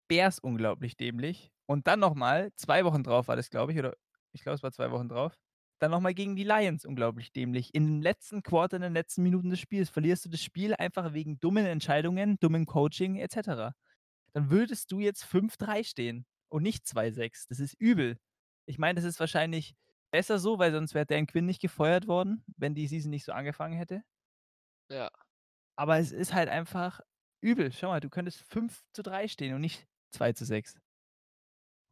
Bears 0.09 0.39
unglaublich 0.39 0.97
dämlich. 0.97 1.51
Und 1.67 1.87
dann 1.87 2.01
noch 2.01 2.15
mal 2.15 2.53
2 2.57 2.85
Wochen 2.85 3.03
drauf 3.03 3.29
war 3.29 3.37
das, 3.37 3.51
glaube 3.51 3.73
ich, 3.73 3.79
oder 3.79 3.95
ich 4.33 4.43
glaube, 4.43 4.57
es 4.57 4.63
war 4.63 4.73
2 4.73 4.91
Wochen 4.91 5.09
drauf. 5.09 5.39
Dann 5.81 5.91
noch 5.91 6.01
mal 6.01 6.15
gegen 6.15 6.37
die 6.37 6.45
Lions 6.45 6.85
unglaublich 6.85 7.33
dämlich. 7.33 7.75
Im 7.75 8.01
letzten 8.01 8.43
Quarter, 8.43 8.77
in 8.77 8.83
den 8.83 8.95
letzten 8.95 9.23
Minuten 9.23 9.51
des 9.51 9.61
Spiels 9.61 9.91
verlierst 9.91 10.25
du 10.25 10.29
das 10.31 10.43
Spiel 10.43 10.75
einfach 10.75 11.13
wegen 11.13 11.41
dummen 11.41 11.67
Entscheidungen, 11.67 12.39
dummem 12.41 12.65
Coaching 12.65 13.17
et 13.17 13.33
cetera. 13.33 13.75
Dann 14.33 14.51
würdest 14.51 14.93
du 14.93 15.01
jetzt 15.01 15.25
5-3 15.25 15.85
stehen 15.85 16.27
und 16.49 16.63
nicht 16.63 16.85
2-6. 16.85 17.47
Das 17.49 17.61
ist 17.61 17.75
übel. 17.79 18.19
Ich 18.67 18.79
meine, 18.79 18.97
das 18.97 19.05
ist 19.05 19.21
wahrscheinlich 19.21 19.75
besser 20.13 20.39
so, 20.39 20.59
weil 20.59 20.73
sonst 20.73 20.95
wäre 20.95 21.07
Dan 21.07 21.27
Quinn 21.27 21.47
nicht 21.47 21.61
gefeuert 21.61 22.07
worden, 22.07 22.45
wenn 22.57 22.75
die 22.75 22.87
Season 22.87 23.11
nicht 23.11 23.25
so 23.25 23.33
angefangen 23.33 23.77
hätte. 23.77 24.03
Ja. 24.91 25.11
Aber 25.77 25.99
es 25.99 26.13
ist 26.13 26.33
halt 26.33 26.49
einfach 26.49 27.01
übel. 27.41 27.73
Schau 27.73 27.89
mal, 27.89 28.01
du 28.01 28.11
könntest 28.11 28.43
5-3 28.43 29.29
stehen 29.29 29.55
und 29.55 29.61
nicht 29.61 29.87
2-6. 30.15 30.77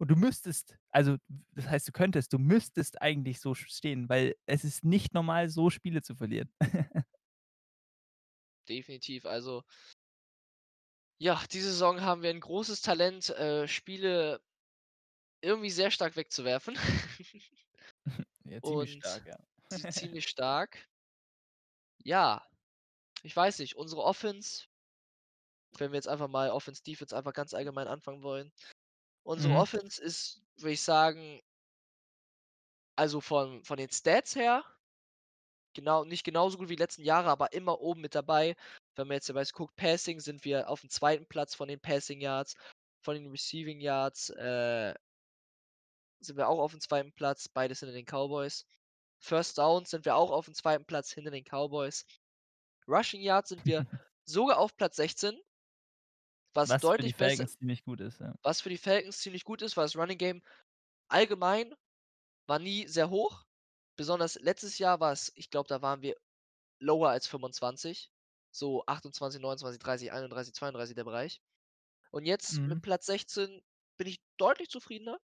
Und 0.02 0.10
du 0.10 0.16
müsstest 0.16 0.78
also, 0.90 1.16
das 1.52 1.68
heißt, 1.68 1.86
du 1.86 1.92
könntest, 1.92 2.32
du 2.32 2.38
müsstest 2.40 3.00
eigentlich 3.00 3.38
so 3.40 3.54
stehen, 3.54 4.08
weil 4.08 4.34
es 4.46 4.64
ist 4.64 4.84
nicht 4.84 5.14
normal, 5.14 5.48
so 5.48 5.70
Spiele 5.70 6.02
zu 6.02 6.16
verlieren. 6.16 6.50
Definitiv, 8.68 9.24
also 9.26 9.62
ja, 11.18 11.40
diese 11.52 11.70
Saison 11.70 12.00
haben 12.02 12.22
wir 12.22 12.30
'n 12.30 12.40
großes 12.40 12.82
Talent, 12.82 13.30
äh, 13.30 13.66
Spiele 13.68 14.40
irgendwie 15.42 15.70
sehr 15.70 15.90
stark 15.90 16.16
wegzuwerfen. 16.16 16.76
Ja, 18.44 18.62
ziemlich 18.62 18.92
stark, 18.92 19.26
ja. 19.26 19.36
zi 19.68 19.88
ziemlich 19.88 20.28
stark. 20.28 20.88
Ja, 22.04 22.46
ich 23.22 23.36
weiß 23.36 23.58
nicht, 23.60 23.76
unsere 23.76 24.02
Offense 24.04 24.66
wenn 25.78 25.92
wir 25.92 25.96
jetzt 25.96 26.08
einfach 26.08 26.28
mal 26.28 26.50
Offense, 26.50 26.82
Defense 26.82 27.16
einfach 27.16 27.32
ganz 27.32 27.54
allgemein 27.54 27.86
anfangen 27.88 28.22
wollen. 28.22 28.52
Unsere 29.26 29.54
Mhm. 29.54 29.54
Offense 29.54 30.02
ist, 30.02 30.42
würde 30.56 30.72
ich 30.72 30.82
sagen 30.82 31.42
also, 32.98 33.20
von 33.22 33.64
von 33.64 33.78
den 33.78 33.90
Stats 33.90 34.34
her 34.36 34.64
genau 35.76 36.04
nicht 36.04 36.24
genauso 36.24 36.58
gut 36.58 36.68
wie 36.68 36.76
die 36.76 36.82
letzten 36.82 37.02
Jahre, 37.04 37.28
aber 37.30 37.52
immer 37.52 37.80
oben 37.80 38.00
mit 38.02 38.14
dabei. 38.14 38.54
Wenn 38.94 39.08
man 39.08 39.14
jetzt 39.16 39.28
jeweils 39.28 39.52
guckt, 39.54 39.74
Passing 39.76 40.20
sind 40.20 40.44
wir 40.44 40.68
auf'm 40.68 40.90
2. 40.90 41.26
Platz 41.28 41.54
von 41.54 41.68
den 41.68 41.80
Passing 41.80 42.20
Yards, 42.20 42.54
von 43.02 43.14
den 43.14 43.30
Receiving 43.30 43.80
Yards, 43.80 44.30
äh 44.30 44.94
sind 46.20 46.36
wir 46.36 46.48
auch 46.48 46.58
auf'm 46.58 46.80
2. 46.80 47.12
Platz, 47.12 47.48
beides 47.48 47.80
hinter 47.80 47.94
den 47.94 48.06
Cowboys. 48.06 48.64
First 49.20 49.58
Downs 49.58 49.90
sind 49.90 50.04
wir 50.04 50.16
auch 50.16 50.30
auf'm 50.30 50.54
2. 50.54 50.84
Platz 50.86 51.12
hinter 51.12 51.30
den 51.30 51.44
Cowboys. 51.44 52.04
Rushing 52.88 53.22
Yards 53.22 53.50
sind 53.50 53.66
wir 53.66 53.84
sogar 54.24 54.58
auf 54.58 54.76
Platz 54.76 54.96
16. 54.96 55.40
was 56.54 56.78
Was 56.78 56.90
für 56.90 57.02
die 57.02 57.10
deutlich 57.10 57.16
besser 57.16 57.44
Falcons 57.44 57.56
ziemlich 57.56 57.84
gut 57.84 58.00
ist, 58.00 58.20
ja. 58.20 58.34
was 58.42 58.60
für 58.60 58.68
die 58.70 58.78
Falcons 58.78 59.18
ziemlich 59.20 59.44
gut 59.44 59.62
ist, 59.62 59.76
weil 59.76 59.84
das 59.84 59.96
Running 59.96 60.18
Game 60.18 60.42
allgemein 61.08 61.74
war 62.48 62.58
nie 62.60 62.86
sehr 62.88 63.10
hoch. 63.10 63.44
Besonders 63.96 64.36
letztes 64.36 64.78
Jahr 64.78 65.00
war 65.00 65.12
es 65.12 65.32
ich 65.36 65.50
glaube, 65.50 65.68
da 65.68 65.82
waren 65.82 66.02
wir 66.02 66.16
lower 66.80 67.10
als 67.10 67.26
25, 67.28 68.12
so 68.52 68.84
28, 68.86 69.40
29, 69.42 69.80
30, 69.82 70.12
31, 70.12 70.54
32 70.54 70.96
der 70.96 71.04
Bereich. 71.04 71.42
Und 72.12 72.26
jetzt 72.26 72.66
mit 72.66 72.80
Mhm. 72.80 72.82
Platz 72.82 73.06
16 73.06 73.62
bin 73.98 74.08
ich 74.08 74.22
deutlich 74.38 74.70
zufriedener. 74.70 75.18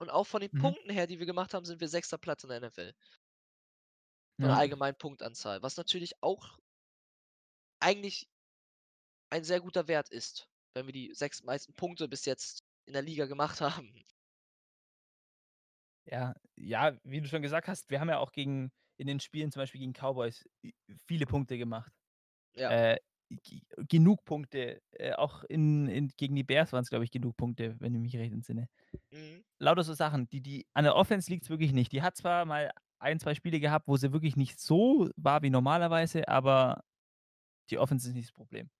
Und 0.00 0.10
auch 0.10 0.24
von 0.24 0.40
den 0.40 0.50
Mhm. 0.52 0.74
Punkten 0.74 0.90
her, 0.90 1.06
die 1.06 1.18
wir 1.18 1.26
gemacht 1.26 1.54
haben, 1.54 1.64
sind 1.64 1.80
wir 1.80 1.88
6. 1.88 2.18
Platz 2.18 2.42
in 2.44 2.48
der 2.50 2.58
NFL. 2.60 2.92
Von 4.42 4.48
der 4.48 4.56
Ja. 4.56 4.58
allgemeinen 4.58 4.98
Punktanzahl, 4.98 5.62
was 5.62 5.76
natürlich 5.76 6.20
auch 6.20 6.58
eigentlich 7.82 8.30
ein 9.32 9.44
sehr 9.44 9.60
guter 9.60 9.88
Wert 9.88 10.10
ist, 10.10 10.46
wenn 10.74 10.86
wir 10.86 10.92
die 10.92 11.10
6 11.14 11.42
meisten 11.42 11.74
Punkte 11.74 12.06
bis 12.06 12.26
jetzt 12.26 12.64
in 12.84 12.92
der 12.92 13.02
Liga 13.02 13.26
gemacht 13.26 13.60
haben. 13.62 14.04
Ja, 16.06 16.34
ja, 16.56 16.96
wie 17.04 17.20
du 17.20 17.28
schon 17.28 17.42
gesagt 17.42 17.68
hast, 17.68 17.90
wir 17.90 18.00
haben 18.00 18.08
ja 18.08 18.18
auch 18.18 18.32
gegen 18.32 18.72
in 18.96 19.06
den 19.06 19.20
Spielen 19.20 19.50
zum 19.52 19.60
Beispiel 19.62 19.80
gegen 19.80 19.92
Cowboys 19.92 20.44
ü 20.64 20.70
viele 21.06 21.26
Punkte 21.26 21.58
gemacht. 21.58 21.92
Ja. 22.54 22.70
Äh, 22.70 22.96
genug 23.88 24.24
Punkte, 24.24 24.82
äh, 24.92 25.12
auch 25.14 25.44
in 25.44 25.88
in 25.88 26.08
gegen 26.16 26.34
die 26.36 26.44
Bears 26.44 26.72
waren's, 26.72 26.90
glaube 26.90 27.04
ich, 27.04 27.10
genug 27.10 27.36
Punkte, 27.36 27.76
wenn 27.80 27.94
ich 27.94 28.00
mich 28.00 28.16
recht 28.16 28.32
entsinne. 28.32 28.68
Mhm. 29.12 29.42
Lauter 29.58 29.84
so 29.84 29.94
Sachen, 29.94 30.28
die 30.30 30.42
die 30.42 30.66
an 30.74 30.84
der 30.84 30.96
Offense 30.96 31.30
liegt's 31.30 31.50
wirklich 31.50 31.72
nicht. 31.72 31.92
Die 31.92 32.02
hat 32.02 32.16
zwar 32.16 32.44
mal 32.46 32.72
1, 32.98 33.22
2 33.22 33.34
Spiele 33.34 33.60
gehabt, 33.60 33.88
wo 33.88 33.96
sie 33.96 34.12
wirklich 34.12 34.36
nicht 34.36 34.60
so 34.60 35.10
war 35.16 35.42
wie 35.42 35.50
normalerweise, 35.50 36.28
aber 36.28 36.84
die 37.70 37.78
Offense 37.78 38.08
ist 38.08 38.14
nicht 38.14 38.28
das 38.28 38.32
Problem. 38.34 38.70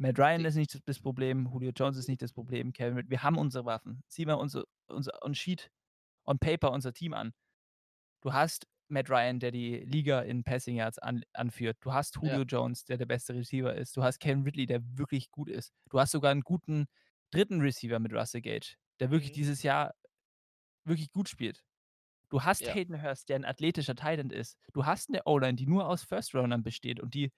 Matt 0.00 0.16
Ryan 0.18 0.44
ist 0.44 0.54
nicht 0.54 0.88
das 0.88 1.00
Problem, 1.00 1.48
Julio 1.52 1.72
Jones 1.74 1.96
ist 1.96 2.08
nicht 2.08 2.22
das 2.22 2.32
Problem, 2.32 2.72
Rid 2.78 3.10
wir 3.10 3.22
haben 3.24 3.36
unsere 3.36 3.64
Waffen. 3.64 4.02
Sieh 4.06 4.26
mal 4.26 4.34
unser 4.34 4.62
unser 4.86 5.12
on 5.24 5.34
Sheet 5.34 5.70
on 6.26 6.38
Paper 6.38 6.72
unser 6.72 6.92
Team 6.92 7.14
an. 7.14 7.32
Du 8.22 8.32
hast 8.32 8.66
Matt 8.88 9.10
Ryan, 9.10 9.40
der 9.40 9.52
die 9.52 9.78
Liga 9.78 10.22
in 10.22 10.44
Passing 10.44 10.76
Yards 10.76 10.98
an 10.98 11.22
anführt. 11.34 11.78
Du 11.82 11.92
hast 11.94 12.16
Ja. 12.22 12.38
Julio 12.38 12.44
Jones, 12.44 12.84
der 12.84 12.98
der 12.98 13.06
beste 13.06 13.34
Receiver 13.34 13.74
ist. 13.74 13.96
Du 13.96 14.02
hast 14.04 14.20
Calvin 14.20 14.44
Ridley, 14.44 14.66
der 14.66 14.80
wirklich 14.98 15.30
gut 15.30 15.50
ist. 15.50 15.72
Du 15.90 16.00
hast 16.00 16.12
sogar 16.12 16.32
'n 16.32 16.42
guten 16.42 16.86
3. 17.32 17.60
Receiver 17.62 17.98
mit 18.00 18.12
Russell 18.14 18.42
Gage, 18.42 18.76
der 19.00 19.10
wirklich 19.10 19.32
Mhm. 19.32 19.32
dieses 19.32 19.62
Jahr 19.62 19.94
wirklich 20.84 21.12
gut 21.12 21.28
spielt. 21.28 21.62
Du 22.30 22.44
hast 22.44 22.66
Ja. 22.66 22.74
Hayden 22.74 23.02
Hurst, 23.02 23.28
der 23.30 23.36
'n 23.38 23.44
athletischer 23.46 23.96
Tight 23.96 24.20
End 24.20 24.32
ist. 24.32 24.58
Du 24.74 24.86
hast 24.86 25.10
'ne 25.10 25.22
O-Line, 25.26 25.56
die 25.56 25.66
nur 25.68 25.88
aus 25.88 26.04
First 26.04 26.34
Roundern 26.34 26.62
besteht 26.64 27.00
und 27.00 27.14
die 27.14 27.32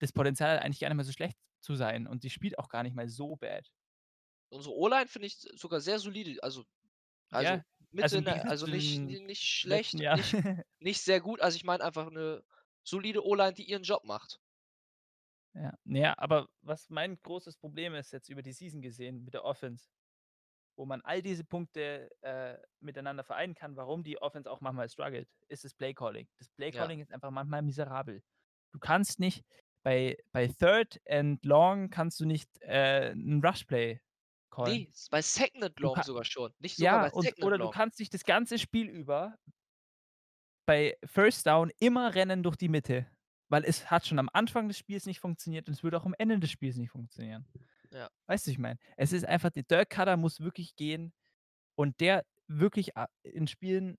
das 0.00 0.12
Potenzial 0.12 0.56
hat, 0.58 0.64
eigentlich 0.64 0.80
gar 0.80 0.88
nicht 0.90 0.96
mal 0.98 1.04
so 1.04 1.12
schlecht 1.12 1.38
zu 1.64 1.76
sein 1.76 2.06
und 2.06 2.24
die 2.24 2.30
spielt 2.30 2.58
auch 2.60 2.68
gar 2.70 2.84
nicht 2.84 2.96
mal 2.96 3.08
so 3.08 3.36
bad. 3.36 3.70
Unsere 4.52 4.74
O-Line 4.74 5.08
finde 5.08 5.26
ich 5.26 5.38
sogar 5.56 5.80
sehr 5.80 5.98
solide, 5.98 6.42
also 6.42 6.64
also 7.32 7.54
Ja, 7.54 7.64
Mitte 7.90 8.16
also 8.16 8.22
der 8.22 8.22
Gegensatz 8.24 8.48
also 8.48 8.66
nicht 8.66 9.02
nicht 9.02 9.42
letzten 9.62 9.98
schlecht, 9.98 10.00
Jahr. 10.00 10.18
nicht 10.18 10.38
nicht 10.80 11.02
sehr 11.02 11.20
gut. 11.20 11.40
Also, 11.40 11.56
ich 11.56 11.64
meine 11.64 11.84
einfach 11.84 12.10
'ne 12.10 12.44
solide 12.84 13.24
O-Line, 13.24 13.54
die 13.54 13.64
ihren 13.68 13.84
Job 13.84 14.04
macht. 14.04 14.38
Ja. 15.54 15.72
Ja, 15.84 16.14
aber 16.18 16.48
was 16.62 16.90
mein 16.90 17.16
großes 17.22 17.56
Problem 17.56 17.94
ist 17.94 18.12
jetzt 18.12 18.28
über 18.28 18.42
die 18.42 18.52
Season 18.52 18.82
gesehen 18.82 19.24
mit 19.24 19.34
der 19.34 19.44
Offense, 19.44 19.88
wo 20.76 20.86
man 20.86 21.02
all 21.02 21.22
diese 21.22 21.44
Punkte, 21.44 22.10
äh, 22.22 22.58
miteinander 22.80 23.24
vereinen 23.24 23.54
kann, 23.54 23.76
warum 23.76 24.04
die 24.04 24.22
Offense 24.22 24.50
auch 24.50 24.60
manchmal 24.60 24.88
struggelt, 24.90 25.28
ist 25.48 25.64
das 25.64 25.74
Play 25.74 25.94
Calling. 25.94 26.28
Das 26.38 26.50
Play 26.50 26.72
Ja. 26.72 26.90
Calling 26.90 27.00
ist 27.00 27.12
einfach 27.12 27.30
manchmal 27.32 27.62
miserabel. 27.62 28.22
Du 28.72 28.80
kannst 28.80 29.20
nicht 29.20 29.44
bei 29.84 30.18
bei 30.32 30.48
Third 30.48 31.00
and 31.08 31.44
Long 31.46 31.90
kannst 31.90 32.20
du 32.20 32.26
nicht, 32.26 32.50
äh, 32.62 33.12
'n 33.14 33.42
Rush 33.44 33.64
Play 33.66 34.02
callen. 34.50 34.80
Ne, 34.80 34.88
s 34.92 35.08
bei 35.10 35.20
Second 35.22 35.62
and 35.64 35.78
Du 35.78 35.80
Long 35.80 36.00
sogar 36.02 36.24
schon, 36.24 36.52
nicht 36.58 36.76
sogar 36.78 36.98
ja, 36.98 37.00
bei 37.00 37.10
und 37.12 37.32
Second 37.32 37.48
and 37.48 37.54
oder 37.54 37.58
du 37.58 37.68
Long. 37.68 37.70
kannst 37.70 37.98
nicht 38.00 38.14
das 38.14 38.24
ganze 38.24 38.58
Spiel 38.58 38.88
über 38.88 39.38
bei 40.68 40.96
First 41.04 41.46
Down 41.46 41.70
immer 41.78 42.14
rennen 42.14 42.42
durch 42.42 42.56
die 42.56 42.68
Mitte, 42.70 43.06
weil 43.48 43.64
es 43.64 43.90
hat 43.90 44.06
schon 44.06 44.18
am 44.18 44.30
Anfang 44.32 44.68
des 44.68 44.78
Spiels 44.78 45.04
nicht 45.06 45.20
funktioniert 45.20 45.68
und 45.68 45.74
es 45.74 45.82
würde 45.82 45.98
auch 45.98 46.06
am 46.06 46.14
Ende 46.18 46.38
des 46.40 46.50
Spiels 46.50 46.76
nicht 46.76 46.90
funktionieren. 46.90 47.46
Ja. 47.90 48.10
Weißt 48.26 48.46
du, 48.46 48.50
ich 48.52 48.58
meine? 48.58 48.78
Es 48.96 49.12
ist 49.12 49.24
einfach 49.26 49.50
der 49.50 49.64
Dirk 49.64 49.90
Koetter 49.90 50.16
muss 50.16 50.40
wirklich 50.40 50.76
gehen 50.76 51.12
und 51.76 52.00
der 52.00 52.24
wirklich 52.48 52.92
in 53.24 53.46
Spielen 53.48 53.98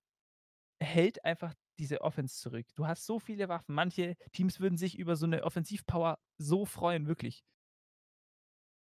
hält 0.82 1.24
einfach 1.24 1.54
diese 1.78 2.00
Offense 2.02 2.40
zurück. 2.40 2.66
Du 2.74 2.86
hast 2.86 3.06
so 3.06 3.18
viele 3.20 3.48
Waffen. 3.48 3.74
Manche 3.74 4.16
Teams 4.32 4.60
würden 4.60 4.78
sich 4.78 4.98
über 4.98 5.16
so 5.16 5.26
'ne 5.26 5.44
Offensivpower 5.44 6.18
so 6.38 6.64
freuen, 6.66 7.06
wirklich. 7.06 7.42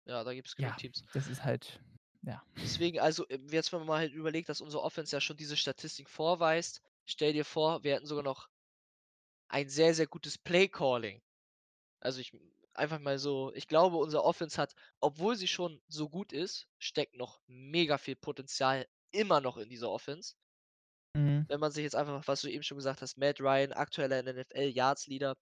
Ja, 0.07 0.23
da 0.23 0.33
gibt's 0.33 0.55
genug 0.55 0.75
Ja, 0.75 0.77
Teams. 0.77 1.03
das 1.11 1.27
ist 1.27 1.43
halt 1.43 1.81
ja. 2.21 2.43
Deswegen, 2.61 2.99
also, 2.99 3.25
äh, 3.29 3.39
jetzt, 3.51 3.71
wenn 3.71 3.79
man 3.79 3.87
mal 3.87 3.97
halt 3.99 4.13
überlegt, 4.13 4.49
dass 4.49 4.59
unsere 4.61 4.83
Offense 4.83 5.15
ja 5.15 5.21
schon 5.21 5.37
diese 5.37 5.55
Statistik 5.55 6.09
vorweist, 6.09 6.81
stell 7.05 7.31
dir 7.33 7.45
vor, 7.45 7.83
wir 7.83 7.95
hätten 7.95 8.05
sogar 8.05 8.23
noch 8.23 8.49
ein 9.51 9.67
sehr, 9.67 9.95
sehr 9.95 10.05
gutes 10.07 10.37
Play 10.37 10.67
Calling. 10.67 11.21
Also, 12.01 12.21
ich 12.21 12.33
einfach 12.75 12.99
mal 12.99 13.19
so 13.19 13.53
ich 13.55 13.67
glaube, 13.67 13.97
unsere 13.97 14.23
Offense 14.25 14.61
hat, 14.61 14.75
obwohl 15.01 15.35
sie 15.37 15.47
schon 15.47 15.81
so 15.87 16.09
gut 16.09 16.33
ist, 16.33 16.67
steckt 16.79 17.15
noch 17.17 17.41
mega 17.47 17.97
viel 17.99 18.15
Potenzial 18.17 18.87
immer 19.11 19.41
noch 19.41 19.57
in 19.57 19.69
dieser 19.69 19.89
Offense. 19.91 20.35
Mhm. 21.15 21.49
Wenn 21.49 21.59
man 21.59 21.71
sich 21.71 21.83
jetzt 21.83 21.95
einfach 21.95 22.27
was 22.27 22.41
du 22.41 22.49
eben 22.49 22.63
schon 22.63 22.77
gesagt 22.77 23.01
hast, 23.01 23.17
Matt 23.17 23.39
Ryan, 23.41 23.73
aktueller 23.73 24.19
NFL 24.19 24.69
Yards 24.69 25.07
Leader, 25.07 25.35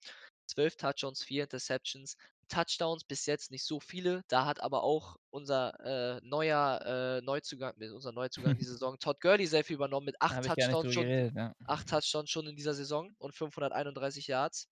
12 0.47 0.75
Touchdowns, 0.77 1.23
4 1.23 1.43
Interceptions. 1.43 2.15
Touchdowns 2.49 3.03
bis 3.03 3.25
jetzt 3.25 3.51
nicht 3.51 3.65
so 3.65 3.81
viele, 3.81 4.21
da 4.29 4.45
hat 4.45 4.61
aber 4.61 4.83
auch 4.83 5.17
unser, 5.31 5.73
äh, 6.17 6.21
neuer, 6.23 6.81
äh, 7.19 7.21
Neuzugang 7.21 7.73
ne, 7.77 7.93
unser 7.93 8.13
Neuzugang 8.13 8.55
diese 8.57 8.71
Saison, 8.73 8.97
Todd 8.99 9.19
Gurley 9.19 9.47
sehr 9.47 9.65
viel 9.65 9.75
übernommen 9.75 10.05
mit 10.05 10.15
8 10.21 10.39
Habe 10.39 10.47
ich 10.47 10.55
gar 10.55 10.67
nicht 10.67 10.81
Touchdowns 10.81 10.93
schon 10.93 11.07
geredet, 11.07 11.33
ja. 11.35 11.53
8 11.65 11.89
Touchdowns 11.89 12.29
schon 12.31 12.47
in 12.47 12.55
dieser 12.55 12.73
Saison 12.73 13.15
und 13.19 13.35
531 13.35 14.27
Yards. 14.27 14.65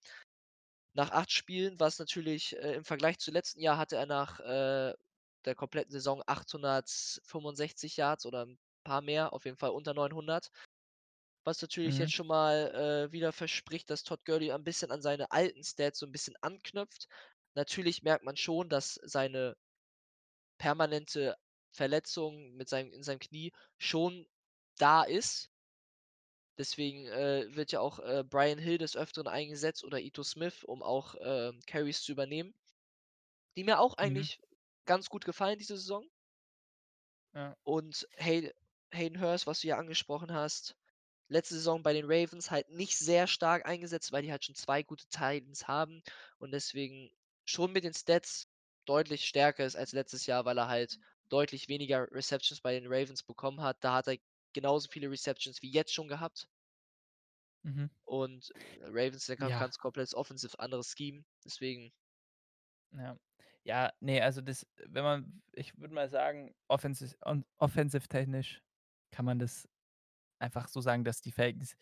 Nach 0.96 1.12
8 1.12 1.30
Spielen, 1.34 1.78
was 1.78 2.00
natürlich, 2.00 2.56
äh, 2.56 2.74
im 2.76 2.86
Vergleich 2.86 3.20
zu 3.20 3.30
letzten 3.30 3.60
Jahr 3.60 3.78
hatte 3.78 3.98
er 3.98 4.06
nach, 4.06 4.40
äh, 4.40 4.94
der 5.44 5.54
kompletten 5.56 5.92
Saison 5.92 6.24
865 6.26 7.98
Yards 7.98 8.26
oder 8.26 8.44
'n 8.46 8.58
paar 8.86 9.02
mehr, 9.02 9.34
auf 9.34 9.44
jeden 9.44 9.58
Fall 9.58 9.72
unter 9.72 9.94
900. 9.94 10.50
Was 11.46 11.62
natürlich 11.62 11.98
Mhm. 11.98 12.00
jetzt 12.00 12.12
schon 12.14 12.26
mal, 12.26 13.06
äh, 13.08 13.12
wieder 13.12 13.32
verspricht, 13.32 13.92
dass 13.92 14.04
Todd 14.04 14.26
Gurley 14.26 14.52
ein 14.52 14.64
bisschen 14.64 14.90
an 14.92 15.04
seine 15.04 15.30
alten 15.32 15.64
Stats 15.64 16.00
so 16.00 16.08
'n 16.08 16.12
bisschen 16.12 16.36
anknüpft. 16.42 17.08
Natürlich 17.54 18.02
merkt 18.02 18.26
man 18.26 18.36
schon, 18.36 18.68
dass 18.68 18.96
seine 19.04 19.56
permanente 20.60 21.36
Verletzung 21.72 22.54
mit 22.56 22.70
seinem 22.70 22.94
in 22.94 23.04
seinem 23.04 23.20
Knie 23.20 23.52
schon 23.78 24.26
da 24.78 25.04
ist. 25.04 25.50
Deswegen, 26.58 27.06
äh, 27.08 27.54
wird 27.54 27.72
ja 27.74 27.82
auch, 27.82 28.00
äh, 28.00 28.24
Brian 28.24 28.58
Hill 28.58 28.78
des 28.78 28.96
Öfteren 28.96 29.28
eingesetzt 29.28 29.84
oder 29.84 30.00
Ito 30.00 30.24
Smith, 30.24 30.64
um 30.64 30.84
auch, 30.84 31.16
ähm, 31.22 31.60
Carries 31.68 32.02
zu 32.02 32.12
übernehmen. 32.14 32.54
Die 33.58 33.64
mir 33.64 33.80
auch 33.80 33.94
Mhm. 34.02 34.28
eigentlich 34.38 34.40
ganz 34.86 35.10
gut 35.10 35.24
gefallen 35.26 35.58
diese 35.58 35.78
Saison. 35.78 36.06
Ja. 37.36 37.56
Und 37.68 38.08
Hay 38.20 38.54
Hayden 38.94 39.20
Hurst, 39.20 39.48
was 39.48 39.62
du 39.62 39.68
ja 39.68 39.78
angesprochen 39.78 40.32
hast, 40.32 40.76
letzte 41.30 41.56
Saison 41.56 41.84
bei 41.84 41.94
den 41.94 42.06
Ravens 42.06 42.52
halt 42.52 42.70
nicht 42.70 42.98
sehr 42.98 43.28
stark 43.28 43.66
eingesetzt, 43.66 44.12
weil 44.12 44.24
die 44.24 44.32
halt 44.32 44.46
schon 44.46 44.56
2 44.56 44.84
gute 44.84 45.08
Tight 45.10 45.46
Ends 45.46 45.68
haben 45.68 46.02
und 46.40 46.52
deswegen 46.52 47.12
schon 47.46 47.72
mit 47.74 47.84
den 47.84 47.94
Stats 47.94 48.48
deutlich 48.86 49.26
stärker 49.26 49.66
ist 49.66 49.76
als 49.76 49.94
letztes 49.94 50.26
Jahr, 50.28 50.46
weil 50.46 50.58
er 50.60 50.68
halt 50.68 51.00
deutlich 51.30 51.68
weniger 51.70 52.08
Receptions 52.12 52.62
bei 52.62 52.74
den 52.80 52.88
Ravens 52.88 53.24
bekommen 53.24 53.62
hat. 53.62 53.84
Da 53.84 53.96
hat 53.96 54.08
er 54.08 54.18
genauso 54.54 54.88
viele 54.92 55.10
Receptions 55.12 55.62
wie 55.62 55.72
jetzt 55.72 55.94
schon 55.94 56.08
gehabt. 56.08 56.48
Mhm. 57.66 57.90
Und 58.08 58.54
Ravens, 58.82 59.26
ja 59.28 59.36
ga 59.36 59.50
Ja. 59.50 59.58
ganz 59.58 59.78
komplettes 59.80 60.14
Offensive 60.14 60.60
anderes 60.60 60.94
Scheme, 60.96 61.26
deswegen 61.44 61.92
Ja. 62.94 63.18
Ja, 63.64 63.92
ne, 64.00 64.22
also 64.22 64.42
das 64.42 64.68
wenn 64.78 65.04
man 65.04 65.42
ich 65.54 65.76
würde 65.78 65.94
mal 65.94 66.08
sagen, 66.10 66.54
offensis 66.68 67.16
on 67.26 67.46
offensive-technisch 67.58 68.62
kann 69.12 69.26
man 69.26 69.40
das 69.40 69.68
einfach 70.40 70.68
so 70.68 70.82
sagen, 70.82 71.04
dass 71.04 71.22
die 71.22 71.32
Falcons 71.32 71.76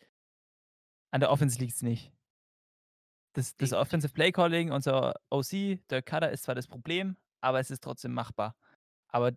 an 1.11 1.19
der 1.21 1.31
Offense 1.31 1.59
liegt's 1.59 1.81
nicht. 1.81 2.11
Das 3.35 3.55
das. 3.55 3.73
Offensive 3.73 4.13
Play 4.13 4.31
Calling, 4.31 4.71
unser 4.71 5.15
OC, 5.31 5.79
Dirk 5.89 6.05
Koetter, 6.05 6.31
ist 6.31 6.43
zwar 6.43 6.55
das 6.55 6.67
Problem, 6.67 7.17
aber 7.41 7.59
es 7.59 7.71
ist 7.71 7.83
trotzdem 7.83 8.13
machbar. 8.13 8.55
Aber 9.09 9.31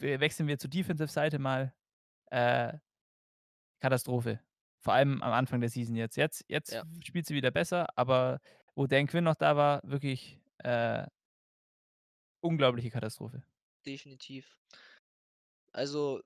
we 0.00 0.20
wechseln 0.20 0.46
wir 0.48 0.58
zur 0.58 0.70
Defensive-Seite 0.70 1.38
mal, 1.38 1.74
äh 2.30 2.78
Katastrophe. 3.80 4.40
Vor 4.80 4.92
allem 4.94 5.22
am 5.22 5.32
Anfang 5.32 5.60
der 5.60 5.70
Season 5.70 5.94
jetzt. 5.96 6.16
Jetzt 6.16 6.44
jetzt 6.48 6.72
Ja. 6.72 6.84
spielt 7.04 7.26
sie 7.26 7.34
wieder 7.34 7.50
besser, 7.50 7.86
aber 7.96 8.40
wo 8.74 8.86
Dan 8.86 9.06
Quinn 9.06 9.24
noch 9.24 9.36
da 9.36 9.56
war, 9.56 9.80
wirklich, 9.84 10.40
äh 10.58 11.06
unglaubliche 12.42 12.90
Katastrophe. 12.90 13.42
Definitiv. 13.86 14.58
Also, 15.72 16.22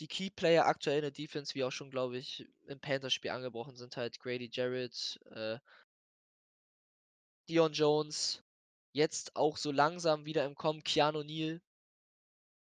die 0.00 0.08
Key 0.08 0.30
Player 0.30 0.66
aktuell 0.66 0.98
in 0.98 1.02
der 1.02 1.10
Defense, 1.10 1.54
wie 1.54 1.64
auch 1.64 1.72
schon, 1.72 1.90
glaube 1.90 2.18
ich, 2.18 2.46
im 2.66 2.80
Panthers-Spiel 2.80 3.30
angebrochen, 3.30 3.76
sind 3.76 3.96
halt 3.96 4.18
Grady 4.20 4.48
Jarrett, 4.52 5.20
äh 5.30 5.58
Deion 7.48 7.72
Jones, 7.72 8.44
jetzt 8.94 9.34
auch 9.34 9.56
so 9.56 9.72
langsam 9.72 10.24
wieder 10.24 10.44
im 10.44 10.54
Kommen 10.54 10.84
Keanu 10.84 11.24
Neal 11.24 11.60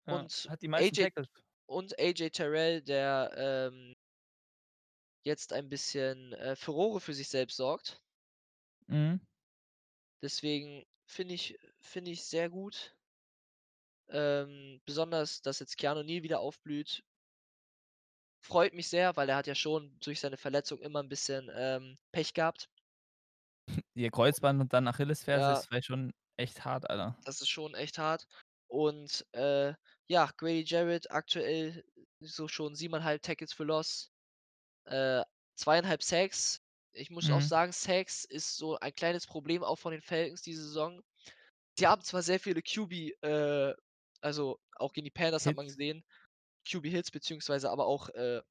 Ja, 0.06 0.14
und 0.14 0.48
AJ 0.76 1.08
und 1.66 1.98
AJ 1.98 2.30
Terrell, 2.30 2.82
der, 2.82 3.32
ähm 3.36 3.94
jetzt 5.26 5.52
ein 5.52 5.68
bisschen, 5.68 6.32
äh, 6.32 6.56
Furore 6.56 7.00
für 7.02 7.12
sich 7.12 7.28
selbst 7.28 7.56
sorgt. 7.58 8.00
Mhm. 8.88 9.18
Deswegen 10.22 10.84
finde 11.06 11.32
ich 11.32 11.58
finde 11.80 12.10
ich 12.10 12.22
sehr 12.24 12.50
gut. 12.50 12.94
Ähm, 14.08 14.80
besonders, 14.84 15.42
dass 15.42 15.58
jetzt 15.60 15.76
Keanu 15.76 16.02
Neal 16.02 16.22
wieder 16.22 16.40
aufblüht 16.40 17.04
freut 18.46 18.74
mich 18.74 18.88
sehr, 18.88 19.16
weil 19.16 19.28
er 19.28 19.36
hat 19.36 19.46
ja 19.46 19.54
schon 19.54 19.98
durch 20.00 20.20
seine 20.20 20.36
Verletzung 20.38 20.80
immer 20.80 21.00
'n 21.00 21.08
bisschen, 21.08 21.50
ähm, 21.54 21.98
Pech 22.12 22.34
gehabt. 22.34 22.68
Ihr 23.96 24.10
Kreuzband 24.10 24.60
und 24.60 24.72
dann 24.74 24.86
Achillesferse 24.88 25.50
Ja. 25.50 25.52
ist 25.52 25.66
vielleicht 25.68 25.86
schon 25.86 26.12
echt 26.36 26.66
hart, 26.66 26.90
Alter. 26.90 27.16
Das 27.26 27.40
ist 27.40 27.48
schon 27.48 27.74
echt 27.74 27.98
hart. 27.98 28.26
Und, 28.68 29.26
äh, 29.32 29.74
ja, 30.06 30.30
Grady 30.36 30.62
Jarrett 30.64 31.10
aktuell 31.10 31.84
so 32.20 32.46
schon 32.48 32.74
7,5 32.76 33.20
Tackles 33.22 33.52
für 33.52 33.64
Loss, 33.64 34.12
äh, 34.86 35.22
2,5 35.56 36.02
Sacks. 36.02 36.62
Ich 36.92 37.10
muss 37.10 37.30
auch 37.30 37.40
Mhm. 37.40 37.42
sagen, 37.42 37.72
Sacks 37.72 38.24
ist 38.24 38.56
so 38.56 38.78
ein 38.78 38.94
kleines 38.94 39.26
Problem 39.26 39.64
auch 39.64 39.76
von 39.78 39.92
den 39.92 40.02
Falcons 40.02 40.42
diese 40.42 40.64
Saison. 40.64 41.02
Die 41.78 41.86
haben 41.88 42.02
zwar 42.02 42.22
sehr 42.22 42.40
viele 42.40 42.62
QB 42.62 43.12
äh, 43.22 43.74
also 44.22 44.60
auch 44.76 44.92
gegen 44.94 45.04
die 45.06 45.10
Panthers 45.12 45.46
hat 45.46 45.56
man 45.56 45.66
Hits. 45.66 46.04
Gesehen, 46.66 46.82
QB-Hits 46.82 47.10
beziehungsweise 47.10 47.70
aber 47.70 47.86
auch, 47.86 48.08
äh 48.10 48.42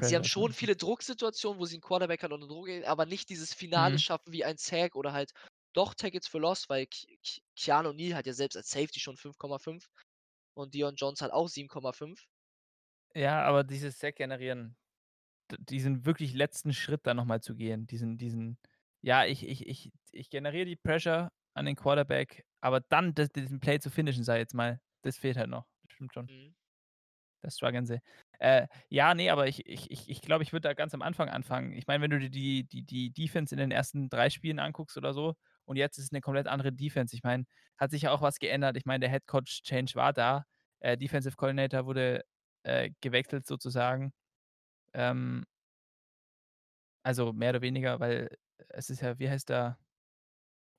sie 0.00 0.16
haben 0.16 0.24
schon 0.24 0.52
viele 0.52 0.76
Drucksituationen, 0.76 1.60
wo 1.60 1.66
sie 1.66 1.76
'n 1.78 1.82
Quarterback 1.82 2.22
halt 2.22 2.32
unter 2.32 2.48
Druck 2.48 2.66
gehen, 2.66 2.84
aber 2.84 3.06
nicht 3.06 3.28
dieses 3.30 3.54
Finale 3.54 3.98
Mhm. 3.98 4.00
schaffen 4.00 4.32
wie 4.32 4.44
ein 4.44 4.58
Sack 4.58 4.96
oder 4.96 5.12
halt 5.14 5.32
doch 5.74 5.94
Tackles 5.94 6.28
for 6.28 6.40
Loss, 6.42 6.68
weil 6.70 6.88
Keanu 7.56 7.92
Neal 7.94 8.16
hat 8.16 8.26
ja 8.26 8.34
selbst 8.34 8.56
als 8.56 8.70
Safety 8.70 9.00
schon 9.00 9.16
5,5 9.18 9.88
und 10.54 10.74
Deion 10.74 10.96
Jones 10.96 11.22
hat 11.22 11.32
auch 11.32 11.48
7,5. 11.48 12.24
Ja, 13.14 13.42
aber 13.42 13.64
dieses 13.64 13.98
Sack 13.98 14.16
generieren, 14.16 14.76
diesen 15.58 16.06
wirklich 16.06 16.34
letzten 16.34 16.74
Schritt 16.74 17.06
da 17.06 17.14
noch 17.14 17.26
mal 17.26 17.42
zu 17.42 17.54
gehen, 17.56 17.86
diesen 17.86 18.18
diesen 18.18 18.58
ja, 19.02 19.24
ich 19.26 19.46
ich 19.48 19.66
ich 19.68 19.92
ich 20.12 20.30
generiere 20.30 20.66
die 20.66 20.76
Pressure 20.76 21.32
an 21.54 21.66
den 21.66 21.76
Quarterback, 21.76 22.46
aber 22.60 22.80
dann 22.80 23.14
d 23.14 23.28
diesen 23.34 23.60
Play 23.60 23.80
zu 23.80 23.90
finishen, 23.90 24.22
ich 24.24 24.28
jetzt 24.28 24.54
mal, 24.54 24.80
das 25.02 25.18
fehlt 25.18 25.36
halt 25.38 25.50
noch. 25.50 25.66
Das 25.84 25.92
stimmt 25.94 26.14
schon. 26.14 26.28
Mhm. 26.28 26.54
Da 27.42 27.50
strugglen 27.50 27.86
sie. 27.86 28.00
Äh, 28.40 28.66
ja, 28.88 29.14
ne, 29.14 29.30
aber 29.30 29.46
ich 29.46 29.64
ich 29.66 29.90
ich 29.90 30.08
ich 30.08 30.20
glaube, 30.22 30.42
ich 30.42 30.52
würde 30.52 30.68
da 30.68 30.74
ganz 30.74 30.92
am 30.94 31.02
Anfang 31.02 31.28
anfangen. 31.28 31.72
Ich 31.72 31.86
meine, 31.86 32.02
wenn 32.02 32.10
du 32.10 32.18
dir 32.18 32.30
die 32.30 32.64
die 32.66 32.84
die 32.84 33.12
Defense 33.12 33.54
in 33.54 33.58
den 33.60 33.70
ersten 33.70 34.08
3 34.08 34.28
Spielen 34.30 34.58
anguckst 34.58 34.96
oder 34.96 35.12
so 35.14 35.34
und 35.64 35.76
jetzt 35.76 35.98
ist 35.98 36.04
es 36.06 36.12
'ne 36.12 36.20
komplett 36.20 36.48
andere 36.48 36.72
Defense. 36.72 37.14
Ich 37.14 37.22
meine, 37.22 37.44
hat 37.76 37.90
sich 37.92 38.02
ja 38.02 38.10
auch 38.12 38.22
was 38.22 38.38
geändert. 38.40 38.76
Ich 38.76 38.86
meine, 38.86 39.00
der 39.00 39.10
Head 39.10 39.26
Coach 39.26 39.62
Change 39.62 39.92
war 39.94 40.12
da. 40.12 40.44
Äh, 40.80 40.96
Defensive 40.96 41.36
Coordinator 41.36 41.86
wurde, 41.86 42.24
äh, 42.64 42.90
gewechselt 43.00 43.46
sozusagen. 43.46 44.12
Ähm 44.94 45.44
also 47.04 47.32
mehr 47.32 47.50
oder 47.50 47.60
weniger, 47.62 48.00
weil 48.00 48.28
es 48.68 48.90
ist 48.90 49.00
ja 49.02 49.18
wie 49.18 49.28
heißt 49.30 49.48
der? 49.48 49.78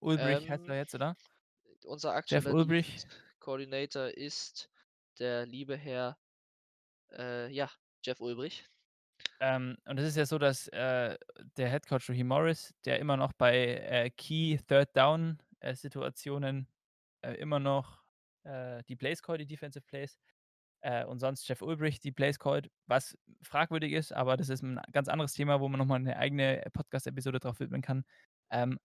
Ulbrich 0.01 0.49
heißt 0.49 0.61
Ähm, 0.61 0.69
er 0.69 0.77
jetzt, 0.77 0.95
oder? 0.95 1.15
unser 1.85 2.13
Jeff 2.27 2.45
aktueller 2.45 2.53
Ulbrich. 2.53 2.99
Defense 2.99 3.07
Coordinator 3.39 4.07
ist 4.09 4.69
der 5.19 5.45
liebe 5.45 5.77
Herr, 5.77 6.17
äh, 7.17 7.49
ja, 7.51 7.69
Jeff 8.05 8.19
Ulbrich. 8.21 8.69
Ähm, 9.41 9.77
und 9.85 9.97
es 9.99 10.05
ist 10.07 10.17
ja 10.17 10.25
so, 10.25 10.37
dass, 10.37 10.67
äh, 10.69 11.17
der 11.57 11.69
Head 11.71 11.87
Coach 11.87 12.09
Raheem 12.09 12.27
Morris, 12.27 12.73
der 12.85 12.99
immer 12.99 13.15
noch 13.15 13.31
bei, 13.33 13.55
äh, 13.77 14.09
Key 14.09 14.57
Third 14.67 14.95
Down, 14.95 15.37
äh, 15.61 15.75
Situationen, 15.75 16.67
äh, 17.21 17.33
immer 17.35 17.59
noch, 17.59 18.03
äh, 18.43 18.83
die 18.89 18.95
Plays 18.97 19.21
callt, 19.23 19.41
die 19.41 19.47
Defensive 19.47 19.83
Plays, 19.85 20.19
und 21.07 21.19
sonst 21.19 21.47
Jeff 21.49 21.61
Ulbrich 21.61 21.99
die 21.99 22.11
Plays 22.13 22.39
callt, 22.39 22.71
was 22.87 23.17
fragwürdig 23.43 23.93
ist, 23.93 24.13
aber 24.13 24.37
das 24.37 24.49
ist 24.49 24.63
'n 24.63 24.79
ganz 24.93 25.09
anderes 25.09 25.33
Thema, 25.33 25.59
wo 25.61 25.67
man 25.69 25.79
noch 25.79 25.85
mal 25.87 25.99
'ne 25.99 26.15
eigene 26.17 26.63
Podcast-Episode 26.73 27.39
drauf 27.41 27.59
widmen 27.59 27.81
kann. 27.81 28.05
Ähm, 28.51 28.79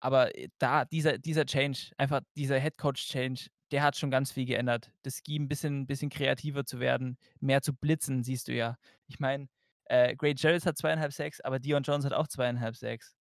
aber, 0.00 0.30
da 0.58 0.84
dieser 0.86 1.18
dieser 1.18 1.46
Change, 1.46 1.92
einfach 1.98 2.22
dieser 2.36 2.60
Head 2.60 2.78
Coach 2.78 3.08
Change, 3.08 3.48
der 3.72 3.82
hat 3.82 3.96
schon 3.96 4.10
ganz 4.10 4.32
viel 4.32 4.46
geändert. 4.46 4.92
Das 5.02 5.22
Scheme 5.26 5.46
bisschen 5.48 5.86
bisschen 5.86 6.10
kreativer 6.10 6.64
zu 6.64 6.80
werden, 6.80 7.18
mehr 7.40 7.62
zu 7.62 7.74
blitzen, 7.74 8.22
siehst 8.24 8.48
du 8.48 8.54
ja. 8.54 8.76
Ich 9.06 9.20
meine, 9.20 9.48
äh, 9.86 10.16
Grady 10.16 10.34
Jarrett 10.40 10.66
hat 10.66 10.78
2,5 10.78 11.14
Sacks, 11.14 11.40
aber 11.40 11.58
Deion 11.60 11.82
Jones 11.84 12.04
hat 12.04 12.12
auch 12.14 12.28
2,5 12.28 12.76
Sacks. 12.78 13.14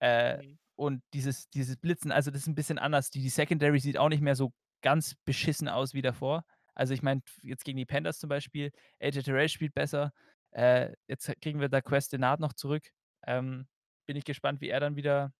Äh, 0.00 0.38
Mhm. 0.38 0.58
und 0.76 1.02
dieses 1.14 1.48
dieses 1.50 1.76
Blitzen, 1.76 2.12
also 2.12 2.30
das 2.30 2.42
ist 2.42 2.48
'n 2.48 2.54
bisschen 2.54 2.78
anders. 2.78 3.10
Die 3.10 3.20
die 3.22 3.28
Secondary 3.28 3.78
sieht 3.80 3.98
auch 3.98 4.08
nicht 4.08 4.22
mehr 4.22 4.36
so 4.36 4.52
ganz 4.82 5.14
beschissen 5.24 5.68
aus 5.68 5.94
wie 5.94 6.02
davor. 6.02 6.44
Also, 6.74 6.94
ich 6.94 7.02
meine, 7.02 7.22
jetzt 7.42 7.64
gegen 7.64 7.76
die 7.78 7.84
Panthers 7.86 8.18
zum 8.18 8.28
Beispiel, 8.30 8.72
AJ 9.00 9.22
Terrell 9.22 9.48
spielt 9.50 9.74
besser. 9.74 10.12
Äh, 10.52 10.94
jetzt 11.08 11.30
kriegen 11.42 11.60
wir 11.60 11.68
da 11.68 11.80
Quest 11.82 12.12
Denard 12.12 12.40
noch 12.40 12.54
zurück. 12.54 12.90
Ähm, 13.26 13.68
bin 14.06 14.16
ich 14.16 14.24
gespannt, 14.24 14.60
wie 14.62 14.70
er 14.70 14.80
dann 14.80 14.96
wieder 14.96 15.32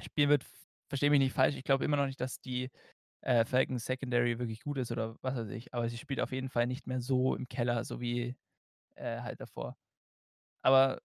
spielen 0.00 0.30
wird. 0.30 0.46
Verstehe 0.88 1.10
mich 1.10 1.20
nicht 1.20 1.34
falsch, 1.34 1.56
ich 1.56 1.64
glaube 1.64 1.84
immer 1.84 1.96
noch 1.98 2.06
nicht, 2.06 2.20
dass 2.20 2.40
die, 2.40 2.70
äh, 3.22 3.44
Falcons 3.44 3.84
Secondary 3.86 4.38
wirklich 4.38 4.62
gut 4.62 4.78
ist 4.78 4.92
oder 4.92 5.16
was 5.22 5.36
weiß 5.36 5.50
ich, 5.50 5.74
aber 5.74 5.88
sie 5.88 5.98
spielt 5.98 6.20
auf 6.20 6.32
jeden 6.32 6.50
Fall 6.50 6.66
nicht 6.66 6.86
mehr 6.86 7.00
so 7.00 7.34
im 7.36 7.48
Keller, 7.48 7.84
so 7.84 8.00
wie, 8.00 8.36
äh, 8.96 9.20
halt 9.22 9.40
davor. 9.40 9.76
Aber, 10.62 11.00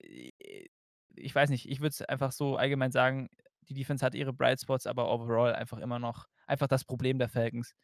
ich 0.00 1.34
weiß 1.34 1.50
nicht, 1.50 1.68
ich 1.70 1.80
würde 1.80 1.90
es 1.90 2.02
einfach 2.02 2.32
so 2.32 2.56
allgemein 2.56 2.92
sagen, 2.92 3.28
die 3.62 3.74
Defense 3.74 4.04
hat 4.06 4.14
ihre 4.14 4.32
Bright 4.34 4.60
Spots, 4.60 4.86
aber 4.86 5.10
overall 5.12 5.54
einfach 5.54 5.78
immer 5.78 5.98
noch 5.98 6.26
einfach 6.46 6.68
das 6.68 6.84
Problem 6.84 7.18
der 7.18 7.28
Falcons, 7.30 7.74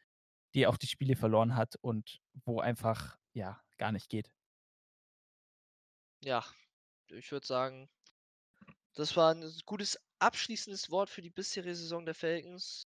die 0.55 0.67
auch 0.69 0.79
die 0.79 0.89
Spiele 0.89 1.17
verloren 1.17 1.57
hat 1.57 1.77
und 1.83 2.21
wo 2.47 2.61
einfach, 2.61 3.19
ja, 3.35 3.61
gar 3.79 3.93
nicht 3.93 4.09
geht. 4.11 4.31
Ja, 6.23 6.45
ich 7.11 7.33
würde 7.33 7.47
sagen 7.47 7.89
das 8.97 9.17
war 9.17 9.33
'n 9.33 9.43
s 9.43 9.65
gutes 9.67 9.99
abschließendes 10.21 10.89
Wort 10.91 11.11
für 11.11 11.21
die 11.21 11.31
bisherige 11.31 11.75
Saison 11.75 12.05
der 12.07 12.15
Falcons. 12.15 12.84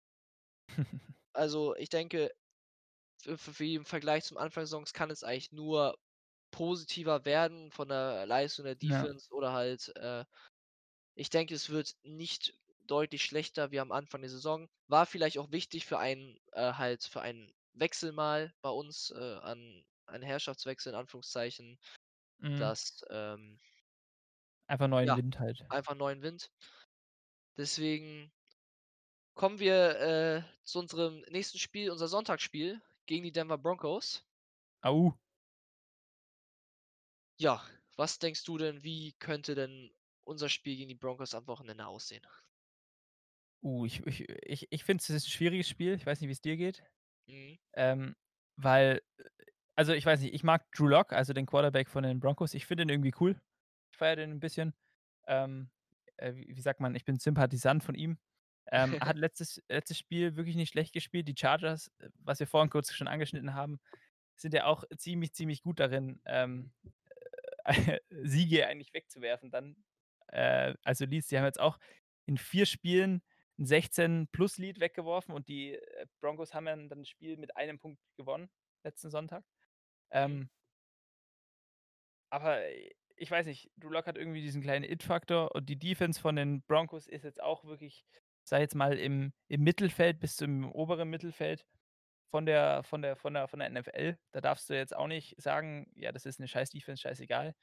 Also, 1.35 1.75
ich 1.75 1.89
denke, 1.89 2.31
f 3.25 3.47
f 3.49 3.59
wie 3.59 3.75
im 3.75 3.85
Vergleich 3.85 4.25
zum 4.25 4.37
Anfang 4.37 4.61
der 4.63 4.67
Saison 4.67 4.85
kann 4.93 5.11
es 5.11 5.23
eigentlich 5.23 5.51
nur 5.51 5.97
positiver 6.51 7.25
werden 7.25 7.71
von 7.71 7.89
der 7.89 8.25
Leistung 8.27 8.65
der 8.65 8.75
Ja. 8.81 9.07
Defense 9.07 9.29
oder 9.33 9.53
halt, 9.53 9.91
äh 9.97 10.25
ich 11.15 11.29
denke, 11.31 11.55
es 11.55 11.69
wird 11.69 11.93
nicht 12.03 12.55
deutlich 12.87 13.23
schlechter 13.25 13.71
wie 13.71 13.79
am 13.81 13.91
Anfang 13.93 14.21
der 14.21 14.29
Saison. 14.31 14.69
War 14.87 15.05
vielleicht 15.07 15.37
auch 15.39 15.51
wichtig 15.51 15.85
für 15.85 15.99
einen 15.99 16.39
äh, 16.53 16.73
halt 16.73 17.03
für 17.05 17.21
einen 17.21 17.53
Wechsel 17.73 18.11
mal 18.13 18.53
bei 18.61 18.69
uns, 18.71 19.11
äh, 19.11 19.19
an 19.41 19.85
einen 20.07 20.23
Herrschaftswechsel 20.23 20.93
in 20.93 20.99
Anführungszeichen, 20.99 21.79
Mhm. 22.41 22.73
dass, 22.73 23.03
ähm 23.11 23.59
Einfach 24.69 24.87
neuen 24.87 25.15
ja, 25.15 25.17
Wind 25.17 25.39
halt. 25.39 25.65
einfach 25.69 25.95
neuen 25.95 26.21
Wind. 26.21 26.49
Deswegen 27.57 28.31
kommen 29.35 29.59
wir, 29.59 29.99
äh, 29.99 30.43
zu 30.63 30.79
unserem 30.79 31.21
nächsten 31.29 31.59
Spiel, 31.59 31.91
unser 31.91 32.07
Sonntagsspiel 32.07 32.81
gegen 33.05 33.23
die 33.23 33.31
Denver 33.31 33.57
Broncos. 33.57 34.23
Au. 34.83 35.17
Ja, 37.39 37.63
was 37.95 38.17
denkst 38.19 38.43
du 38.43 38.57
denn, 38.57 38.83
wie 38.83 39.13
könnte 39.13 39.53
denn 39.55 39.91
unser 40.23 40.49
Spiel 40.49 40.75
gegen 40.77 40.89
die 40.89 40.95
Broncos 40.95 41.33
am 41.35 41.47
Wochenende 41.47 41.85
aussehen? 41.87 42.25
Uh, 43.63 43.85
ich 43.85 44.05
ich 44.05 44.27
ich 44.29 44.67
ich 44.71 44.83
finde, 44.83 45.01
es 45.01 45.09
ist 45.09 45.25
'n 45.27 45.29
schwieriges 45.31 45.69
Spiel. 45.69 45.93
Ich 45.93 46.05
weiß 46.05 46.19
nicht, 46.19 46.29
wie's 46.29 46.41
dir 46.41 46.57
geht. 46.57 46.83
Mhm. 47.27 47.57
Ähm, 47.75 48.15
weil, 48.57 49.01
also, 49.75 49.93
ich 49.93 50.05
weiß 50.05 50.21
nicht, 50.21 50.33
ich 50.33 50.43
mag 50.43 50.71
Drew 50.73 50.87
Lock, 50.87 51.13
also 51.13 51.33
den 51.33 51.45
Quarterback 51.47 51.89
von 51.89 52.03
den 52.03 52.19
Broncos. 52.21 52.53
Ich 52.55 52.65
finde 52.67 52.83
den 52.85 52.89
irgendwie 52.89 53.13
cool. 53.21 53.41
Ich 53.93 53.97
feiere 53.99 54.17
den 54.17 54.31
'n 54.33 54.39
bisschen. 54.41 54.73
Ähm, 55.27 55.71
äh, 56.17 56.35
wie 56.35 56.57
wie 56.57 56.61
sagt 56.61 56.81
man, 56.81 56.95
ich 56.95 57.05
bin 57.05 57.19
Sympathisant 57.19 57.83
von 57.83 57.95
ihm. 57.95 58.19
Ähm, 58.71 58.97
hat 59.01 59.17
letztes 59.17 59.61
letztes 59.69 59.97
Spiel 59.97 60.35
wirklich 60.35 60.55
nicht 60.55 60.71
schlecht 60.71 60.93
gespielt. 60.93 61.27
Die 61.27 61.35
Chargers, 61.37 61.91
äh, 61.99 62.09
was 62.19 62.39
wir 62.39 62.47
vorhin 62.47 62.69
kurz 62.69 62.93
schon 62.93 63.07
angeschnitten 63.07 63.53
haben, 63.53 63.79
sind 64.35 64.53
ja 64.53 64.65
auch 64.65 64.83
ziemlich, 64.97 65.33
ziemlich 65.33 65.63
gut 65.63 65.79
darin, 65.79 66.21
ähm, 66.25 66.71
äh, 67.65 67.99
Siege 68.09 68.67
eigentlich 68.67 68.93
wegzuwerfen 68.93 69.51
dann. 69.51 69.77
Äh, 70.27 70.75
also 70.83 71.05
Leads, 71.05 71.27
die 71.27 71.37
haben 71.37 71.45
jetzt 71.45 71.59
auch 71.59 71.79
in 72.25 72.37
4 72.37 72.65
Spielen 72.65 73.23
'n 73.59 73.65
16 73.67 74.27
plus 74.31 74.57
Lead 74.57 74.79
weggeworfen 74.79 75.33
und 75.35 75.47
die, 75.49 75.75
äh, 75.75 76.07
Broncos 76.21 76.53
haben 76.53 76.67
ja 76.67 76.75
dann 76.75 76.89
das 76.99 77.09
Spiel 77.09 77.37
mit 77.37 77.55
1 77.57 77.79
Punkt 77.79 78.01
gewonnen 78.17 78.49
letzten 78.83 79.09
Sonntag. 79.11 79.45
Mhm. 80.13 80.43
Ähm 80.43 80.49
aber, 82.31 82.61
ich 83.15 83.29
weiß 83.29 83.45
nicht, 83.45 83.71
Drew 83.77 83.89
Lock 83.89 84.07
hat 84.07 84.17
irgendwie 84.17 84.41
diesen 84.41 84.61
kleinen 84.61 84.83
It-Faktor 84.85 85.53
und 85.55 85.69
die 85.69 85.77
Defense 85.77 86.19
von 86.19 86.35
den 86.35 86.63
Broncos 86.63 87.07
ist 87.07 87.23
jetzt 87.23 87.41
auch 87.41 87.63
wirklich, 87.63 88.05
ich 88.51 88.63
jetzt 88.63 88.75
mal, 88.75 88.97
im 88.97 89.33
im 89.47 89.61
Mittelfeld 89.63 90.19
bis 90.19 90.35
zum 90.37 90.71
oberen 90.71 91.09
Mittelfeld 91.09 91.65
von 92.31 92.45
der 92.45 92.83
von 92.83 93.01
der 93.03 93.15
von 93.17 93.33
der 93.33 93.47
von 93.47 93.59
der 93.59 93.69
NFL. 93.71 94.17
Da 94.33 94.41
darfst 94.41 94.69
du 94.69 94.75
jetzt 94.75 94.95
auch 94.95 95.07
nicht 95.07 95.35
sagen: 95.41 95.91
„Ja, 95.95 96.11
das 96.11 96.25
ist 96.25 96.39
'ne 96.39 96.47
scheiß 96.47 96.71
Defense, 96.71 97.01
scheißegal.“ 97.01 97.55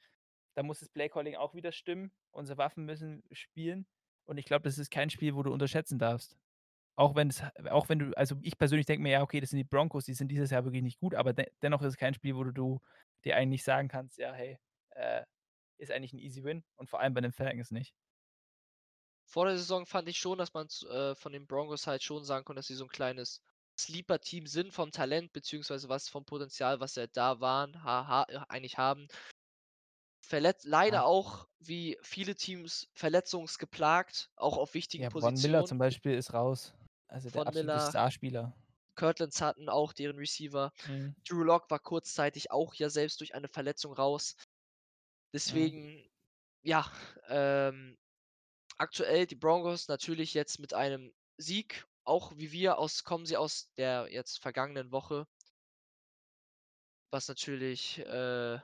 Da 0.55 0.63
muss 0.63 0.79
das 0.81 0.89
Play-Calling 0.89 1.35
auch 1.37 1.55
wieder 1.55 1.71
stimmen. 1.73 2.11
Unsere 2.31 2.57
Waffen 2.59 2.85
müssen 2.85 3.23
spielen 3.31 3.87
und 4.25 4.37
ich 4.39 4.45
glaube, 4.45 4.63
das 4.63 4.77
ist 4.79 4.91
kein 4.91 5.09
Spiel, 5.11 5.35
wo 5.35 5.43
du 5.43 5.53
unterschätzen 5.53 5.99
darfst. 5.99 6.37
Auch 6.97 7.15
wenn 7.15 7.29
es 7.29 7.43
auch 7.71 7.89
wenn 7.89 7.99
du 7.99 8.17
also, 8.17 8.37
ich 8.43 8.57
persönlich 8.59 8.87
denke 8.87 9.03
mir: 9.03 9.11
„Ja, 9.13 9.23
okay, 9.23 9.41
das 9.41 9.51
sind 9.51 9.57
die 9.59 9.63
Broncos, 9.65 10.05
die 10.05 10.13
sind 10.15 10.29
dieses 10.31 10.51
Jahr 10.51 10.65
wirklich 10.65 10.83
nicht 10.83 10.99
gut“, 10.99 11.15
aber 11.15 11.33
de 11.33 11.47
dennoch 11.63 11.81
ist 11.83 11.89
es 11.89 11.97
kein 11.97 12.13
Spiel, 12.15 12.35
wo 12.37 12.43
du 12.45 12.51
du 12.53 12.81
dir 13.25 13.37
eigentlich 13.37 13.63
sagen 13.63 13.87
kannst: 13.89 14.17
„Ja, 14.19 14.33
hey, 14.33 14.59
äh, 14.91 15.23
ist 15.79 15.91
eigentlich 15.91 16.13
'n 16.13 16.19
easy 16.19 16.43
win“ 16.45 16.63
und 16.77 16.89
vor 16.89 16.99
allem 17.01 17.13
bei 17.15 17.21
den 17.21 17.33
Falcons 17.33 17.71
nicht. 17.71 17.91
Vor 19.33 19.45
der 19.45 19.57
Saison 19.57 19.85
fand 19.85 20.09
ich 20.09 20.17
schon, 20.19 20.37
dass 20.39 20.53
man's, 20.53 20.83
äh, 20.83 21.15
von 21.15 21.31
den 21.31 21.47
Broncos 21.47 21.87
halt 21.87 22.03
schon 22.03 22.25
sagen 22.25 22.43
konnte, 22.43 22.57
dass 22.59 22.67
sie 22.67 22.75
so 22.75 22.83
'n 22.83 22.89
kleines 22.89 23.41
Sleeper-Team 23.79 24.45
sind 24.45 24.73
vom 24.73 24.91
Talent, 24.91 25.31
beziehungsweise 25.31 25.87
was 25.87 26.09
vom 26.09 26.25
Potenzial, 26.25 26.81
was 26.81 26.95
sie 26.95 26.99
halt 26.99 27.15
da 27.15 27.39
waren 27.39 27.81
ha 27.81 28.05
ha 28.07 28.25
äh, 28.27 28.39
eigentlich 28.49 28.77
haben. 28.77 29.07
Verletzt 30.23 30.65
Ja. 30.83 31.01
leider 31.01 31.05
auch 31.05 31.47
wie 31.59 31.97
viele 32.03 32.35
Teams 32.35 32.87
verletzungsgeplagt, 32.93 34.29
auch 34.35 34.57
auf 34.57 34.75
wichtigen 34.75 35.07
Ja, 35.07 35.09
Von 35.09 35.39
Miller 35.39 35.63
Positionen. 35.63 35.65
zum 35.65 35.77
Beispiel 35.77 36.13
ist 36.15 36.33
raus, 36.33 36.73
also, 37.07 37.29
der 37.29 37.45
absolute 37.47 37.79
Starspieler. 37.79 38.53
Courtland 38.97 39.33
Sutton 39.33 39.69
auch 39.69 39.93
deren 39.93 40.17
Receiver. 40.17 40.71
Mhm. 40.85 41.13
Drew 41.27 41.43
Lock 41.43 41.69
war 41.71 41.79
kurzzeitig 41.79 42.51
auch 42.51 42.73
ja 42.75 42.89
selbst 42.89 43.19
durch 43.21 43.35
eine 43.35 43.47
Verletzung 43.47 43.93
raus. 43.93 44.35
Mhm. 45.45 45.71
Deswegen, 45.73 46.09
ja, 46.63 46.91
ähm, 47.29 47.97
aktuell 48.81 49.27
die 49.27 49.35
Broncos 49.35 49.87
natürlich 49.87 50.33
jetzt 50.33 50.59
mit 50.59 50.73
einem 50.73 51.13
Sieg, 51.37 51.85
auch 52.03 52.35
wie 52.37 52.51
wir 52.51 52.79
aus 52.79 53.03
kommen 53.03 53.25
sie 53.25 53.37
aus 53.37 53.71
der 53.77 54.07
jetzt 54.11 54.39
vergangenen 54.41 54.91
Woche. 54.91 55.27
Was 57.11 57.27
natürlich, 57.27 57.99
äh 57.99 58.59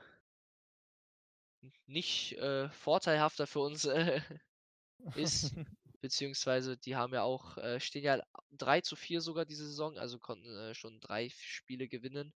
nicht, 1.86 2.32
äh, 2.38 2.68
vorteilhafter 2.70 3.46
für 3.46 3.60
uns, 3.60 3.84
äh, 3.84 4.20
ist, 5.14 5.54
beziehungsweise 6.00 6.76
die 6.76 6.96
haben 6.96 7.12
ja 7.14 7.22
auch 7.22 7.56
äh, 7.58 7.80
stehen 7.80 8.04
ja 8.04 8.22
3:4 8.52 9.20
sogar 9.20 9.44
diese 9.44 9.66
Saison, 9.66 9.98
also 9.98 10.18
konnten, 10.18 10.48
äh, 10.56 10.74
schon 10.74 11.00
3 11.00 11.26
f 11.26 11.34
Spiele 11.40 11.88
gewinnen. 11.88 12.32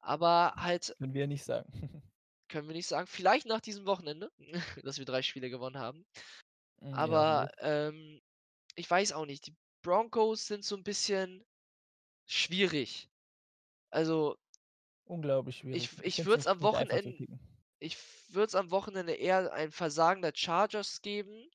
Aber 0.00 0.54
halt 0.56 0.94
Würden 0.98 1.14
wir 1.14 1.26
nicht 1.26 1.44
sagen. 1.44 1.70
können 2.48 2.68
wir 2.68 2.74
nicht 2.74 2.86
sagen. 2.86 3.06
Vielleicht 3.06 3.46
nach 3.46 3.60
diesem 3.60 3.86
Wochenende, 3.86 4.30
dass 4.82 4.98
wir 4.98 5.04
3 5.04 5.22
Spiele 5.22 5.50
gewonnen 5.50 5.78
haben. 5.78 6.06
Ja, 6.82 6.92
Aber, 6.92 7.50
ähm, 7.58 8.20
ich 8.76 8.90
weiß 8.90 9.12
auch 9.12 9.26
nicht, 9.26 9.46
die 9.48 9.56
Broncos 9.82 10.46
sind 10.46 10.64
so 10.64 10.76
'n 10.76 10.84
bisschen 10.84 11.44
schwierig. 12.26 13.10
Also 13.90 14.36
Unglaublich 15.06 15.56
ich 15.72 15.88
schwierig. 15.88 16.02
Ich 16.02 16.18
ich 16.20 16.24
es 16.24 16.26
würde 16.26 16.40
es 16.40 16.46
am 16.46 16.62
nicht 16.62 16.76
einfach 16.76 17.00
zu 17.00 17.12
Wochenend 17.12 17.14
kicken. 17.14 17.38
ich 17.80 17.98
würde 18.30 18.46
es 18.48 18.54
am 18.56 18.70
Wochenende 18.72 19.14
eher 19.14 19.52
ein 19.52 19.72
Versagen 19.72 20.22
der 20.22 20.32
Chargers 20.34 21.02
geben. 21.02 21.50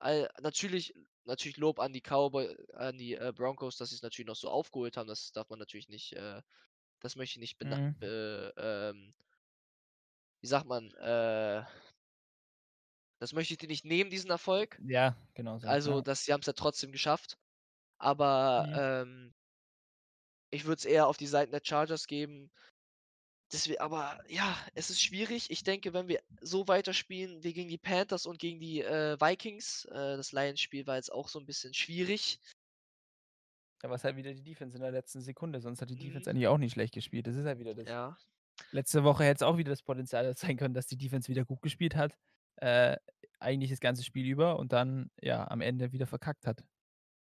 Al 0.00 0.30
natürlich 0.40 0.94
natürlich 1.26 1.58
Lob 1.58 1.80
an 1.80 1.92
die 1.92 2.02
Cowboy 2.02 2.56
an 2.74 2.98
die, 2.98 3.14
äh, 3.16 3.32
Broncos, 3.36 3.76
dass 3.78 3.90
sie's 3.90 4.02
natürlich 4.02 4.28
noch 4.28 4.36
so 4.36 4.50
aufgeholt 4.50 4.96
haben. 4.96 5.08
Das 5.08 5.32
darf 5.32 5.50
man 5.50 5.58
natürlich 5.60 5.88
nicht, 5.88 6.14
äh 6.14 6.42
das 7.00 7.16
möchte 7.16 7.34
ich 7.34 7.40
nicht 7.40 7.58
Mhm. 7.62 8.00
be 8.00 8.54
ähm 8.58 9.14
wie 10.42 10.46
sagt 10.46 10.66
man, 10.66 10.90
äh 10.94 11.64
das 13.20 13.32
möchte 13.34 13.54
ich 13.54 13.58
denen 13.58 13.70
nicht 13.70 13.84
nehmen, 13.86 14.10
diesen 14.10 14.30
Erfolg. 14.30 14.82
Ja, 14.82 15.16
genau 15.34 15.58
so, 15.58 15.78
Also, 15.78 16.02
ja. 16.02 16.04
sie 16.24 16.32
haben's 16.32 16.46
ja 16.46 16.54
trotzdem 16.54 16.92
geschafft. 16.92 17.38
Aber, 17.98 18.68
Mhm. 18.68 18.80
ähm 19.04 19.34
ich 20.52 20.64
würde 20.64 20.78
es 20.78 20.84
eher 20.84 21.06
auf 21.06 21.16
die 21.16 21.26
Seiten 21.26 21.52
der 21.52 21.60
Chargers 21.64 22.06
geben. 22.06 22.50
Deswe 23.52 23.80
aber 23.80 24.20
ja, 24.28 24.56
es 24.74 24.90
ist 24.90 25.02
schwierig. 25.02 25.50
Ich 25.50 25.64
denke, 25.64 25.92
wenn 25.92 26.06
wir 26.06 26.20
so 26.40 26.68
weiterspielen 26.68 27.42
wie 27.42 27.52
gegen 27.52 27.68
die 27.68 27.78
Panthers 27.78 28.24
und 28.26 28.38
gegen 28.38 28.60
die, 28.60 28.80
äh, 28.80 29.20
Vikings 29.20 29.86
äh, 29.86 30.16
das 30.16 30.30
Lions-Spiel 30.32 30.86
war 30.86 30.96
jetzt 30.96 31.10
auch 31.12 31.28
so 31.28 31.40
'n 31.40 31.46
bisschen 31.46 31.74
schwierig. 31.74 32.38
Ja, 33.82 33.88
was 33.88 34.04
halt 34.04 34.16
wieder 34.16 34.32
die 34.34 34.42
Defense 34.42 34.76
in 34.76 34.82
der 34.82 34.90
letzten 34.92 35.22
Sekunde, 35.22 35.60
sonst 35.60 35.80
hat 35.80 35.88
die 35.88 35.96
Defense 35.96 36.28
Mhm. 36.28 36.30
eigentlich 36.30 36.48
auch 36.48 36.58
nicht 36.58 36.72
schlecht 36.72 36.92
gespielt. 36.92 37.26
Das 37.26 37.36
ist 37.36 37.46
halt 37.46 37.58
wieder 37.58 37.74
das. 37.74 37.86
Ja. 37.86 38.16
Letzte 38.72 39.04
Woche 39.04 39.24
hätte 39.24 39.44
es 39.44 39.48
auch 39.48 39.58
wieder 39.58 39.70
das 39.70 39.82
Potenzial 39.82 40.36
sein 40.36 40.56
können, 40.58 40.74
dass 40.74 40.86
die 40.88 40.98
Defense 40.98 41.28
wieder 41.28 41.44
gut 41.44 41.62
gespielt 41.62 41.96
hat, 41.96 42.18
äh, 42.60 42.96
eigentlich 43.38 43.70
das 43.70 43.80
ganze 43.80 44.04
Spiel 44.04 44.26
über 44.26 44.58
und 44.58 44.72
dann, 44.72 45.10
ja, 45.20 45.48
am 45.50 45.60
Ende 45.60 45.92
wieder 45.92 46.06
verkackt 46.06 46.46
hat. 46.46 46.64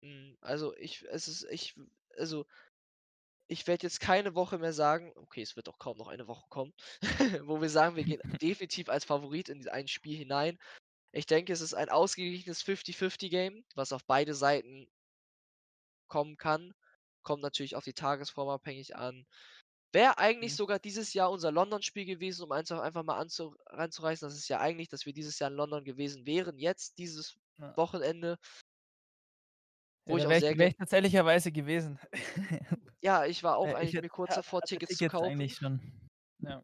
Mhm, 0.02 0.36
also, 0.40 0.74
ich 0.76 1.04
es 1.10 1.28
ist 1.28 1.44
ich 1.50 1.74
also 2.16 2.46
ich 3.48 3.66
werde 3.66 3.82
jetzt 3.86 4.00
keine 4.00 4.34
Woche 4.34 4.58
mehr 4.58 4.72
sagen 4.72 5.12
okay, 5.16 5.42
es 5.42 5.56
wird 5.56 5.68
auch 5.68 5.78
kaum 5.78 5.96
noch 5.98 6.08
eine 6.08 6.26
Woche 6.28 6.46
kommen, 6.48 6.72
wo 7.46 7.60
wir 7.60 7.68
sagen, 7.68 7.96
wir 7.96 8.04
gehen 8.04 8.20
definitiv 8.42 8.88
als 8.88 9.04
Favorit 9.04 9.48
in 9.48 9.68
ein 9.68 9.88
Spiel 9.88 10.16
hinein. 10.16 10.58
Ich 11.12 11.26
denke, 11.26 11.52
es 11.52 11.60
ist 11.60 11.74
ein 11.74 11.88
ausgeglichenes 11.90 12.62
Fifty-Fifty-Game, 12.62 13.64
was 13.74 13.92
auf 13.92 14.04
beide 14.06 14.34
Seiten 14.34 14.88
kommen 16.08 16.36
kann. 16.36 16.74
Kommt 17.22 17.42
natürlich 17.42 17.76
auf 17.76 17.84
die 17.84 17.94
Tagesform 17.94 18.48
abhängig 18.48 18.96
an. 18.96 19.26
Wäre 19.92 20.18
eigentlich 20.18 20.54
Mhm. 20.54 20.56
sogar 20.56 20.78
dieses 20.78 21.14
Jahr 21.14 21.30
unser 21.30 21.50
London-Spiel 21.50 22.04
gewesen, 22.06 22.44
um 22.44 22.52
eins 22.52 22.70
auch 22.72 22.80
einfach 22.80 23.02
mal 23.02 23.18
anzu 23.18 23.56
anzureißen. 23.66 24.28
Das 24.28 24.36
ist 24.38 24.48
ja 24.48 24.60
eigentlich, 24.60 24.88
dass 24.88 25.04
wir 25.06 25.12
dieses 25.12 25.38
Jahr 25.40 25.50
in 25.50 25.56
London 25.56 25.84
gewesen 25.84 26.26
wären, 26.26 26.58
jetzt 26.58 26.98
dieses 26.98 27.38
Ja. 27.58 27.76
Wochenende. 27.76 28.36
Ja, 30.06 30.14
Wo 30.14 30.18
ich 30.18 30.26
da 30.26 30.28
auch 30.28 30.34
wäre 30.34 30.40
ich 30.40 30.48
sehr 30.48 30.56
wäre 30.58 30.68
ich 30.70 30.76
tatsächlicherweise 30.76 31.52
gewesen. 31.52 31.98
Ja, 33.02 33.24
ich 33.24 33.42
war 33.42 33.56
auch 33.56 33.72
Äh, 33.72 33.76
ich 33.82 33.82
eigentlich 33.82 33.94
hätte 33.94 34.02
mir 34.02 34.10
kurz 34.10 34.34
davor, 34.34 34.62
Tickets 34.62 34.96
zu 34.96 35.06
kaufen. 35.06 35.40
eigentlich 35.40 35.56
schon. 35.56 35.80
Ja. 36.38 36.62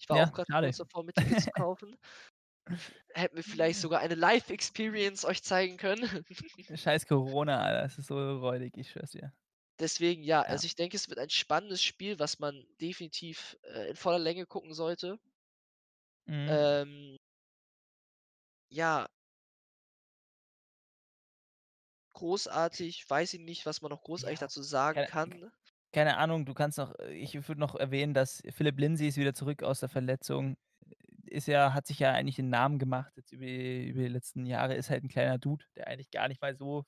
Ich 0.00 0.08
war 0.08 0.18
auch 0.18 0.32
Ja, 0.32 0.44
schade. 0.50 0.68
kurz 0.68 0.78
davor, 0.78 1.04
mir 1.04 1.12
Tickets 1.14 1.42
zu 1.44 1.50
kaufen. 1.52 1.96
Hätten 3.14 3.36
wir 3.36 3.42
vielleicht 3.44 3.80
sogar 3.80 4.00
eine 4.00 4.14
Live-Experience 4.14 5.24
euch 5.24 5.42
zeigen 5.42 5.76
können. 5.76 6.24
Scheiß 6.74 7.06
Corona, 7.06 7.60
Alter, 7.62 7.84
es 7.86 7.98
ist 7.98 8.06
so 8.08 8.38
räudig, 8.38 8.76
ich 8.76 8.90
schwöre 8.90 9.04
es 9.04 9.10
dir. 9.12 9.32
Deswegen 9.80 10.22
ja, 10.22 10.42
Ja. 10.48 10.60
also, 10.60 10.66
ich 10.66 10.76
denke, 10.76 10.96
es 10.98 11.08
wird 11.08 11.18
ein 11.18 11.30
spannendes 11.30 11.82
Spiel, 11.82 12.18
was 12.18 12.38
man 12.38 12.66
definitiv, 12.82 13.56
äh, 13.62 13.88
in 13.88 13.96
voller 13.96 14.18
Länge 14.18 14.44
gucken 14.46 14.74
sollte. 14.74 15.18
Mhm. 16.28 16.80
Ähm 16.80 17.18
ja. 18.72 19.08
Großartig, 22.14 23.08
weiß 23.08 23.34
ich 23.34 23.40
nicht, 23.40 23.66
was 23.66 23.82
man 23.82 23.90
noch 23.90 24.02
großartig 24.02 24.38
Ja, 24.38 24.40
dazu 24.40 24.62
sagen 24.62 25.04
keine 25.04 25.06
kann. 25.06 25.52
keine 25.92 26.18
Ahnung, 26.18 26.46
du 26.46 26.54
kannst 26.54 26.78
noch 26.78 26.94
äh, 27.00 27.12
ich 27.14 27.34
würde 27.48 27.60
noch 27.60 27.74
erwähnen, 27.76 28.14
dass 28.14 28.42
Phillip 28.50 28.78
Lindsay 28.80 29.08
ist 29.08 29.16
wieder 29.18 29.34
zurück 29.34 29.62
aus 29.64 29.80
der 29.80 29.88
Verletzung. 29.90 30.56
Ist 31.26 31.48
ja 31.48 31.74
hat 31.74 31.86
sich 31.86 31.98
ja 32.00 32.12
eigentlich 32.12 32.38
'n 32.40 32.50
Namen 32.50 32.78
gemacht 32.80 33.14
jetzt 33.16 33.32
über 33.32 33.46
die 33.46 33.88
über 33.90 34.02
die 34.02 34.08
letzten 34.08 34.46
Jahre, 34.46 34.74
ist 34.76 34.90
halt 34.90 35.04
'n 35.04 35.08
kleiner 35.10 35.38
Dude, 35.38 35.66
der 35.76 35.88
eigentlich 35.88 36.10
gar 36.10 36.28
nicht 36.28 36.42
mal 36.42 36.56
so 36.56 36.84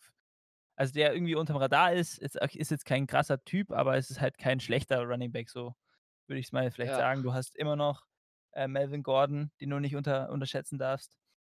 also, 0.82 0.94
der 0.94 1.14
irgendwie 1.14 1.34
unterm 1.36 1.56
Radar 1.58 1.92
ist, 1.94 2.18
ist 2.18 2.40
ak 2.42 2.54
ist 2.56 2.70
jetzt 2.70 2.84
kein 2.86 3.06
krasser 3.06 3.44
Typ, 3.44 3.72
aber 3.72 3.96
es 3.96 4.10
ist 4.10 4.20
halt 4.20 4.38
kein 4.38 4.60
schlechter 4.60 5.02
Running 5.04 5.32
Back, 5.32 5.48
so 5.50 5.74
würde 6.28 6.40
ich's 6.40 6.52
mal 6.52 6.70
vielleicht 6.72 6.92
Ja. 6.92 6.98
sagen. 6.98 7.22
Du 7.22 7.32
hast 7.34 7.56
immer 7.56 7.76
noch, 7.76 8.04
äh, 8.52 8.68
Melvin 8.68 9.02
Gordon, 9.04 9.52
den 9.60 9.70
du 9.70 9.78
nicht 9.80 9.96
unter 9.96 10.30
unterschätzen 10.30 10.78
darfst. 10.78 11.16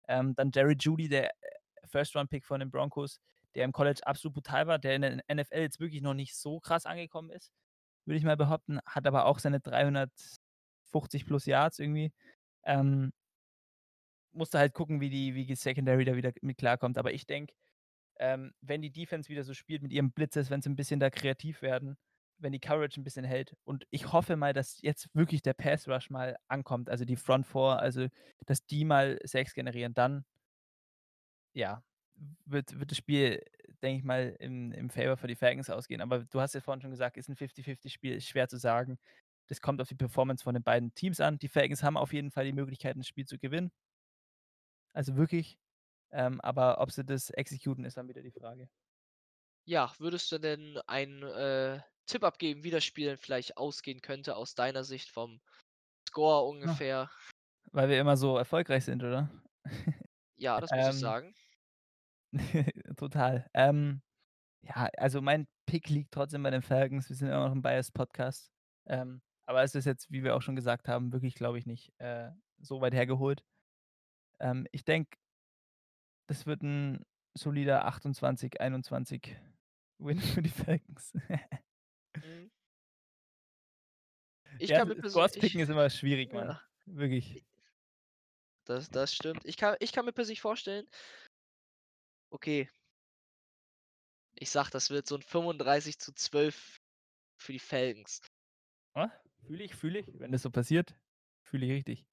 Ähm, 0.09 0.35
dann 0.37 0.51
Jerry 0.55 0.77
Jeudy, 0.79 1.09
der, 1.09 1.31
äh, 1.31 1.87
First-Round-Pick 1.87 2.45
von 2.47 2.61
den 2.61 2.70
Broncos, 2.70 3.20
der 3.55 3.64
im 3.64 3.72
College 3.72 4.01
absolut 4.07 4.35
brutal 4.35 4.66
war, 4.66 4.79
der 4.79 4.97
in 4.97 5.03
der 5.03 5.20
NFL 5.29 5.61
jetzt 5.61 5.81
wirklich 5.81 6.03
noch 6.03 6.14
nicht 6.14 6.37
so 6.37 6.61
krass 6.61 6.87
angekommen 6.87 7.31
ist, 7.31 7.53
würde 8.07 8.18
ich 8.18 8.25
mal 8.25 8.37
behaupten, 8.37 8.81
hat 8.87 9.07
aber 9.07 9.27
auch 9.27 9.39
seine 9.41 9.61
350 9.61 11.27
plus 11.27 11.47
Yards 11.47 11.79
irgendwie. 11.79 12.12
Ähm 12.64 13.12
musst 14.33 14.55
du 14.55 14.59
halt 14.59 14.75
gucken, 14.75 15.01
wie 15.01 15.11
die 15.11 15.35
wie 15.35 15.47
die 15.47 15.55
Secondary 15.55 16.05
da 16.05 16.16
wieder 16.16 16.33
mit 16.43 16.59
klarkommt. 16.59 16.99
Aber 16.99 17.12
ich 17.12 17.27
denke, 17.27 17.55
ähm, 18.19 18.53
wenn 18.61 18.83
die 18.83 18.93
Defense 18.93 19.29
wieder 19.29 19.45
so 19.45 19.55
spielt 19.55 19.83
mit 19.83 19.93
ihren 19.93 20.12
Blitzes, 20.12 20.51
wenn 20.51 20.62
sie 20.62 20.71
'n 20.71 20.77
bisschen 20.77 21.01
da 21.01 21.11
kreativ 21.11 21.62
werden, 21.62 21.97
wenn 22.39 22.53
die 22.53 22.61
Coverage 22.61 23.01
'n 23.01 23.05
bisschen 23.05 23.25
hält 23.25 23.57
und 23.65 23.87
ich 23.91 24.12
hoffe 24.12 24.37
mal, 24.37 24.53
dass 24.53 24.81
jetzt 24.83 25.09
wirklich 25.15 25.43
der 25.43 25.55
Pass 25.55 25.89
Rush 25.89 26.11
mal 26.11 26.37
ankommt, 26.49 26.91
also, 26.91 27.05
die 27.05 27.17
Front 27.17 27.47
Four, 27.47 27.81
also, 27.81 28.09
dass 28.47 28.67
die 28.67 28.85
mal 28.85 29.19
Sacks 29.25 29.55
generieren, 29.55 29.95
dann 29.95 30.25
ja, 31.57 31.85
wird 32.47 32.79
wird 32.81 32.91
das 32.91 32.99
Spiel, 32.99 33.41
denke 33.83 33.99
ich 33.99 34.05
mal, 34.05 34.37
im 34.41 34.73
im 34.73 34.91
Favor 34.91 35.17
für 35.17 35.29
die 35.29 35.37
Falcons 35.37 35.71
ausgehen. 35.71 36.01
Aber 36.01 36.25
du 36.25 36.41
hast 36.41 36.55
ja 36.55 36.61
vorhin 36.61 36.83
schon 36.83 36.91
gesagt, 36.91 37.17
ist 37.17 37.29
'n 37.29 37.37
Fifty-Fifty-Spiel, 37.37 38.15
ist 38.17 38.27
schwer 38.29 38.49
zu 38.49 38.57
sagen. 38.59 38.99
Das 39.49 39.61
kommt 39.61 39.81
auf 39.81 39.89
die 39.89 39.95
Performance 39.95 40.43
von 40.43 40.55
den 40.55 40.62
beiden 40.65 40.95
Teams 40.95 41.21
an. 41.21 41.39
Die 41.39 41.49
Falcons 41.49 41.83
haben 41.85 41.97
auf 41.97 42.12
jeden 42.12 42.31
Fall 42.33 42.45
die 42.45 42.53
Möglichkeit, 42.53 42.97
'n 42.97 43.05
Spiel 43.05 43.25
zu 43.27 43.39
gewinnen. 43.39 43.71
Also, 44.97 45.17
wirklich, 45.17 45.59
ähm, 46.15 46.41
aber 46.43 46.81
ob 46.81 46.93
sie 46.93 47.05
das 47.05 47.31
executen, 47.31 47.85
ist 47.85 47.99
dann 47.99 48.09
wieder 48.09 48.23
die 48.23 48.33
Frage. 48.33 48.69
Ja, 49.67 49.95
würdest 49.99 50.31
du 50.33 50.39
denn 50.39 50.79
einen, 50.87 51.23
äh, 51.23 51.81
Tipp 52.07 52.23
abgeben, 52.23 52.65
wie 52.65 52.71
das 52.71 52.85
Spiel 52.85 53.07
denn 53.07 53.17
vielleicht 53.19 53.57
ausgehen 53.57 54.03
könnte 54.03 54.37
aus 54.37 54.55
deiner 54.55 54.85
Sicht 54.85 55.09
vom 55.11 55.41
Score 56.09 56.45
ungefähr? 56.49 57.11
Weil 57.73 57.89
wir 57.89 58.01
immer 58.01 58.17
so 58.17 58.37
erfolgreich 58.39 58.85
sind, 58.85 59.03
oder? 59.03 59.31
Ja, 60.37 60.61
das 60.61 60.75
muss 60.77 60.87
ich 60.89 60.97
Ähm 60.97 60.99
sagen. 60.99 61.35
Total. 62.97 63.47
Ähm, 63.55 64.03
ja, 64.62 64.89
also, 64.99 65.23
mein 65.23 65.49
Pick 65.67 65.89
liegt 65.91 66.12
trotzdem 66.12 66.43
bei 66.43 66.51
den 66.51 66.62
Falcons. 66.62 67.09
Wir 67.09 67.17
sind 67.17 67.29
immer 67.29 67.49
noch 67.49 67.55
'n 67.55 67.62
Biased 67.62 67.95
Podcast. 67.95 68.53
Ähm, 68.87 69.23
aber 69.47 69.62
es 69.62 69.75
ist 69.75 69.85
jetzt, 69.87 70.11
wie 70.12 70.25
wir 70.25 70.37
auch 70.37 70.43
schon 70.43 70.57
gesagt 70.57 70.89
haben, 70.89 71.12
wirklich, 71.12 71.35
glaube 71.35 71.59
ich, 71.59 71.67
nicht, 71.67 71.93
äh, 71.99 72.31
so 72.61 72.81
weit 72.81 72.95
hergeholt. 72.95 73.45
Ähm, 74.41 74.67
ich 74.73 74.85
denke 74.85 75.19
das 76.27 76.47
wird 76.47 76.62
'n 76.62 77.05
solider 77.37 77.85
28, 77.87 78.61
21 78.61 79.37
Win 79.99 80.18
für 80.20 80.43
die 80.43 80.51
Falcons. 80.51 81.12
Mhm. 82.22 82.51
Ich 84.61 84.72
Ja, 84.72 84.83
kann 84.85 84.89
Scores 85.05 85.37
picken 85.37 85.61
ist 85.61 85.68
immer 85.68 85.91
schwierig, 85.91 86.33
Mann. 86.33 86.55
ja. 86.55 86.62
Wirklich. 86.87 87.45
Das 88.66 88.91
das 88.91 89.14
stimmt. 89.14 89.45
Ich 89.45 89.57
kann 89.57 89.77
ich 89.81 89.93
kann 89.93 90.07
mir 90.07 90.12
persönlich 90.12 90.41
vorstellen 90.41 90.87
okay 92.33 92.68
ich 94.37 94.51
sage, 94.51 94.70
das 94.70 94.91
wird 94.91 95.07
so 95.07 95.14
'n 95.16 95.22
35:12 95.22 96.81
für 97.39 97.53
die 97.53 97.59
Falcons. 97.61 98.20
Fühle 99.47 99.64
ich, 99.64 99.75
fühle 99.75 99.99
ich. 100.01 100.07
Wenn 100.18 100.33
das 100.33 100.43
so 100.43 100.51
passiert, 100.51 100.97
fühle 101.43 101.66
ich 101.66 101.72
richtig. 101.72 102.07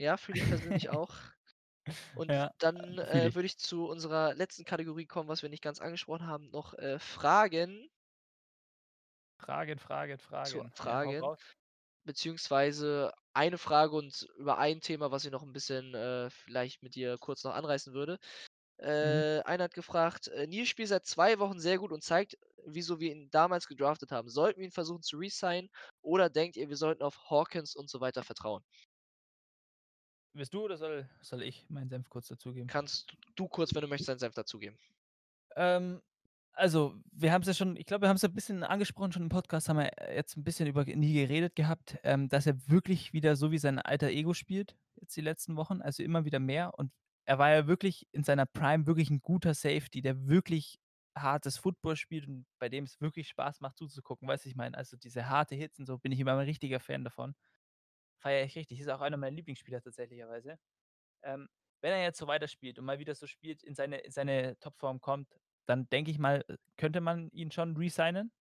Ja, 0.00 0.16
fühle 0.16 0.38
ich 0.38 0.46
persönlich 0.46 0.90
auch. 0.90 1.16
Und 2.14 2.34
Ja, 2.34 2.50
dann, 2.58 2.98
äh, 2.98 3.34
würde 3.34 3.46
ich 3.46 3.58
zu 3.58 3.86
unserer 3.88 4.34
letzten 4.34 4.64
Kategorie 4.64 5.06
kommen, 5.06 5.28
was 5.28 5.42
wir 5.42 5.48
nicht 5.50 5.62
ganz 5.62 5.80
angesprochen 5.80 6.26
haben, 6.26 6.50
noch, 6.50 6.74
äh, 6.74 6.98
Fragen 6.98 7.88
Fragen, 9.40 9.78
Fragen, 9.80 10.18
zu 10.42 10.62
Fragen. 10.70 10.70
Ja, 10.80 10.94
hau 11.04 11.16
Fragen, 11.16 11.36
beziehungsweise 12.04 13.12
eine 13.34 13.58
Frage 13.58 13.96
und 13.96 14.28
über 14.38 14.58
ein 14.58 14.80
Thema, 14.80 15.10
was 15.12 15.24
ich 15.26 15.32
noch 15.32 15.42
'n 15.44 15.52
bisschen, 15.52 15.94
äh, 15.94 16.30
vielleicht 16.30 16.82
mit 16.82 16.94
dir 16.96 17.18
kurz 17.18 17.44
noch 17.44 17.54
anreißen 17.54 17.94
würde. 17.94 18.18
Mhm. 19.00 19.22
Äh, 19.22 19.40
einer 19.42 19.64
hat 19.66 19.74
gefragt: 19.74 20.28
„Äh, 20.28 20.46
Nils 20.48 20.68
spielt 20.68 20.88
seit 20.90 21.06
2 21.06 21.38
Wochen 21.40 21.60
sehr 21.60 21.78
gut 21.78 21.92
und 21.92 22.02
zeigt, 22.04 22.38
wieso 22.66 23.00
wir 23.00 23.12
ihn 23.12 23.30
damals 23.30 23.68
gedraftet 23.68 24.12
haben. 24.12 24.28
Sollten 24.30 24.60
wir 24.60 24.66
ihn 24.68 24.72
versuchen 24.72 25.02
zu 25.02 25.18
resignen 25.18 25.70
oder 26.02 26.30
denkt 26.30 26.56
ihr, 26.56 26.68
wir 26.70 26.76
sollten 26.78 27.02
auf 27.04 27.30
Hawkins 27.30 27.76
und 27.76 27.90
so 27.90 28.00
weiter 28.00 28.24
vertrauen?“ 28.24 28.64
Willst 30.34 30.52
du 30.54 30.62
oder 30.62 30.76
soll 30.76 31.08
soll 31.22 31.42
ich 31.42 31.68
meinen 31.70 31.88
Senf 31.88 32.08
kurz 32.10 32.28
dazugeben? 32.28 32.70
Kannst 32.70 33.16
du 33.34 33.48
kurz, 33.48 33.74
wenn 33.74 33.80
du 33.80 33.88
möchtest, 33.88 34.10
deinen 34.10 34.18
Senf 34.18 34.34
dazugeben. 34.34 34.78
Ähm, 35.56 36.00
also, 36.52 36.96
wir 37.12 37.32
haben's 37.32 37.46
ja 37.46 37.54
schon 37.54 37.76
ich 37.76 37.86
glaube, 37.86 38.02
wir 38.02 38.08
haben's 38.08 38.22
ja 38.22 38.28
'n 38.28 38.34
bisschen 38.34 38.62
angesprochen 38.64 39.12
schon 39.12 39.22
im 39.22 39.28
Podcast, 39.28 39.68
haben 39.68 39.78
wir, 39.78 39.90
jetzt 40.14 40.36
'n 40.36 40.44
bisschen 40.44 40.66
über 40.66 40.86
ihn 40.86 41.02
geredet 41.02 41.54
gehabt, 41.56 41.98
ähm, 42.04 42.28
dass 42.28 42.46
er 42.46 42.68
wirklich 42.68 43.12
wieder 43.12 43.36
so 43.36 43.50
wie 43.52 43.58
sein 43.58 43.78
Alter 43.78 44.08
Ego 44.10 44.34
spielt, 44.34 44.76
jetzt 45.00 45.16
die 45.16 45.20
letzten 45.20 45.56
Wochen, 45.56 45.80
also 45.82 46.02
immer 46.02 46.24
wieder 46.24 46.40
mehr. 46.40 46.72
Und 46.78 46.92
er 47.26 47.38
war 47.38 47.50
ja 47.50 47.66
wirklich 47.66 48.06
in 48.12 48.24
seiner 48.24 48.46
Prime 48.46 48.86
wirklich 48.86 49.10
'n 49.10 49.20
guter 49.22 49.54
Safety, 49.54 50.02
der 50.02 50.26
wirklich 50.28 50.78
hartes 51.16 51.58
Football 51.58 51.96
spielt 51.96 52.26
und 52.28 52.46
bei 52.58 52.68
dem 52.68 52.84
es 52.84 53.00
wirklich 53.00 53.28
Spaß 53.28 53.60
macht 53.60 53.76
zuzugucken. 53.78 54.28
Weißt 54.28 54.44
du, 54.44 54.48
ich 54.48 54.56
meine? 54.56 54.76
Also, 54.76 54.96
diese 54.96 55.28
harte 55.28 55.54
Hits 55.54 55.78
und 55.78 55.86
so 55.86 55.98
bin 55.98 56.12
ich 56.12 56.20
immer 56.20 56.32
'n 56.32 56.38
richtiger 56.40 56.80
Fan 56.80 57.04
davon. 57.04 57.34
Feiere 58.20 58.44
ich 58.46 58.56
richtig. 58.56 58.80
Ist 58.80 58.88
auch 58.88 59.00
einer 59.00 59.16
meiner 59.16 59.36
Lieblingsspieler 59.36 59.80
tatsächlicherweise. 59.80 60.58
Ähm, 61.24 61.48
wenn 61.82 61.92
er 61.92 62.02
jetzt 62.02 62.18
so 62.18 62.26
weiterspielt 62.28 62.78
und 62.78 62.84
mal 62.86 62.98
wieder 63.00 63.14
so 63.14 63.26
spielt, 63.26 63.62
in 63.64 63.74
seine 63.74 63.98
in 63.98 64.12
seine 64.12 64.58
Topform 64.60 65.00
kommt, 65.00 65.28
dann 65.66 65.88
denke 65.90 66.10
ich 66.10 66.18
mal, 66.18 66.44
äh, 66.48 66.56
könnte 66.78 67.00
man 67.02 67.30
ihn 67.30 67.52
schon 67.52 67.76
resignen. 67.76 68.32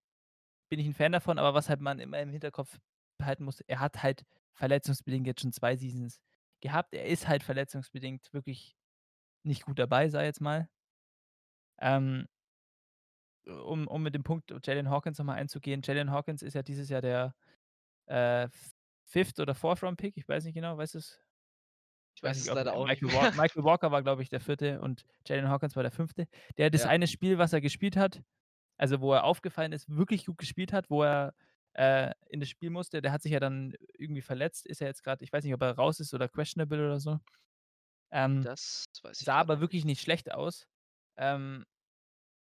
Bin 0.70 0.80
ich 0.80 0.88
'n 0.88 0.94
Fan 0.96 1.12
davon, 1.14 1.40
aber 1.40 1.54
was 1.56 1.70
halt 1.70 1.82
man 1.82 2.00
immer 2.00 2.20
im 2.22 2.30
Hinterkopf 2.32 2.78
behalten 3.20 3.46
muss, 3.46 3.62
er 3.62 3.80
hat 3.82 4.04
halt 4.04 4.26
verletzungsbedingt 4.56 5.28
jetzt 5.28 5.42
schon 5.42 5.54
2 5.54 5.76
Seasons 5.78 6.20
gehabt. 6.62 6.94
Er 6.96 7.06
ist 7.08 7.28
halt 7.28 7.44
verletzungsbedingt 7.44 8.34
wirklich 8.34 8.76
nicht 9.44 9.66
gut 9.66 9.80
dabei, 9.80 10.08
ich 10.08 10.14
jetzt 10.14 10.42
mal. 10.42 10.70
Ähm 11.80 12.28
um 13.46 13.88
um 13.88 14.04
mit 14.04 14.14
dem 14.16 14.24
Punkt 14.24 14.54
Jaylen 14.66 14.90
Hawkins 14.90 15.18
noch 15.20 15.26
mal 15.26 15.36
einzugehen. 15.36 15.82
Jaylen 15.84 16.12
Hawkins 16.12 16.42
ist 16.42 16.54
ja 16.54 16.64
dieses 16.64 16.90
Jahr 16.90 17.02
der, 17.02 17.34
äh, 18.08 18.50
Fifth 19.10 19.40
oder 19.40 19.56
Fourth 19.56 19.84
Round 19.84 19.98
Pick, 19.98 20.18
ich 20.18 20.28
weiß 20.28 20.44
nicht 20.44 20.54
genau, 20.56 20.78
weißt 20.78 20.96
du's? 20.96 21.20
Ich 22.18 22.24
Ich 22.24 22.24
weiß 22.24 22.36
weiß 22.36 22.38
nicht, 22.38 22.46
es 22.46 22.52
leider 22.52 22.74
auch 22.74 22.88
nicht 22.88 23.04
Michael 23.04 23.06
mehr. 23.06 23.14
Walk 23.14 23.34
Michael 23.34 23.64
Walker 23.64 23.92
war, 23.92 24.02
glaube 24.04 24.24
ich, 24.24 24.30
der 24.30 24.40
4. 24.42 24.82
und 24.82 25.04
Jaylen 25.28 25.50
Hawkins 25.50 25.76
war 25.76 25.84
der 25.84 25.92
5. 25.92 26.28
Der 26.58 26.70
das 26.70 26.86
Ja. 26.86 26.88
eine 26.88 27.08
Spiel, 27.08 27.38
was 27.38 27.54
er 27.54 27.62
gespielt 27.62 27.98
hat 27.98 28.24
also, 28.82 29.02
wo 29.02 29.14
er 29.14 29.26
aufgefallen 29.26 29.74
ist, 29.74 29.90
wirklich 29.90 30.26
gut 30.28 30.40
gespielt 30.40 30.74
hat, 30.74 30.90
wo 30.90 31.04
er, 31.04 31.36
äh, 31.74 32.14
in 32.30 32.40
das 32.40 32.50
Spiel 32.50 32.72
musste, 32.72 33.02
der 33.04 33.12
hat 33.12 33.22
sich 33.24 33.34
ja 33.34 33.42
dann 33.42 33.76
irgendwie 34.00 34.22
verletzt. 34.24 34.66
Ist 34.68 34.82
er 34.82 34.88
jetzt 34.88 35.04
grad 35.04 35.22
ich 35.22 35.34
weiß 35.34 35.44
nicht, 35.44 35.54
ob 35.54 35.62
er 35.64 35.74
raus 35.76 36.00
ist 36.00 36.14
oder 36.16 36.30
questionable 36.30 36.80
oder 36.88 37.02
so. 37.02 37.20
Ähm, 38.12 38.46
Das 38.46 38.86
weiß 39.04 39.22
ich 39.22 39.28
sah 39.28 39.38
aber 39.40 39.60
auch 39.60 39.62
wirklich 39.62 39.86
nicht. 39.86 39.86
nicht 39.86 40.02
schlecht 40.02 40.32
aus. 40.34 40.68
Ähm, 41.18 41.66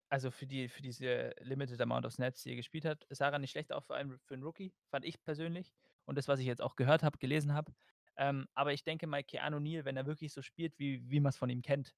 also, 0.09 0.31
für 0.31 0.47
die 0.47 0.69
für 0.69 0.81
diese 0.83 1.33
limited 1.41 1.81
amount 1.81 2.05
of 2.07 2.13
Snaps, 2.13 2.43
die 2.43 2.51
er 2.51 2.57
gespielt 2.57 2.85
hat, 2.85 3.05
sah 3.11 3.29
er 3.29 3.39
nicht 3.39 3.51
schlecht 3.51 3.73
aus 3.73 3.85
für 3.87 3.95
einen 3.95 4.19
für 4.19 4.35
'n 4.35 4.43
Rookie, 4.43 4.73
fand 4.91 5.05
ich 5.05 5.23
persönlich. 5.23 5.71
Und 6.05 6.17
das, 6.17 6.27
was 6.27 6.39
ich 6.39 6.45
jetzt 6.47 6.61
auch 6.61 6.75
gehört 6.75 7.03
habe, 7.03 7.17
gelesen 7.19 7.53
habe. 7.53 7.73
Ähm, 8.17 8.47
aber 8.53 8.73
ich 8.73 8.83
denke 8.83 9.07
mal, 9.07 9.23
Keanu 9.23 9.59
Neal, 9.59 9.85
wenn 9.85 9.97
er 9.97 10.05
wirklich 10.05 10.33
so 10.33 10.41
spielt, 10.41 10.79
wie 10.79 11.09
wie 11.09 11.19
man's 11.19 11.37
von 11.37 11.49
ihm 11.49 11.61
kennt, 11.61 11.93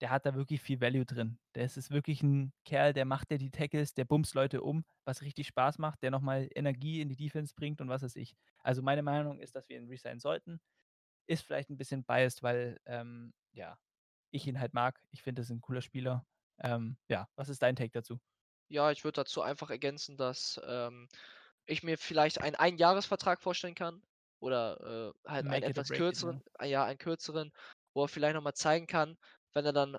der 0.00 0.10
hat 0.10 0.26
da 0.26 0.34
wirklich 0.34 0.60
viel 0.62 0.80
Value 0.80 1.06
drin. 1.06 1.38
Der 1.54 1.64
ist 1.64 1.76
ist 1.78 1.90
wirklich 1.90 2.22
'n 2.22 2.52
Kerl, 2.64 2.92
der 2.94 3.04
macht 3.06 3.30
dir 3.30 3.38
die 3.38 3.50
Tackles, 3.50 3.94
der 3.94 4.04
bumst 4.06 4.34
Leute 4.34 4.62
um, 4.62 4.84
was 5.04 5.22
richtig 5.22 5.46
Spaß 5.48 5.78
macht, 5.78 6.02
der 6.02 6.10
noch 6.10 6.20
mal 6.22 6.48
Energie 6.54 7.00
in 7.00 7.08
die 7.08 7.16
Defense 7.16 7.54
bringt 7.56 7.80
und 7.80 7.88
was 7.88 8.02
weiß 8.02 8.16
ich. 8.16 8.36
Also, 8.60 8.82
meine 8.82 9.02
Meinung 9.02 9.40
ist, 9.40 9.54
dass 9.56 9.68
wir 9.68 9.76
ihn 9.78 9.88
resignen 9.88 10.20
sollten. 10.20 10.60
Ist 11.28 11.44
vielleicht 11.46 11.70
'n 11.70 11.78
bisschen 11.78 12.04
biased, 12.04 12.42
weil, 12.44 12.78
ähm, 12.86 13.34
ja, 13.52 13.78
ich 14.32 14.46
ihn 14.48 14.60
halt 14.60 14.74
mag. 14.74 15.02
Ich 15.12 15.22
finde, 15.22 15.40
das 15.42 15.48
ist 15.50 15.56
'n 15.56 15.62
cooler 15.62 15.82
Spieler. 15.82 16.26
Ähm, 16.60 16.98
ja, 17.10 17.28
was 17.36 17.48
ist 17.50 17.62
dein 17.62 17.76
Take 17.76 17.92
dazu? 17.92 18.20
Ja, 18.70 18.90
ich 18.90 19.04
würde 19.04 19.16
dazu 19.16 19.42
einfach 19.42 19.68
ergänzen, 19.70 20.16
dass, 20.16 20.58
ähm, 20.66 21.08
ich 21.66 21.82
mir 21.82 21.98
vielleicht 21.98 22.40
einen 22.40 22.56
Einjahresvertrag 22.56 23.42
vorstellen 23.42 23.74
kann 23.74 24.02
oder, 24.40 25.12
äh, 25.26 25.30
halt 25.30 25.48
einen 25.50 25.62
Make 25.62 25.70
or 25.74 25.74
etwas 25.74 25.92
break 25.92 26.10
it, 26.10 26.22
ja. 26.22 26.32
kürzeren 26.32 26.42
ah, 26.58 26.64
ja, 26.66 26.84
einen 26.84 26.98
kürzeren, 26.98 27.52
wo 27.94 28.04
er 28.04 28.08
vielleicht 28.08 28.34
noch 28.34 28.42
mal 28.42 28.54
zeigen 28.54 28.86
kann, 28.86 29.16
wenn 29.54 29.64
er 29.66 29.72
dann 29.72 29.98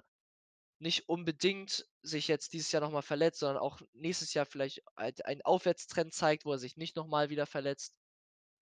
nicht 0.79 1.09
unbedingt 1.09 1.87
sich 2.03 2.27
jetzt 2.27 2.53
dieses 2.53 2.71
Jahr 2.71 2.81
noch 2.81 2.91
mal 2.91 3.01
verletzt, 3.03 3.39
sondern 3.39 3.57
auch 3.63 3.81
nächstes 3.93 4.33
Jahr 4.33 4.45
vielleicht 4.45 4.81
halt 4.97 5.25
einen 5.25 5.41
Aufwärtstrend 5.43 6.13
zeigt, 6.13 6.45
wo 6.45 6.53
er 6.53 6.59
sich 6.59 6.77
nicht 6.77 6.95
noch 6.97 7.07
mal 7.07 7.29
wieder 7.29 7.45
verletzt. 7.47 7.95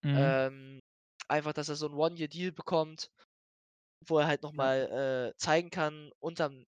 Mhm. 0.03 0.33
Ähm, 0.39 0.79
einfach, 1.29 1.53
dass 1.53 1.69
er 1.69 1.75
so 1.77 1.87
'n 1.87 1.95
One-Year-Deal 1.95 2.51
bekommt, 2.53 3.09
wo 4.07 4.19
er 4.19 4.27
halt 4.27 4.43
noch 4.43 4.53
Ja. 4.57 4.73
mal, 4.91 5.33
äh, 5.33 5.37
zeigen 5.37 5.69
kann 5.71 6.11
und 6.19 6.39
dann 6.39 6.65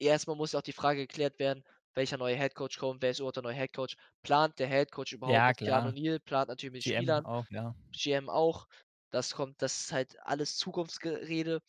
erst 0.00 0.26
mal 0.26 0.36
muss 0.36 0.52
ja 0.52 0.58
auch 0.58 0.62
die 0.62 0.72
Frage 0.72 1.00
geklärt 1.06 1.38
werden, 1.38 1.64
welcher 1.96 2.18
neue 2.18 2.36
Head-Coach 2.36 2.78
kommt. 2.78 3.02
Wer 3.02 3.10
ist 3.12 3.18
überhaupt 3.20 3.36
der 3.36 3.42
neue 3.44 3.54
Head-Coach? 3.54 3.96
Plant 4.24 4.58
der 4.60 4.68
Head-Coach 4.68 5.12
überhaupt 5.14 5.46
Ja, 5.46 5.52
mit 5.52 5.54
klar. 5.54 5.92
Neal? 5.94 6.20
Plant 6.20 6.48
natürlich 6.48 6.72
mit 6.72 6.84
GM 6.84 6.84
Spielern, 6.84 7.26
auch, 7.26 7.46
ja. 7.50 7.74
GM 7.92 8.30
auch. 8.30 8.66
Das 9.12 9.34
kommt 9.34 9.62
das 9.62 9.80
ist 9.82 9.92
halt 9.92 10.16
alles 10.22 10.56
Zukunftsgerede. 10.58 11.60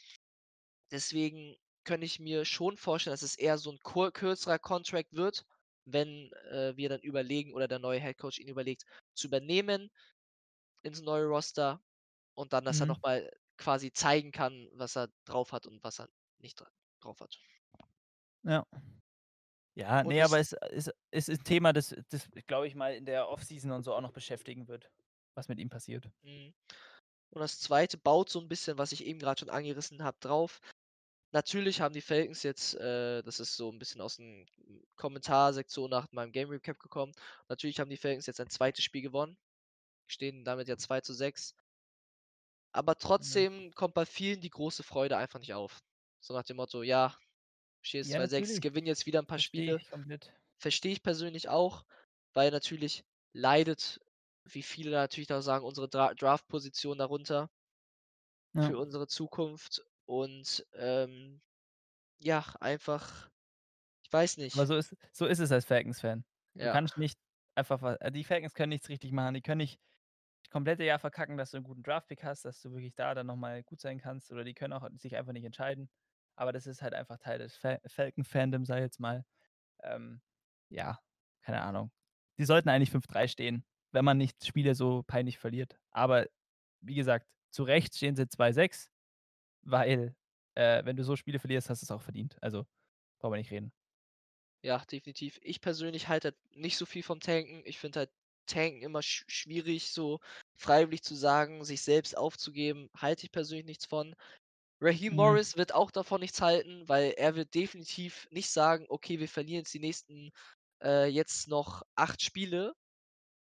Deswegen 0.92 1.56
könnte 1.86 2.06
ich 2.06 2.20
mir 2.20 2.46
schon 2.46 2.78
vorstellen, 2.78 3.14
dass 3.14 3.22
es 3.24 3.38
eher 3.38 3.58
so 3.58 3.72
'n 3.72 3.80
kur 3.84 4.12
kürzerer 4.12 4.60
Contract 4.60 5.14
wird, 5.14 5.46
wenn, 5.86 6.32
äh, 6.52 6.76
wir 6.78 6.90
dann 6.90 7.02
überlegen 7.02 7.54
oder 7.54 7.68
der 7.70 7.80
neue 7.80 8.00
Head-Coach 8.02 8.40
ihn 8.40 8.48
überlegt, 8.50 8.86
zu 9.16 9.28
übernehmen 9.28 9.90
ins 10.84 11.02
neue 11.02 11.26
Roster 11.28 11.82
und 12.36 12.54
dann, 12.54 12.66
dass 12.66 12.82
er 12.82 12.86
Mhm. 12.86 12.98
noch 12.98 13.02
mal 13.04 13.32
quasi 13.58 13.92
zeigen 13.94 14.32
kann, 14.32 14.70
was 14.74 14.98
er 14.98 15.10
drauf 15.26 15.52
hat 15.54 15.68
und 15.68 15.84
was 15.84 16.00
er 16.02 16.10
nicht 16.40 16.60
dra 16.62 16.70
drauf 17.02 17.22
hat. 17.22 17.40
Ja. 18.44 18.64
Ja, 19.78 20.04
Und 20.04 20.04
ne, 20.04 20.22
das 20.22 20.26
aber 20.26 20.40
es 20.40 20.54
ist 20.72 20.92
es 21.12 21.30
ist 21.30 21.44
Thema, 21.44 21.72
das 21.72 21.96
das, 22.10 22.28
glaube 22.48 22.66
ich 22.68 22.74
mal, 22.74 22.96
in 22.96 23.06
der 23.06 23.30
Offseason 23.30 23.70
und 23.72 23.84
so 23.84 23.94
auch 23.94 24.02
noch 24.02 24.12
beschäftigen 24.12 24.68
wird, 24.68 24.90
was 25.36 25.50
mit 25.50 25.60
ihm 25.60 25.70
passiert. 25.70 26.10
Mhm. 26.24 26.54
Und 27.32 27.42
das 27.42 27.60
2. 27.60 27.98
baut 27.98 28.30
so 28.30 28.40
'n 28.42 28.48
bisschen, 28.50 28.78
was 28.78 28.92
ich 28.94 29.06
eben 29.06 29.20
grad 29.20 29.40
schon 29.40 29.50
angerissen 29.50 30.04
habe, 30.04 30.18
drauf. 30.22 30.62
Natürlich 31.34 31.82
haben 31.82 31.94
die 31.94 32.02
Falcons 32.02 32.44
jetzt, 32.44 32.76
äh 32.76 33.24
das 33.24 33.40
ist 33.40 33.58
so 33.58 33.70
'n 33.72 33.80
bisschen 33.80 34.02
aus 34.02 34.20
'n 34.20 34.48
Kommentarsektion 34.98 35.90
nach 35.92 36.08
meinem 36.12 36.32
Game 36.34 36.50
Recap 36.50 36.80
gekommen. 36.80 37.14
Natürlich 37.50 37.80
haben 37.80 37.90
die 37.92 37.98
Falcons 37.98 38.28
jetzt 38.28 38.42
ein 38.42 38.50
2. 38.50 38.82
Spiel 38.84 39.04
gewonnen, 39.04 39.38
stehen 40.08 40.46
damit 40.46 40.68
ja 40.70 40.78
2:6. 40.78 41.52
Aber 42.76 42.96
Ja. 43.20 43.48
trotzdem 43.48 43.72
kommt 43.74 43.94
bei 43.94 44.06
vielen 44.06 44.42
die 44.42 44.50
große 44.50 44.84
Freude 44.84 45.18
einfach 45.18 45.40
nicht 45.40 45.54
auf. 45.54 45.80
So 46.20 46.34
nach 46.34 46.44
dem 46.44 46.58
Motto: 46.58 46.84
„Ja, 46.84 47.18
stehst 47.88 48.12
Ja, 48.12 48.20
2:6, 48.20 48.22
natürlich. 48.22 48.62
gewinne 48.62 48.88
jetzt 48.90 49.06
wieder 49.08 49.20
'n 49.22 49.28
paar 49.28 49.40
Verstehe 49.40 49.40
Spiele.“ 49.40 49.80
ich 49.80 49.88
komplett. 49.88 50.34
Verstehe 50.60 50.94
ich 50.94 51.04
persönlich 51.04 51.50
auch, 51.50 51.86
weil 52.34 52.52
natürlich 52.52 53.06
leidet, 53.34 54.00
wie 54.46 54.64
viele 54.64 54.92
natürlich 54.92 55.28
da 55.28 55.42
sagen, 55.44 55.66
unsere 55.66 55.90
Dra 55.90 56.14
Draftposition 56.16 56.98
darunter 57.00 57.50
Ja. 58.56 58.74
für 58.74 58.78
unsere 58.80 59.08
Zukunft 59.08 59.84
und, 60.06 60.66
ähm, 60.74 61.42
ja, 62.20 62.40
einfach 62.62 63.30
ich 64.04 64.14
weiß 64.14 64.38
Aber 64.54 64.66
nicht. 64.66 64.66
so 64.66 64.76
ist 64.76 64.96
so 65.12 65.26
ist 65.26 65.40
es 65.40 65.52
als 65.52 65.66
Falcons-Fan. 65.66 66.24
Du 66.60 66.68
Ja. 66.68 66.68
kannst 66.68 66.98
nicht 66.98 67.18
einfach 67.56 67.82
wa 67.82 67.96
die 68.10 68.24
Falcons 68.24 68.54
können 68.54 68.70
nichts 68.70 68.90
richtig 68.90 69.12
machen. 69.12 69.34
Die 69.34 69.42
können 69.42 69.58
nicht 69.60 69.80
das 70.44 70.52
komplette 70.52 70.84
Jahr 70.86 71.00
verkacken, 71.00 71.38
dass 71.38 71.52
du 71.52 71.58
'n 71.58 71.64
guten 71.64 71.84
Draft-Pick 71.84 72.24
hast, 72.24 72.46
dass 72.46 72.62
du 72.62 72.72
wirklich 72.72 72.96
da 72.96 73.16
dann 73.16 73.28
noch 73.28 73.36
mal 73.38 73.64
gut 73.64 73.82
sein 73.82 74.00
kannst 74.00 74.32
oder 74.32 74.44
die 74.44 74.54
können 74.56 74.74
auch 74.74 74.88
sich 74.98 75.16
einfach 75.18 75.34
nicht 75.34 75.46
entscheiden. 75.46 75.90
Aber 76.38 76.54
das 76.54 76.68
ist 76.68 76.82
halt 76.84 76.94
einfach 76.96 77.18
Teil 77.20 77.40
des 77.40 77.58
Fa 77.58 77.80
Falcon-Fandom, 77.88 78.66
sage 78.66 78.82
ich 78.82 78.86
jetzt 78.86 79.00
mal. 79.02 79.26
Ähm, 79.84 80.22
ja, 80.70 81.00
keine 81.44 81.62
Ahnung. 81.64 81.92
Die 82.40 82.46
sollten 82.46 82.70
eigentlich 82.70 82.92
5:3 82.92 83.28
stehen, 83.30 83.66
wenn 83.94 84.06
man 84.06 84.18
nicht 84.18 84.46
Spiele 84.46 84.76
so 84.76 85.04
peinlich 85.04 85.40
verliert. 85.40 85.80
Aber 85.92 86.28
wie 86.82 86.96
gesagt, 86.96 87.28
zu 87.52 87.64
Recht 87.64 87.96
stehen 87.96 88.16
sie 88.18 88.30
2:6, 88.30 88.92
weil 89.64 90.16
äh, 90.56 90.86
wenn 90.86 90.98
du 90.98 91.04
so 91.06 91.16
Spiele 91.18 91.40
verlierst, 91.40 91.70
hast 91.72 91.82
du 91.84 91.86
es 91.86 91.92
auch 91.92 92.02
verdient. 92.02 92.38
Also, 92.44 92.66
brauchen 93.20 93.34
wir 93.34 93.40
nicht 93.40 93.52
reden. 93.52 93.74
Ja, 94.64 94.84
definitiv. 94.86 95.40
Ich 95.44 95.62
persönlich 95.62 96.08
halte 96.08 96.30
halt 96.30 96.38
nicht 96.56 96.78
so 96.78 96.86
viel 96.86 97.04
vom 97.04 97.20
Tanken. 97.20 97.62
Ich 97.66 97.78
finde 97.80 98.00
halt 98.00 98.12
Tanken 98.48 98.82
immer 98.82 99.02
sch 99.04 99.24
schwierig, 99.28 99.92
so 99.92 100.20
freiwillig 100.56 101.04
zu 101.04 101.16
sagen, 101.16 101.64
sich 101.64 101.82
selbst 101.82 102.18
aufzugeben, 102.18 102.90
halte 102.96 103.26
ich 103.26 103.32
persönlich 103.32 103.66
nichts 103.66 103.86
von. 103.86 104.16
Raheem 104.82 105.14
Mhm. 105.14 105.14
Morris 105.16 105.58
wird 105.58 105.74
auch 105.74 105.92
davon 105.92 106.22
nichts 106.22 106.42
halten, 106.42 106.88
weil 106.88 107.14
er 107.18 107.36
wird 107.36 107.54
definitiv 107.56 108.28
nicht 108.32 108.50
sagen: 108.52 108.86
„Okay, 108.90 109.20
wir 109.20 109.30
verlieren 109.30 109.60
jetzt 109.62 109.74
die 109.74 109.80
nächsten, 109.80 110.32
äh, 110.84 111.08
jetzt 111.08 111.48
noch 111.48 111.84
8 111.96 112.22
Spiele, 112.22 112.74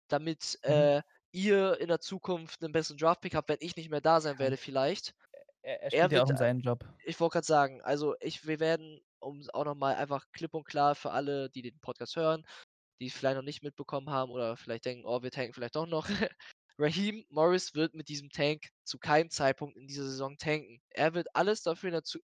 damit, 0.10 0.60
Mhm. 0.68 0.94
äh, 0.94 1.02
ihr 1.32 1.80
in 1.82 1.88
der 1.90 2.00
Zukunft 2.02 2.62
'nen 2.62 2.72
besseren 2.74 2.98
Draftpick 3.00 3.36
habt, 3.36 3.50
wenn 3.50 3.58
ich 3.62 3.76
nicht 3.78 3.90
mehr 3.90 4.02
da 4.02 4.22
sein 4.22 4.40
werde 4.40 4.58
vielleicht.“ 4.58 5.14
Er 5.64 5.82
er 5.84 5.92
spielt 5.92 6.12
Er 6.12 6.14
ja 6.14 6.24
auch 6.24 6.28
um 6.28 6.38
äh, 6.38 6.38
seinen 6.38 6.62
Job. 6.62 6.84
ich 7.06 7.20
wollte 7.20 7.34
grad 7.36 7.46
sagen, 7.46 7.82
also 7.84 8.16
ich 8.22 8.48
wir 8.48 8.60
werden, 8.62 9.02
um's 9.20 9.50
auch 9.50 9.66
noch 9.66 9.76
mal 9.76 9.96
einfach 9.96 10.26
klipp 10.34 10.54
und 10.56 10.66
klar 10.66 10.96
für 10.96 11.12
alle, 11.12 11.50
die 11.52 11.62
den 11.64 11.80
Podcast 11.82 12.16
hören, 12.18 12.46
die's 13.02 13.16
vielleicht 13.16 13.38
noch 13.38 13.44
nicht 13.44 13.64
mitbekommen 13.64 14.10
haben 14.12 14.32
oder 14.32 14.58
vielleicht 14.58 14.86
denken: 14.86 15.06
„Oh, 15.08 15.24
wir 15.24 15.32
tanken 15.32 15.54
vielleicht 15.54 15.76
doch 15.78 15.88
noch.“ 15.88 16.08
Raheem 16.80 17.26
Morris 17.30 17.74
wird 17.76 17.94
mit 17.96 18.10
diesem 18.10 18.30
Tank 18.30 18.70
zu 18.84 19.00
keinem 19.00 19.30
Zeitpunkt 19.32 19.76
in 19.78 19.88
dieser 19.88 20.04
Saison 20.06 20.38
tanken. 20.38 20.82
Er 20.90 21.14
wird 21.16 21.36
alles 21.36 21.64
dafür 21.64 21.90
in 21.90 21.94
der 21.94 22.04
Zu 22.04 22.20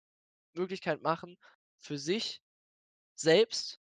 Möglichkeit 0.55 1.03
machen, 1.03 1.37
für 1.81 1.99
sich 1.99 2.43
selbst 3.17 3.81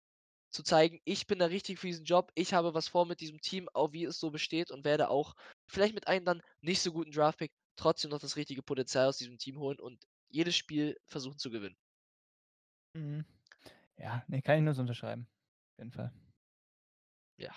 zu 0.52 0.64
zeigen: 0.64 1.02
„Ich 1.06 1.28
bin 1.28 1.40
der 1.40 1.50
Richtige 1.52 1.80
für 1.80 1.88
diesen 1.88 2.06
Job. 2.06 2.32
Ich 2.36 2.54
habe 2.54 2.74
was 2.76 2.88
vor 2.90 3.06
mit 3.08 3.22
diesem 3.22 3.42
Team, 3.42 3.70
auch 3.74 3.94
wie 3.94 4.06
es 4.06 4.20
so 4.20 4.32
besteht 4.32 4.72
und 4.72 4.86
werde 4.86 5.10
auch 5.10 5.36
vielleicht 5.70 5.96
mit 5.96 6.08
einem 6.08 6.26
dann 6.26 6.42
nicht 6.62 6.82
so 6.82 6.92
guten 6.94 7.12
Draftpick 7.12 7.54
trotzdem 7.78 8.12
noch 8.12 8.20
das 8.20 8.36
richtige 8.38 8.64
Potenzial 8.64 9.08
aus 9.10 9.18
diesem 9.18 9.38
Team 9.40 9.60
holen 9.60 9.80
und 9.80 10.06
jedes 10.30 10.56
Spiel 10.58 10.98
versuchen 11.08 11.40
zu 11.40 11.52
gewinnen.“ 11.52 11.78
Mhm. 12.96 13.26
Ja, 13.98 14.24
ne, 14.28 14.42
kann 14.44 14.58
ich 14.60 14.64
nur 14.64 14.74
so 14.76 14.82
unterschreiben. 14.82 15.28
Auf 15.74 15.80
jeden 15.80 15.92
Fall. 15.92 16.14
Ja. 17.38 17.54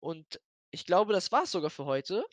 Und 0.00 0.40
ich 0.76 0.86
glaube, 0.86 1.12
das 1.14 1.32
war's 1.32 1.50
sogar 1.52 1.70
für 1.70 1.86
heute. 1.86 2.24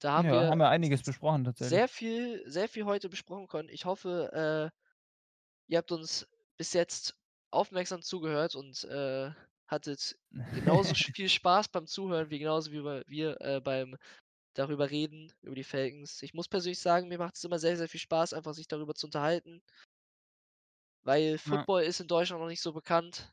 Da 0.00 0.12
haben 0.12 0.30
Ja, 0.30 0.32
wir 0.32 0.48
haben 0.48 0.58
wir 0.58 0.68
einiges 0.68 1.02
besprochen 1.04 1.44
tatsächlich. 1.44 1.82
sehr 1.82 1.88
viel 1.88 2.42
sehr 2.48 2.68
viel 2.68 2.84
heute 2.84 3.08
besprochen 3.08 3.48
können. 3.48 3.68
Ich 3.70 3.84
hoffe, 3.84 4.70
äh, 4.72 4.76
ihr 5.68 5.78
habt 5.78 5.92
uns 5.92 6.28
bis 6.56 6.72
jetzt 6.72 7.16
aufmerksam 7.50 8.02
zugehört 8.02 8.54
und, 8.54 8.84
äh, 8.84 9.30
hattet 9.68 10.18
genauso 10.52 10.94
viel 11.14 11.28
Spaß 11.28 11.68
beim 11.68 11.86
Zuhören, 11.86 12.30
wie 12.30 12.38
genauso 12.38 12.72
wie 12.72 12.84
wir, 12.84 13.40
äh, 13.40 13.60
beim 13.60 13.96
darüber 14.54 14.90
reden, 14.90 15.32
über 15.42 15.54
die 15.56 15.64
Falcons. 15.64 16.22
Ich 16.22 16.34
muss 16.34 16.48
persönlich 16.48 16.80
sagen, 16.80 17.08
mir 17.08 17.18
macht's 17.18 17.44
immer 17.44 17.58
sehr, 17.60 17.76
sehr 17.78 17.88
viel 17.88 18.00
Spaß, 18.00 18.34
einfach 18.34 18.54
sich 18.54 18.68
darüber 18.68 18.94
zu 18.94 19.06
unterhalten. 19.08 19.62
Weil 21.04 21.38
Ja. 21.44 21.66
Football 21.66 21.82
ist 21.84 22.00
in 22.00 22.08
Deutschland 22.08 22.40
noch 22.42 22.48
nicht 22.48 22.60
so 22.60 22.72
bekannt, 22.72 23.32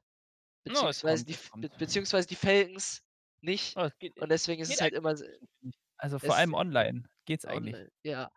No, 0.68 0.90
es 0.90 1.02
beziehungsweise 1.04 1.04
kommt, 1.04 1.28
die 1.28 1.34
es 1.34 1.52
be 1.60 1.70
beziehungsweise 1.78 2.28
die 2.28 2.36
Falcons 2.36 3.02
nicht. 3.44 3.78
Oh, 3.78 3.82
es 3.82 3.98
geht 4.00 4.16
Und 4.20 4.30
deswegen 4.30 4.62
ist 4.62 4.70
geht 4.70 4.78
es 4.78 4.82
halt 4.82 4.94
eigentlich 4.94 4.96
immer. 4.96 5.16
Also, 5.98 6.20
vor 6.20 6.36
es 6.36 6.36
allem 6.36 6.54
online 6.54 7.10
geht's 7.26 7.46
eigentlich. 7.46 7.76
online, 7.76 7.92
ja. 8.04 8.32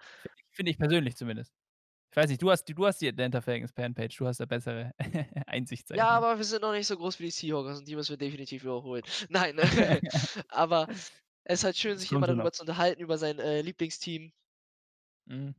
Finde 0.52 0.70
ich 0.72 0.78
persönlich 0.78 1.16
zumindest. 1.16 1.52
Ich 2.10 2.16
weiß 2.16 2.30
nicht, 2.30 2.42
du 2.42 2.50
hast 2.50 2.64
die 2.64 2.74
du 2.74 2.86
hast 2.86 3.00
die 3.00 3.08
Atlanta 3.08 3.40
Falcons 3.42 3.72
Fanpage, 3.72 4.16
du 4.16 4.26
hast 4.26 4.40
da 4.40 4.46
bessere 4.46 4.92
Einsicht, 5.46 5.88
Ja, 5.90 6.08
aber 6.08 6.36
wir 6.38 6.44
sind 6.44 6.62
noch 6.62 6.72
nicht 6.72 6.86
so 6.86 6.96
groß 6.96 7.18
wie 7.20 7.24
die 7.24 7.30
Seahawks 7.30 7.78
und 7.78 7.88
die 7.88 7.96
müssen 7.96 8.10
wir 8.10 8.16
definitiv 8.18 8.64
überholen. 8.64 9.02
Nein, 9.28 9.58
aber 10.48 10.88
es 11.44 11.60
ist 11.60 11.64
halt 11.64 11.76
schön, 11.76 11.98
sich 11.98 12.12
immer 12.12 12.26
schon 12.26 12.36
noch. 12.38 12.46
darüber 12.46 12.52
zu 12.52 12.62
unterhalten, 12.62 13.00
über 13.02 13.18
sein, 13.18 13.38
äh, 13.38 13.62
Lieblingsteam. 13.62 14.32
Mhm. 15.26 15.54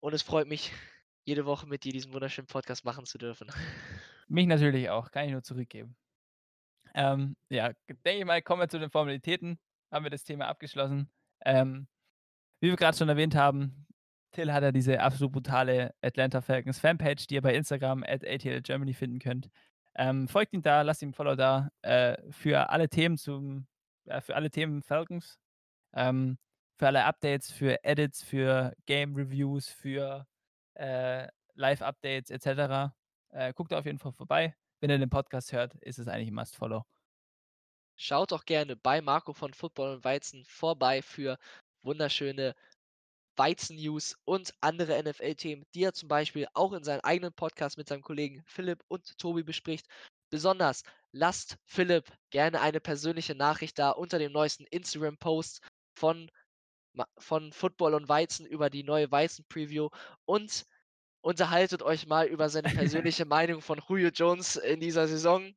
Und 0.00 0.14
es 0.14 0.22
freut 0.22 0.46
mich, 0.46 0.72
jede 1.24 1.46
Woche 1.46 1.66
mit 1.66 1.82
dir 1.84 1.92
diesen 1.92 2.12
wunderschönen 2.12 2.46
Podcast 2.46 2.84
machen 2.84 3.06
zu 3.06 3.18
dürfen. 3.18 3.48
Mich 4.28 4.46
natürlich 4.46 4.90
auch, 4.90 5.10
kann 5.10 5.24
ich 5.26 5.32
nur 5.32 5.42
zurückgeben. 5.42 5.96
Ähm, 6.94 7.36
ja, 7.50 7.72
denke 7.88 8.20
ich 8.20 8.24
mal, 8.24 8.42
kommen 8.42 8.62
wir 8.62 8.68
zu 8.68 8.78
den 8.78 8.90
Formalitäten. 8.90 9.58
Haben 9.90 10.04
wir 10.04 10.10
das 10.10 10.24
Thema 10.24 10.48
abgeschlossen. 10.48 11.10
Ähm, 11.44 11.86
wie 12.60 12.68
wir 12.68 12.76
grad 12.76 12.96
schon 12.96 13.08
erwähnt 13.08 13.34
haben, 13.34 13.86
Till 14.32 14.52
hat 14.52 14.62
ja 14.62 14.72
diese 14.72 15.00
absolut 15.00 15.32
brutale 15.32 15.94
Atlanta 16.02 16.40
Falcons 16.40 16.78
Fanpage, 16.80 17.26
die 17.26 17.34
ihr 17.34 17.42
bei 17.42 17.54
Instagram 17.54 18.02
@ATLGermany 18.02 18.94
finden 18.94 19.18
könnt. 19.18 19.48
Ähm, 19.96 20.26
folgt 20.26 20.52
ihm 20.54 20.62
da, 20.62 20.82
lasst 20.82 21.02
ihm 21.02 21.12
Follow 21.12 21.36
da, 21.36 21.70
äh, 21.82 22.16
für 22.30 22.70
alle 22.70 22.88
Themen 22.88 23.16
zum 23.16 23.66
ja, 24.06 24.20
für 24.20 24.34
alle 24.34 24.50
Themen 24.50 24.82
Falcons, 24.82 25.38
ähm, 25.94 26.38
für 26.78 26.88
alle 26.88 27.04
Updates, 27.04 27.50
für 27.50 27.82
Edits, 27.84 28.22
für 28.22 28.74
Game 28.86 29.14
Reviews, 29.14 29.68
für, 29.68 30.26
äh, 30.74 31.28
Live-Updates 31.54 32.30
et 32.30 32.42
cetera. 32.42 32.94
Äh, 33.30 33.52
guckt 33.54 33.72
da 33.72 33.78
auf 33.78 33.86
jeden 33.86 33.98
Fall 33.98 34.12
vorbei. 34.12 34.54
Wenn 34.84 34.90
ihr 34.90 34.98
den 34.98 35.08
Podcast 35.08 35.50
hört, 35.54 35.76
ist 35.76 35.98
es 35.98 36.08
eigentlich 36.08 36.28
'n 36.28 36.34
Must 36.34 36.56
Follow. 36.56 36.84
Schaut 37.96 38.32
doch 38.32 38.44
gerne 38.44 38.76
bei 38.76 39.00
Marco 39.00 39.32
von 39.32 39.54
Football 39.54 39.94
und 39.94 40.04
Weizen 40.04 40.44
vorbei 40.44 41.00
für 41.00 41.38
wunderschöne 41.82 42.54
Weizen-News 43.38 44.18
und 44.26 44.52
andere 44.60 45.02
NFL-Themen, 45.02 45.64
die 45.74 45.84
er 45.84 45.94
zum 45.94 46.10
Beispiel 46.10 46.46
auch 46.52 46.74
in 46.74 46.84
seinem 46.84 47.00
eigenen 47.00 47.32
Podcast 47.32 47.78
mit 47.78 47.88
seinem 47.88 48.02
Kollegen 48.02 48.42
Philipp 48.44 48.84
und 48.88 49.16
Tobi 49.16 49.42
bespricht. 49.42 49.86
Besonders 50.28 50.82
lasst 51.12 51.56
Philipp 51.64 52.12
gerne 52.28 52.60
eine 52.60 52.80
persönliche 52.80 53.34
Nachricht 53.34 53.78
da 53.78 53.88
unter 53.88 54.18
dem 54.18 54.32
neuesten 54.32 54.66
Instagram-Post 54.66 55.62
von 55.98 56.30
von 57.16 57.54
Football 57.54 57.94
und 57.94 58.10
Weizen 58.10 58.44
über 58.44 58.68
die 58.68 58.82
neue 58.82 59.10
Weizen-Preview 59.10 59.88
und 60.26 60.66
unterhaltet 61.24 61.82
euch 61.82 62.06
mal 62.06 62.26
über 62.26 62.48
seine 62.50 62.68
persönliche 62.68 63.24
Meinung 63.24 63.62
von 63.62 63.80
Julio 63.88 64.10
Jones 64.10 64.56
in 64.56 64.80
dieser 64.80 65.08
Saison. 65.08 65.54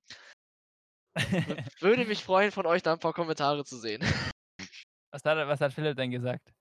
Würde 1.81 2.05
mich 2.05 2.23
freuen, 2.23 2.51
von 2.51 2.65
euch 2.65 2.83
da 2.83 2.93
'n 2.93 2.99
paar 2.99 3.13
Kommentare 3.13 3.65
zu 3.65 3.77
sehen. 3.77 4.01
Was 5.11 5.23
hat 5.25 5.47
was 5.47 5.59
hat 5.59 5.73
Philipp 5.73 5.97
denn 5.97 6.11
gesagt? 6.11 6.53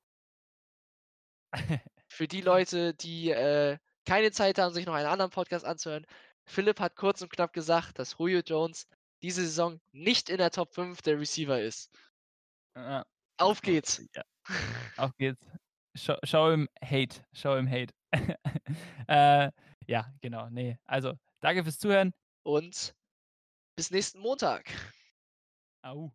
Für 2.08 2.26
die 2.26 2.40
Leute, 2.40 2.94
die, 2.94 3.30
äh, 3.30 3.78
keine 4.06 4.32
Zeit 4.32 4.58
haben, 4.58 4.72
sich 4.72 4.86
noch 4.86 4.94
einen 4.94 5.08
anderen 5.08 5.30
Podcast 5.30 5.64
anzuhören. 5.64 6.06
Philipp 6.48 6.80
hat 6.80 6.96
kurz 6.96 7.22
und 7.22 7.30
knapp 7.30 7.52
gesagt, 7.52 7.98
dass 7.98 8.16
Julio 8.18 8.40
Jones 8.40 8.88
diese 9.22 9.42
Saison 9.42 9.80
nicht 9.92 10.30
in 10.30 10.38
der 10.38 10.50
Top 10.50 10.72
5 10.72 11.02
der 11.02 11.18
Receiver 11.20 11.60
ist. 11.60 11.90
Ja. 12.76 13.04
Auf 13.38 13.60
geht's. 13.60 14.02
Ja. 14.14 14.22
Auf 14.96 15.16
geht's. 15.16 15.44
Scho 15.94 16.16
show 16.24 16.50
him 16.50 16.68
hate. 16.82 17.24
Show 17.32 17.56
him 17.56 17.68
hate. 17.68 17.92
Äh, 19.08 19.50
ja, 19.86 20.12
genau, 20.20 20.48
ne. 20.50 20.78
Also, 20.84 21.14
danke 21.40 21.62
fürs 21.62 21.78
Zuhören. 21.78 22.12
Und 22.42 22.94
bis 23.76 23.90
nächsten 23.92 24.18
Montag. 24.18 24.70
Au. 25.82 26.12